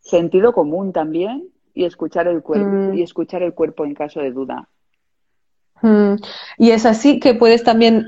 sentido 0.00 0.54
común 0.54 0.90
también 0.94 1.50
y 1.74 1.84
escuchar 1.84 2.28
el 2.28 2.42
cuerpo 2.42 2.70
mm. 2.70 2.94
y 2.94 3.02
escuchar 3.02 3.42
el 3.42 3.52
cuerpo 3.52 3.84
en 3.84 3.94
caso 3.94 4.20
de 4.20 4.32
duda. 4.32 4.70
Mm. 5.82 6.14
Y 6.56 6.70
es 6.70 6.86
así 6.86 7.20
que 7.20 7.34
puedes 7.34 7.62
también 7.62 8.06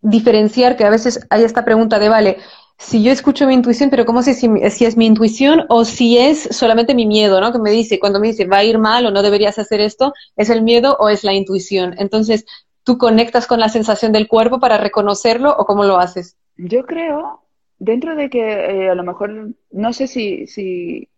diferenciar 0.00 0.78
que 0.78 0.84
a 0.84 0.90
veces 0.90 1.26
hay 1.28 1.44
esta 1.44 1.66
pregunta 1.66 1.98
de, 1.98 2.08
vale, 2.08 2.38
si 2.78 3.02
yo 3.02 3.12
escucho 3.12 3.46
mi 3.46 3.54
intuición, 3.54 3.90
pero 3.90 4.04
¿cómo 4.04 4.22
sé 4.22 4.34
si, 4.34 4.48
si, 4.70 4.84
es 4.84 4.96
mi 4.96 5.06
intuición 5.06 5.64
o 5.68 5.84
si 5.84 6.18
es 6.18 6.48
solamente 6.50 6.94
mi 6.94 7.06
miedo, 7.06 7.40
¿no? 7.40 7.52
Que 7.52 7.58
me 7.58 7.70
dice, 7.70 8.00
cuando 8.00 8.20
me 8.20 8.28
dice 8.28 8.46
va 8.46 8.58
a 8.58 8.64
ir 8.64 8.78
mal 8.78 9.06
o 9.06 9.10
no 9.10 9.22
deberías 9.22 9.58
hacer 9.58 9.80
esto, 9.80 10.12
¿es 10.36 10.50
el 10.50 10.62
miedo 10.62 10.96
o 10.98 11.08
es 11.08 11.24
la 11.24 11.32
intuición? 11.32 11.94
Entonces, 11.98 12.44
¿tú 12.82 12.98
conectas 12.98 13.46
con 13.46 13.60
la 13.60 13.68
sensación 13.68 14.12
del 14.12 14.28
cuerpo 14.28 14.58
para 14.60 14.76
reconocerlo 14.76 15.54
o 15.56 15.64
cómo 15.66 15.84
lo 15.84 15.98
haces? 15.98 16.36
Yo 16.56 16.84
creo, 16.84 17.42
dentro 17.78 18.16
de 18.16 18.28
que 18.28 18.40
eh, 18.40 18.90
a 18.90 18.94
lo 18.94 19.04
mejor, 19.04 19.50
no 19.70 19.92
sé 19.92 20.06
si, 20.06 20.46
si, 20.46 21.08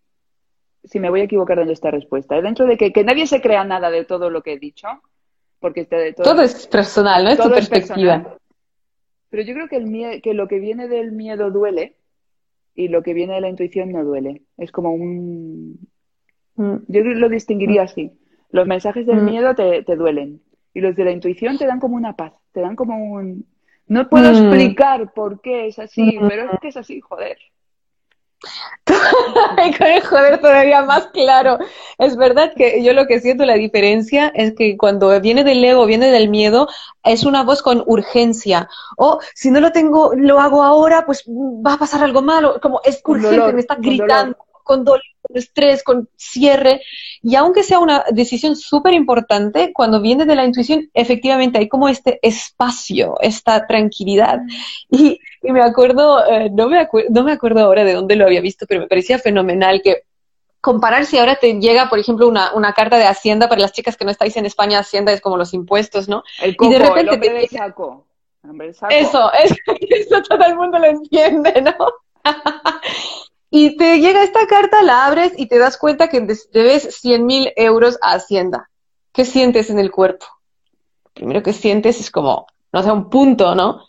si 0.83 0.99
me 0.99 1.09
voy 1.09 1.21
a 1.21 1.25
equivocar 1.25 1.59
en 1.59 1.71
esta 1.71 1.91
respuesta, 1.91 2.37
¿eh? 2.37 2.41
dentro 2.41 2.65
de 2.65 2.77
que, 2.77 2.93
que 2.93 3.03
nadie 3.03 3.25
se 3.25 3.41
crea 3.41 3.63
nada 3.63 3.89
de 3.89 4.05
todo 4.05 4.29
lo 4.29 4.43
que 4.43 4.53
he 4.53 4.59
dicho, 4.59 4.87
porque 5.59 5.85
todo, 5.85 6.01
todo, 6.23 6.41
es 6.43 6.67
personal, 6.67 7.23
¿no? 7.23 7.31
Es 7.31 7.39
tu 7.39 7.49
perspectiva. 7.49 8.37
Pero 9.29 9.43
yo 9.43 9.53
creo 9.53 9.67
que, 9.67 9.77
el 9.77 10.21
que 10.21 10.33
lo 10.33 10.47
que 10.47 10.59
viene 10.59 10.87
del 10.87 11.11
miedo 11.11 11.51
duele 11.51 11.95
y 12.75 12.87
lo 12.87 13.01
que 13.03 13.13
viene 13.13 13.33
de 13.35 13.41
la 13.41 13.49
intuición 13.49 13.91
no 13.91 14.03
duele. 14.03 14.43
Es 14.57 14.71
como 14.71 14.93
un... 14.93 15.87
Mm. 16.55 16.75
Yo 16.87 17.01
lo 17.03 17.29
distinguiría 17.29 17.83
así. 17.83 18.11
Los 18.51 18.67
mensajes 18.67 19.05
del 19.05 19.21
Mm. 19.21 19.25
miedo 19.25 19.55
te, 19.55 19.83
te 19.83 19.95
duelen 19.95 20.41
y 20.73 20.81
los 20.81 20.95
de 20.95 21.03
la 21.05 21.11
intuición 21.11 21.57
te 21.57 21.65
dan 21.65 21.79
como 21.79 21.95
una 21.95 22.15
paz, 22.15 22.33
te 22.53 22.61
dan 22.61 22.75
como 22.75 22.97
un... 23.13 23.45
No 23.87 24.09
puedo 24.09 24.31
Mm. 24.31 24.35
explicar 24.35 25.13
por 25.13 25.41
qué 25.41 25.67
es 25.67 25.79
así, 25.79 26.17
pero 26.27 26.51
es 26.51 26.59
que 26.61 26.67
es 26.69 26.77
así, 26.77 26.99
joder. 27.01 27.37
Y 29.65 29.73
con 29.75 29.87
el 29.87 30.01
joder 30.01 30.39
todavía 30.39 30.83
más 30.83 31.07
claro. 31.07 31.57
Es 31.97 32.15
verdad 32.15 32.53
que 32.55 32.83
yo 32.83 32.93
lo 32.93 33.07
que 33.07 33.19
siento 33.19 33.45
la 33.45 33.55
diferencia 33.55 34.31
es 34.35 34.53
que 34.55 34.77
cuando 34.77 35.19
viene 35.19 35.43
del 35.43 35.63
ego, 35.63 35.85
viene 35.85 36.11
del 36.11 36.29
miedo, 36.29 36.67
es 37.03 37.23
una 37.23 37.43
voz 37.43 37.61
con 37.61 37.83
urgencia. 37.85 38.69
O 38.97 39.19
si 39.33 39.51
no 39.51 39.59
lo 39.59 39.71
tengo, 39.71 40.13
lo 40.15 40.39
hago 40.39 40.63
ahora, 40.63 41.05
pues 41.05 41.23
va 41.27 41.73
a 41.73 41.79
pasar 41.79 42.03
algo 42.03 42.21
malo. 42.21 42.59
Como 42.61 42.81
es 42.83 43.01
urgente, 43.03 43.37
dolor, 43.37 43.53
me 43.53 43.61
está 43.61 43.75
gritando, 43.75 44.37
con 44.67 44.83
dolor, 44.85 45.01
con 45.23 45.35
estrés, 45.37 45.81
con 45.83 46.07
cierre. 46.15 46.81
Y 47.23 47.35
aunque 47.35 47.63
sea 47.63 47.79
una 47.79 48.03
decisión 48.11 48.55
súper 48.55 48.93
importante, 48.93 49.71
cuando 49.73 49.99
viene 49.99 50.25
de 50.25 50.35
la 50.35 50.45
intuición, 50.45 50.89
efectivamente 50.93 51.57
hay 51.57 51.67
como 51.67 51.89
este 51.89 52.19
espacio, 52.21 53.15
esta 53.21 53.65
tranquilidad. 53.65 54.39
Y, 54.91 55.19
y 55.41 55.51
me 55.51 55.61
acuerdo, 55.63 56.23
eh, 56.27 56.51
no, 56.51 56.67
me 56.67 56.79
acuer- 56.79 57.07
no 57.09 57.23
me 57.23 57.31
acuerdo 57.31 57.61
ahora 57.61 57.83
de 57.83 57.93
dónde 57.93 58.15
lo 58.15 58.25
había 58.25 58.41
visto, 58.41 58.65
pero 58.67 58.81
me 58.81 58.87
parecía 58.87 59.17
fenomenal 59.17 59.81
que 59.81 60.03
comparar 60.61 61.05
si 61.05 61.17
ahora 61.17 61.35
te 61.35 61.53
llega, 61.59 61.87
por 61.89 61.97
ejemplo, 61.99 62.27
una, 62.27 62.51
una 62.53 62.73
carta 62.73 62.97
de 62.97 63.05
Hacienda 63.05 63.47
para 63.47 63.61
las 63.61 63.71
chicas 63.71 63.95
que 63.95 64.03
no 64.05 64.11
estáis 64.11 64.35
en 64.37 64.45
España, 64.45 64.79
Hacienda 64.79 65.13
es 65.13 65.21
como 65.21 65.37
los 65.37 65.53
impuestos, 65.53 66.07
¿no? 66.09 66.23
El 66.41 66.51
Y 66.51 66.55
coco, 66.55 66.71
de 66.71 66.75
el 66.77 66.83
repente 66.83 67.13
hombre 67.15 67.29
te 67.29 67.35
del 67.35 67.49
saco. 67.49 68.05
El 68.43 68.49
hombre 68.49 68.67
del 68.67 68.75
saco. 68.75 68.93
Eso, 68.93 69.31
es- 69.33 69.55
eso 69.89 70.21
todo 70.23 70.43
el 70.45 70.55
mundo 70.55 70.77
lo 70.79 70.85
entiende, 70.87 71.61
¿no? 71.61 71.73
Y 73.49 73.77
te 73.77 73.99
llega 73.99 74.23
esta 74.23 74.45
carta, 74.47 74.81
la 74.83 75.05
abres 75.05 75.33
y 75.37 75.47
te 75.47 75.57
das 75.57 75.77
cuenta 75.77 76.09
que 76.09 76.25
debes 76.51 76.99
100 76.99 77.25
mil 77.25 77.53
euros 77.55 77.97
a 78.01 78.13
Hacienda. 78.13 78.69
¿Qué 79.13 79.25
sientes 79.25 79.69
en 79.69 79.79
el 79.79 79.91
cuerpo? 79.91 80.25
Primero 81.13 81.41
que 81.41 81.53
sientes 81.53 81.99
es 81.99 82.11
como, 82.11 82.47
no 82.71 82.83
sé, 82.83 82.91
un 82.91 83.09
punto, 83.09 83.55
¿no? 83.55 83.85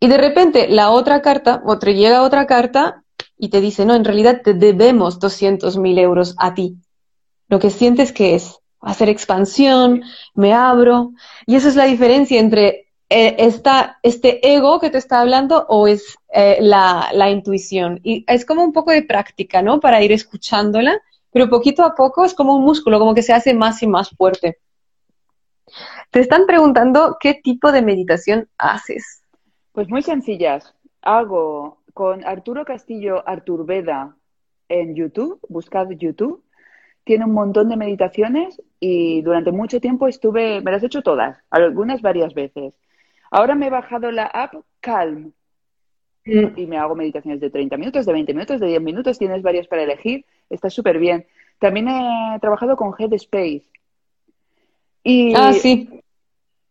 Y 0.00 0.08
de 0.08 0.18
repente 0.18 0.68
la 0.68 0.90
otra 0.90 1.22
carta, 1.22 1.62
o 1.64 1.78
te 1.78 1.94
llega 1.94 2.22
otra 2.22 2.46
carta 2.46 3.02
y 3.38 3.48
te 3.48 3.60
dice, 3.60 3.86
no, 3.86 3.94
en 3.94 4.04
realidad 4.04 4.42
te 4.42 4.54
debemos 4.54 5.18
200 5.18 5.78
mil 5.78 5.98
euros 5.98 6.34
a 6.38 6.54
ti. 6.54 6.76
Lo 7.48 7.58
que 7.58 7.70
sientes 7.70 8.12
que 8.12 8.34
es 8.34 8.58
hacer 8.80 9.08
expansión, 9.08 10.02
me 10.34 10.52
abro. 10.52 11.12
Y 11.46 11.56
esa 11.56 11.68
es 11.68 11.76
la 11.76 11.84
diferencia 11.84 12.40
entre 12.40 12.86
eh, 13.08 13.36
esta, 13.38 13.98
este 14.02 14.54
ego 14.54 14.80
que 14.80 14.90
te 14.90 14.98
está 14.98 15.20
hablando 15.20 15.64
o 15.68 15.86
es 15.86 16.16
eh, 16.38 16.58
la, 16.60 17.08
la 17.14 17.30
intuición. 17.30 17.98
Y 18.02 18.22
es 18.28 18.44
como 18.44 18.62
un 18.62 18.74
poco 18.74 18.90
de 18.90 19.02
práctica, 19.02 19.62
¿no? 19.62 19.80
Para 19.80 20.02
ir 20.02 20.12
escuchándola, 20.12 21.00
pero 21.30 21.48
poquito 21.48 21.82
a 21.82 21.94
poco 21.94 22.26
es 22.26 22.34
como 22.34 22.54
un 22.54 22.62
músculo, 22.62 22.98
como 22.98 23.14
que 23.14 23.22
se 23.22 23.32
hace 23.32 23.54
más 23.54 23.82
y 23.82 23.86
más 23.86 24.10
fuerte. 24.10 24.58
Te 26.10 26.20
están 26.20 26.44
preguntando 26.44 27.16
qué 27.18 27.40
tipo 27.42 27.72
de 27.72 27.80
meditación 27.80 28.50
haces. 28.58 29.22
Pues 29.72 29.88
muy 29.88 30.02
sencillas. 30.02 30.74
Hago 31.00 31.78
con 31.94 32.22
Arturo 32.26 32.66
Castillo 32.66 33.26
Arturveda 33.26 34.14
en 34.68 34.94
YouTube, 34.94 35.40
buscad 35.48 35.88
YouTube. 35.88 36.44
Tiene 37.04 37.24
un 37.24 37.32
montón 37.32 37.70
de 37.70 37.78
meditaciones 37.78 38.60
y 38.78 39.22
durante 39.22 39.52
mucho 39.52 39.80
tiempo 39.80 40.06
estuve, 40.06 40.60
me 40.60 40.70
las 40.70 40.82
he 40.82 40.86
hecho 40.86 41.00
todas, 41.00 41.38
algunas 41.48 42.02
varias 42.02 42.34
veces. 42.34 42.74
Ahora 43.30 43.54
me 43.54 43.68
he 43.68 43.70
bajado 43.70 44.10
la 44.10 44.26
app 44.26 44.54
Calm 44.80 45.32
y 46.26 46.66
me 46.66 46.76
hago 46.76 46.94
meditaciones 46.94 47.40
de 47.40 47.50
30 47.50 47.76
minutos, 47.76 48.04
de 48.04 48.12
20 48.12 48.34
minutos, 48.34 48.60
de 48.60 48.66
10 48.66 48.82
minutos, 48.82 49.18
tienes 49.18 49.42
varias 49.42 49.66
para 49.68 49.82
elegir, 49.84 50.24
está 50.50 50.68
súper 50.70 50.98
bien. 50.98 51.26
También 51.60 51.88
he 51.88 52.38
trabajado 52.40 52.76
con 52.76 52.92
Headspace. 52.98 53.62
Y 55.02 55.34
Ah, 55.36 55.52
sí. 55.52 55.88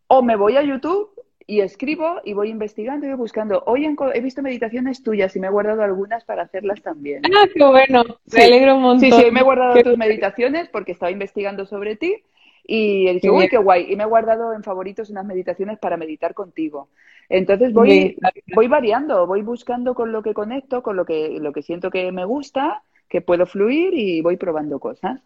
o 0.07 0.21
me 0.21 0.35
voy 0.35 0.57
a 0.57 0.61
YouTube 0.63 1.09
y 1.47 1.61
escribo 1.61 2.21
y 2.25 2.33
voy 2.33 2.49
investigando 2.49 3.05
y 3.05 3.09
voy 3.09 3.17
buscando. 3.17 3.63
Hoy 3.67 3.85
he 4.13 4.19
visto 4.21 4.41
meditaciones 4.41 5.03
tuyas 5.03 5.35
y 5.35 5.39
me 5.39 5.47
he 5.47 5.51
guardado 5.51 5.83
algunas 5.83 6.25
para 6.25 6.43
hacerlas 6.43 6.81
también. 6.81 7.21
Ah, 7.25 7.45
qué 7.53 7.63
bueno. 7.63 8.03
Sí. 8.27 8.37
Me 8.37 8.43
alegro 8.45 8.75
un 8.75 8.81
montón. 8.81 8.99
Sí, 8.99 9.11
sí, 9.11 9.31
me 9.31 9.39
he 9.39 9.43
guardado 9.43 9.75
Qué- 9.75 9.83
tus 9.83 9.97
meditaciones 9.97 10.67
porque 10.69 10.91
estaba 10.91 11.11
investigando 11.11 11.65
sobre 11.65 11.95
ti 11.95 12.23
y 12.67 13.07
he 13.07 13.13
dicho, 13.13 13.29
Qué 13.31 13.37
uy, 13.37 13.47
qué 13.47 13.57
guay. 13.57 13.91
Y 13.91 13.95
me 13.95 14.03
he 14.03 14.07
guardado 14.07 14.53
en 14.53 14.63
favoritos 14.63 15.09
unas 15.11 15.25
meditaciones 15.25 15.77
para 15.79 15.97
meditar 15.97 16.33
contigo. 16.33 16.89
Entonces 17.29 17.73
voy, 17.73 18.17
voy 18.53 18.67
variando, 18.67 19.25
voy 19.25 19.41
buscando 19.41 19.95
con 19.95 20.11
lo 20.11 20.21
que 20.21 20.33
conecto, 20.33 20.83
con 20.83 20.95
lo 20.95 21.05
que, 21.05 21.37
lo 21.39 21.51
que 21.51 21.61
siento 21.61 21.89
que 21.89 22.11
me 22.11 22.25
gusta, 22.25 22.83
que 23.09 23.21
puedo 23.21 23.45
fluir 23.45 23.93
y 23.93 24.21
voy 24.21 24.37
probando 24.37 24.79
cosas. 24.79 25.21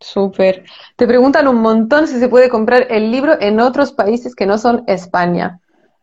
Súper. 0.00 0.64
Te 0.96 1.06
preguntan 1.06 1.48
un 1.48 1.62
montón 1.62 2.06
si 2.06 2.18
se 2.18 2.28
puede 2.28 2.48
comprar 2.48 2.86
el 2.90 3.10
libro 3.10 3.40
en 3.40 3.60
otros 3.60 3.92
países 3.92 4.34
que 4.34 4.46
no 4.46 4.58
son 4.58 4.84
España. 4.86 5.60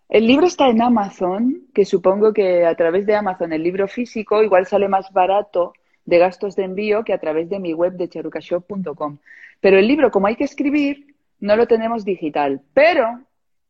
El 0.09 0.27
libro 0.27 0.45
está 0.45 0.67
en 0.67 0.81
Amazon, 0.81 1.67
que 1.73 1.85
supongo 1.85 2.33
que 2.33 2.65
a 2.65 2.75
través 2.75 3.05
de 3.05 3.15
Amazon 3.15 3.53
el 3.53 3.63
libro 3.63 3.87
físico 3.87 4.43
igual 4.43 4.65
sale 4.65 4.89
más 4.89 5.11
barato 5.13 5.73
de 6.03 6.17
gastos 6.17 6.55
de 6.55 6.63
envío 6.63 7.03
que 7.03 7.13
a 7.13 7.19
través 7.19 7.49
de 7.49 7.59
mi 7.59 7.73
web 7.73 7.93
de 7.93 8.09
charucashop.com. 8.09 9.19
Pero 9.61 9.77
el 9.77 9.87
libro, 9.87 10.11
como 10.11 10.27
hay 10.27 10.35
que 10.35 10.43
escribir, 10.43 11.15
no 11.39 11.55
lo 11.55 11.67
tenemos 11.67 12.03
digital. 12.03 12.61
Pero 12.73 13.21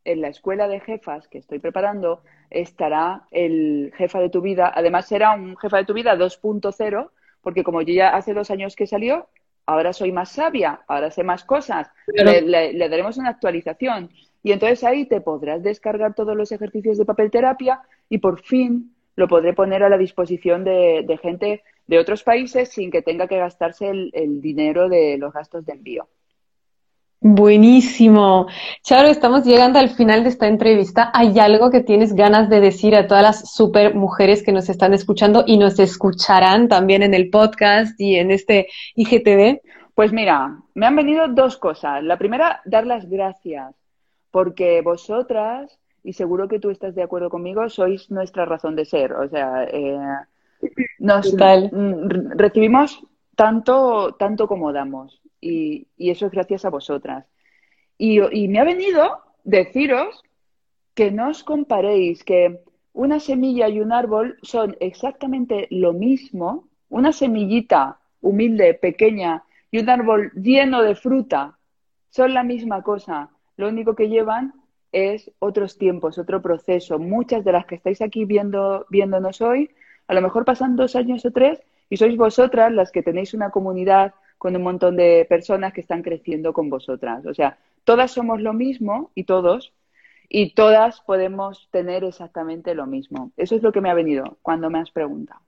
en 0.05 0.21
la 0.21 0.27
escuela 0.29 0.67
de 0.67 0.79
jefas 0.79 1.27
que 1.27 1.37
estoy 1.39 1.59
preparando 1.59 2.23
estará 2.49 3.27
el 3.31 3.93
jefa 3.95 4.19
de 4.19 4.29
tu 4.29 4.41
vida. 4.41 4.71
Además 4.73 5.07
será 5.07 5.33
un 5.33 5.57
jefa 5.57 5.77
de 5.77 5.85
tu 5.85 5.93
vida 5.93 6.15
2.0, 6.15 7.11
porque 7.41 7.63
como 7.63 7.81
yo 7.81 7.93
ya 7.93 8.09
hace 8.15 8.33
dos 8.33 8.51
años 8.51 8.75
que 8.75 8.87
salió, 8.87 9.29
ahora 9.65 9.93
soy 9.93 10.11
más 10.11 10.31
sabia, 10.31 10.81
ahora 10.87 11.11
sé 11.11 11.23
más 11.23 11.43
cosas. 11.45 11.89
Le, 12.17 12.41
le- 12.41 12.73
le 12.73 12.89
daremos 12.89 13.17
una 13.17 13.29
actualización. 13.29 14.09
Y 14.43 14.51
entonces 14.51 14.83
ahí 14.83 15.05
te 15.05 15.21
podrás 15.21 15.61
descargar 15.63 16.13
todos 16.15 16.35
los 16.35 16.51
ejercicios 16.51 16.97
de 16.97 17.05
papel 17.05 17.31
terapia 17.31 17.81
y 18.09 18.17
por 18.17 18.41
fin 18.41 18.95
lo 19.15 19.27
podré 19.27 19.53
poner 19.53 19.83
a 19.83 19.89
la 19.89 19.97
disposición 19.97 20.63
de, 20.63 21.03
de 21.07 21.17
gente 21.17 21.63
de 21.87 21.99
otros 21.99 22.23
países 22.23 22.69
sin 22.69 22.89
que 22.91 23.01
tenga 23.01 23.27
que 23.27 23.37
gastarse 23.37 23.89
el, 23.89 24.09
el 24.13 24.41
dinero 24.41 24.89
de 24.89 25.17
los 25.17 25.33
gastos 25.33 25.65
de 25.65 25.73
envío. 25.73 26.07
Buenísimo. 27.23 28.47
Charo, 28.81 29.07
estamos 29.07 29.45
llegando 29.45 29.77
al 29.77 29.89
final 29.89 30.23
de 30.23 30.29
esta 30.29 30.47
entrevista. 30.47 31.11
¿Hay 31.13 31.37
algo 31.37 31.69
que 31.69 31.81
tienes 31.81 32.15
ganas 32.15 32.49
de 32.49 32.59
decir 32.59 32.95
a 32.95 33.05
todas 33.05 33.21
las 33.21 33.53
super 33.53 33.93
mujeres 33.93 34.41
que 34.41 34.51
nos 34.51 34.69
están 34.69 34.95
escuchando 34.95 35.43
y 35.45 35.59
nos 35.59 35.77
escucharán 35.77 36.67
también 36.67 37.03
en 37.03 37.13
el 37.13 37.29
podcast 37.29 37.93
y 38.01 38.15
en 38.15 38.31
este 38.31 38.69
IGTV? 38.95 39.61
Pues 39.93 40.11
mira, 40.11 40.57
me 40.73 40.87
han 40.87 40.95
venido 40.95 41.27
dos 41.27 41.57
cosas. 41.57 42.03
La 42.03 42.17
primera, 42.17 42.59
dar 42.65 42.87
las 42.87 43.07
gracias, 43.07 43.75
porque 44.31 44.81
vosotras, 44.81 45.77
y 46.03 46.13
seguro 46.13 46.47
que 46.47 46.59
tú 46.59 46.71
estás 46.71 46.95
de 46.95 47.03
acuerdo 47.03 47.29
conmigo, 47.29 47.69
sois 47.69 48.09
nuestra 48.09 48.45
razón 48.45 48.75
de 48.75 48.85
ser. 48.85 49.13
O 49.13 49.29
sea, 49.29 49.65
eh, 49.65 49.95
nos 50.97 51.31
mm, 51.31 52.31
recibimos 52.35 52.99
tanto, 53.35 54.15
tanto 54.17 54.47
como 54.47 54.73
damos. 54.73 55.21
Y, 55.41 55.87
y 55.97 56.11
eso 56.11 56.27
es 56.27 56.31
gracias 56.31 56.63
a 56.63 56.69
vosotras. 56.69 57.25
Y, 58.03 58.47
me 58.47 58.59
ha 58.59 58.63
venido 58.63 59.21
deciros 59.43 60.23
que 60.95 61.11
no 61.11 61.29
os 61.29 61.43
comparéis, 61.43 62.23
que 62.23 62.63
una 62.93 63.19
semilla 63.19 63.69
y 63.69 63.79
un 63.79 63.91
árbol 63.91 64.39
son 64.41 64.75
exactamente 64.79 65.67
lo 65.69 65.93
mismo, 65.93 66.67
una 66.89 67.11
semillita 67.11 67.99
humilde, 68.19 68.73
pequeña, 68.73 69.43
y 69.69 69.77
un 69.77 69.87
árbol 69.87 70.31
lleno 70.33 70.81
de 70.81 70.95
fruta 70.95 71.59
son 72.09 72.33
la 72.33 72.41
misma 72.41 72.81
cosa. 72.81 73.29
Lo 73.55 73.69
único 73.69 73.95
que 73.95 74.09
llevan 74.09 74.55
es 74.91 75.31
otros 75.37 75.77
tiempos, 75.77 76.17
otro 76.17 76.41
proceso. 76.41 76.97
Muchas 76.97 77.45
de 77.45 77.51
las 77.51 77.67
que 77.67 77.75
estáis 77.75 78.01
aquí 78.01 78.25
viendo, 78.25 78.87
viéndonos 78.89 79.41
hoy, 79.41 79.69
a 80.07 80.15
lo 80.15 80.21
mejor 80.21 80.43
pasan 80.43 80.75
dos 80.75 80.95
años 80.95 81.23
o 81.23 81.31
tres 81.31 81.61
y 81.87 81.97
sois 81.97 82.17
vosotras 82.17 82.71
las 82.71 82.91
que 82.91 83.03
tenéis 83.03 83.35
una 83.35 83.51
comunidad 83.51 84.15
con 84.41 84.55
un 84.55 84.63
montón 84.63 84.95
de 84.95 85.27
personas 85.29 85.71
que 85.71 85.81
están 85.81 86.01
creciendo 86.01 86.51
con 86.51 86.67
vosotras. 86.67 87.23
O 87.27 87.33
sea, 87.35 87.59
todas 87.83 88.09
somos 88.09 88.41
lo 88.41 88.53
mismo 88.53 89.11
y 89.13 89.25
todos, 89.25 89.71
y 90.29 90.55
todas 90.55 90.99
podemos 91.01 91.67
tener 91.69 92.03
exactamente 92.03 92.73
lo 92.73 92.87
mismo. 92.87 93.29
Eso 93.37 93.55
es 93.55 93.61
lo 93.61 93.71
que 93.71 93.81
me 93.81 93.91
ha 93.91 93.93
venido 93.93 94.39
cuando 94.41 94.71
me 94.71 94.79
has 94.79 94.89
preguntado. 94.89 95.41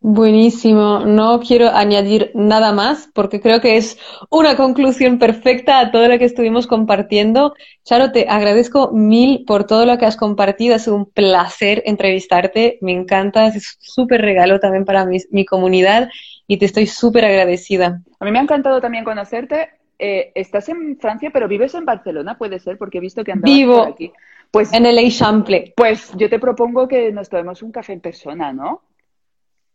Buenísimo. 0.00 1.00
No 1.00 1.40
quiero 1.40 1.68
añadir 1.68 2.30
nada 2.32 2.72
más 2.72 3.10
porque 3.12 3.38
creo 3.38 3.60
que 3.60 3.76
es 3.76 3.98
una 4.30 4.56
conclusión 4.56 5.18
perfecta 5.18 5.78
a 5.78 5.90
todo 5.90 6.08
lo 6.08 6.18
que 6.18 6.24
estuvimos 6.24 6.66
compartiendo. 6.66 7.52
Charo, 7.84 8.12
te 8.12 8.30
agradezco 8.30 8.92
mil 8.92 9.44
por 9.44 9.64
todo 9.64 9.84
lo 9.84 9.98
que 9.98 10.06
has 10.06 10.16
compartido. 10.16 10.74
Ha 10.74 10.78
sido 10.78 10.96
un 10.96 11.04
placer 11.04 11.82
entrevistarte. 11.84 12.78
Me 12.80 12.92
encanta. 12.92 13.48
Es 13.48 13.76
súper 13.80 14.22
regalo 14.22 14.58
también 14.58 14.86
para 14.86 15.04
mi, 15.04 15.18
mi 15.30 15.44
comunidad 15.44 16.08
y 16.48 16.56
te 16.56 16.64
estoy 16.64 16.86
súper 16.86 17.26
agradecida. 17.26 18.02
A 18.18 18.24
mí 18.24 18.32
me 18.32 18.38
ha 18.38 18.42
encantado 18.42 18.80
también 18.80 19.04
conocerte. 19.04 19.68
Eh, 19.98 20.32
estás 20.34 20.68
en 20.70 20.98
Francia, 20.98 21.30
pero 21.32 21.46
vives 21.46 21.74
en 21.74 21.84
Barcelona, 21.84 22.38
puede 22.38 22.58
ser, 22.58 22.78
porque 22.78 22.98
he 22.98 23.00
visto 23.00 23.22
que 23.22 23.32
andabas 23.32 23.54
Vivo 23.56 23.78
por 23.78 23.88
aquí. 23.88 24.12
Pues, 24.50 24.72
en 24.72 24.86
el 24.86 24.98
Eixample. 24.98 25.74
pues 25.76 26.10
yo 26.16 26.30
te 26.30 26.38
propongo 26.38 26.88
que 26.88 27.12
nos 27.12 27.28
tomemos 27.28 27.62
un 27.62 27.70
café 27.70 27.92
en 27.92 28.00
persona, 28.00 28.52
¿no? 28.52 28.82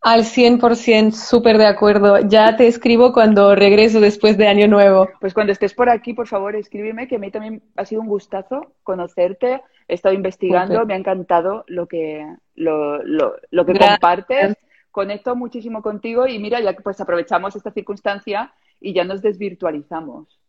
Al 0.02 0.24
100%, 0.24 1.12
súper 1.12 1.58
de 1.60 1.68
acuerdo. 1.68 2.20
Ya 2.28 2.58
te 2.58 2.68
escribo 2.68 3.14
cuando 3.14 3.56
regreso 3.56 4.02
después 4.02 4.38
de 4.38 4.48
Año 4.48 4.68
Nuevo. 4.68 5.08
Pues 5.22 5.34
cuando 5.34 5.54
estés 5.54 5.74
por 5.76 5.90
aquí, 5.90 6.14
por 6.14 6.28
favor, 6.28 6.56
escríbeme, 6.56 7.08
que 7.08 7.18
a 7.18 7.20
mí 7.20 7.30
también 7.30 7.62
ha 7.78 7.86
sido 7.86 8.02
un 8.02 8.08
gustazo 8.08 8.74
conocerte. 8.82 9.62
He 9.88 9.94
estado 9.94 10.16
investigando, 10.16 10.86
me 10.86 10.96
ha 10.96 10.98
encantado 10.98 11.64
lo 11.68 11.88
que, 11.88 12.26
lo, 12.56 13.02
lo, 13.04 13.36
lo 13.52 13.66
que 13.66 13.74
compartes. 13.78 14.58
Conecto 14.94 15.36
muchísimo 15.36 15.82
contigo 15.82 16.28
y 16.28 16.38
mira, 16.38 16.62
ya 16.62 16.76
que 16.76 16.84
pues 16.84 17.02
aprovechamos 17.02 17.56
esta 17.56 17.72
circunstancia 17.72 18.54
y 18.80 18.94
ya 18.94 19.04
nos 19.04 19.24
desvirtualizamos. 19.24 20.40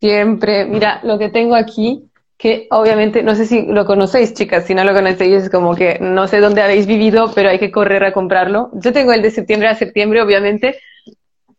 Siempre. 0.00 0.66
Mira, 0.66 1.00
lo 1.02 1.18
que 1.18 1.30
tengo 1.30 1.54
aquí 1.54 2.10
que 2.36 2.68
obviamente, 2.70 3.22
no 3.22 3.34
sé 3.34 3.46
si 3.46 3.66
lo 3.66 3.86
conocéis, 3.86 4.34
chicas, 4.34 4.66
si 4.66 4.74
no 4.74 4.84
lo 4.84 4.92
conocéis 4.92 5.44
es 5.44 5.50
como 5.50 5.74
que 5.74 5.98
no 5.98 6.28
sé 6.28 6.40
dónde 6.40 6.60
habéis 6.60 6.86
vivido, 6.86 7.32
pero 7.34 7.48
hay 7.48 7.58
que 7.58 7.70
correr 7.70 8.04
a 8.04 8.12
comprarlo. 8.12 8.70
Yo 8.74 8.92
tengo 8.92 9.14
el 9.14 9.22
de 9.22 9.30
septiembre 9.30 9.68
a 9.68 9.74
septiembre, 9.74 10.20
obviamente, 10.20 10.78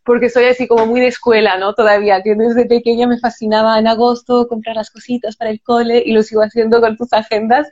porque 0.03 0.29
soy 0.29 0.45
así 0.45 0.67
como 0.67 0.85
muy 0.85 0.99
de 0.99 1.07
escuela, 1.07 1.57
¿no? 1.57 1.73
Todavía, 1.73 2.21
que 2.21 2.35
desde 2.35 2.67
pequeña 2.67 3.07
me 3.07 3.19
fascinaba 3.19 3.79
en 3.79 3.87
agosto 3.87 4.47
comprar 4.47 4.75
las 4.75 4.91
cositas 4.91 5.35
para 5.35 5.49
el 5.49 5.61
cole 5.61 6.03
y 6.05 6.13
lo 6.13 6.21
sigo 6.21 6.43
haciendo 6.43 6.79
con 6.79 6.97
tus 6.97 7.11
agendas. 7.13 7.71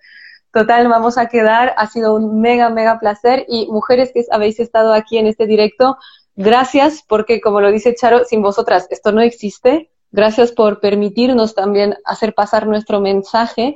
Total, 0.52 0.88
vamos 0.88 1.18
a 1.18 1.28
quedar. 1.28 1.74
Ha 1.78 1.88
sido 1.88 2.16
un 2.16 2.42
mega, 2.42 2.70
mega 2.70 3.00
placer. 3.00 3.46
Y 3.48 3.68
mujeres 3.68 4.12
que 4.14 4.26
habéis 4.32 4.60
estado 4.60 4.94
aquí 4.94 5.18
en 5.18 5.28
este 5.28 5.46
directo, 5.46 5.98
gracias 6.36 7.04
porque, 7.08 7.40
como 7.42 7.62
lo 7.62 7.72
dice 7.72 7.96
Charo, 7.96 8.24
sin 8.26 8.42
vosotras 8.42 8.88
esto 8.90 9.12
no 9.12 9.22
existe. 9.22 9.90
Gracias 10.12 10.52
por 10.52 10.80
permitirnos 10.80 11.54
también 11.54 11.96
hacer 12.04 12.34
pasar 12.34 12.66
nuestro 12.66 13.00
mensaje. 13.00 13.76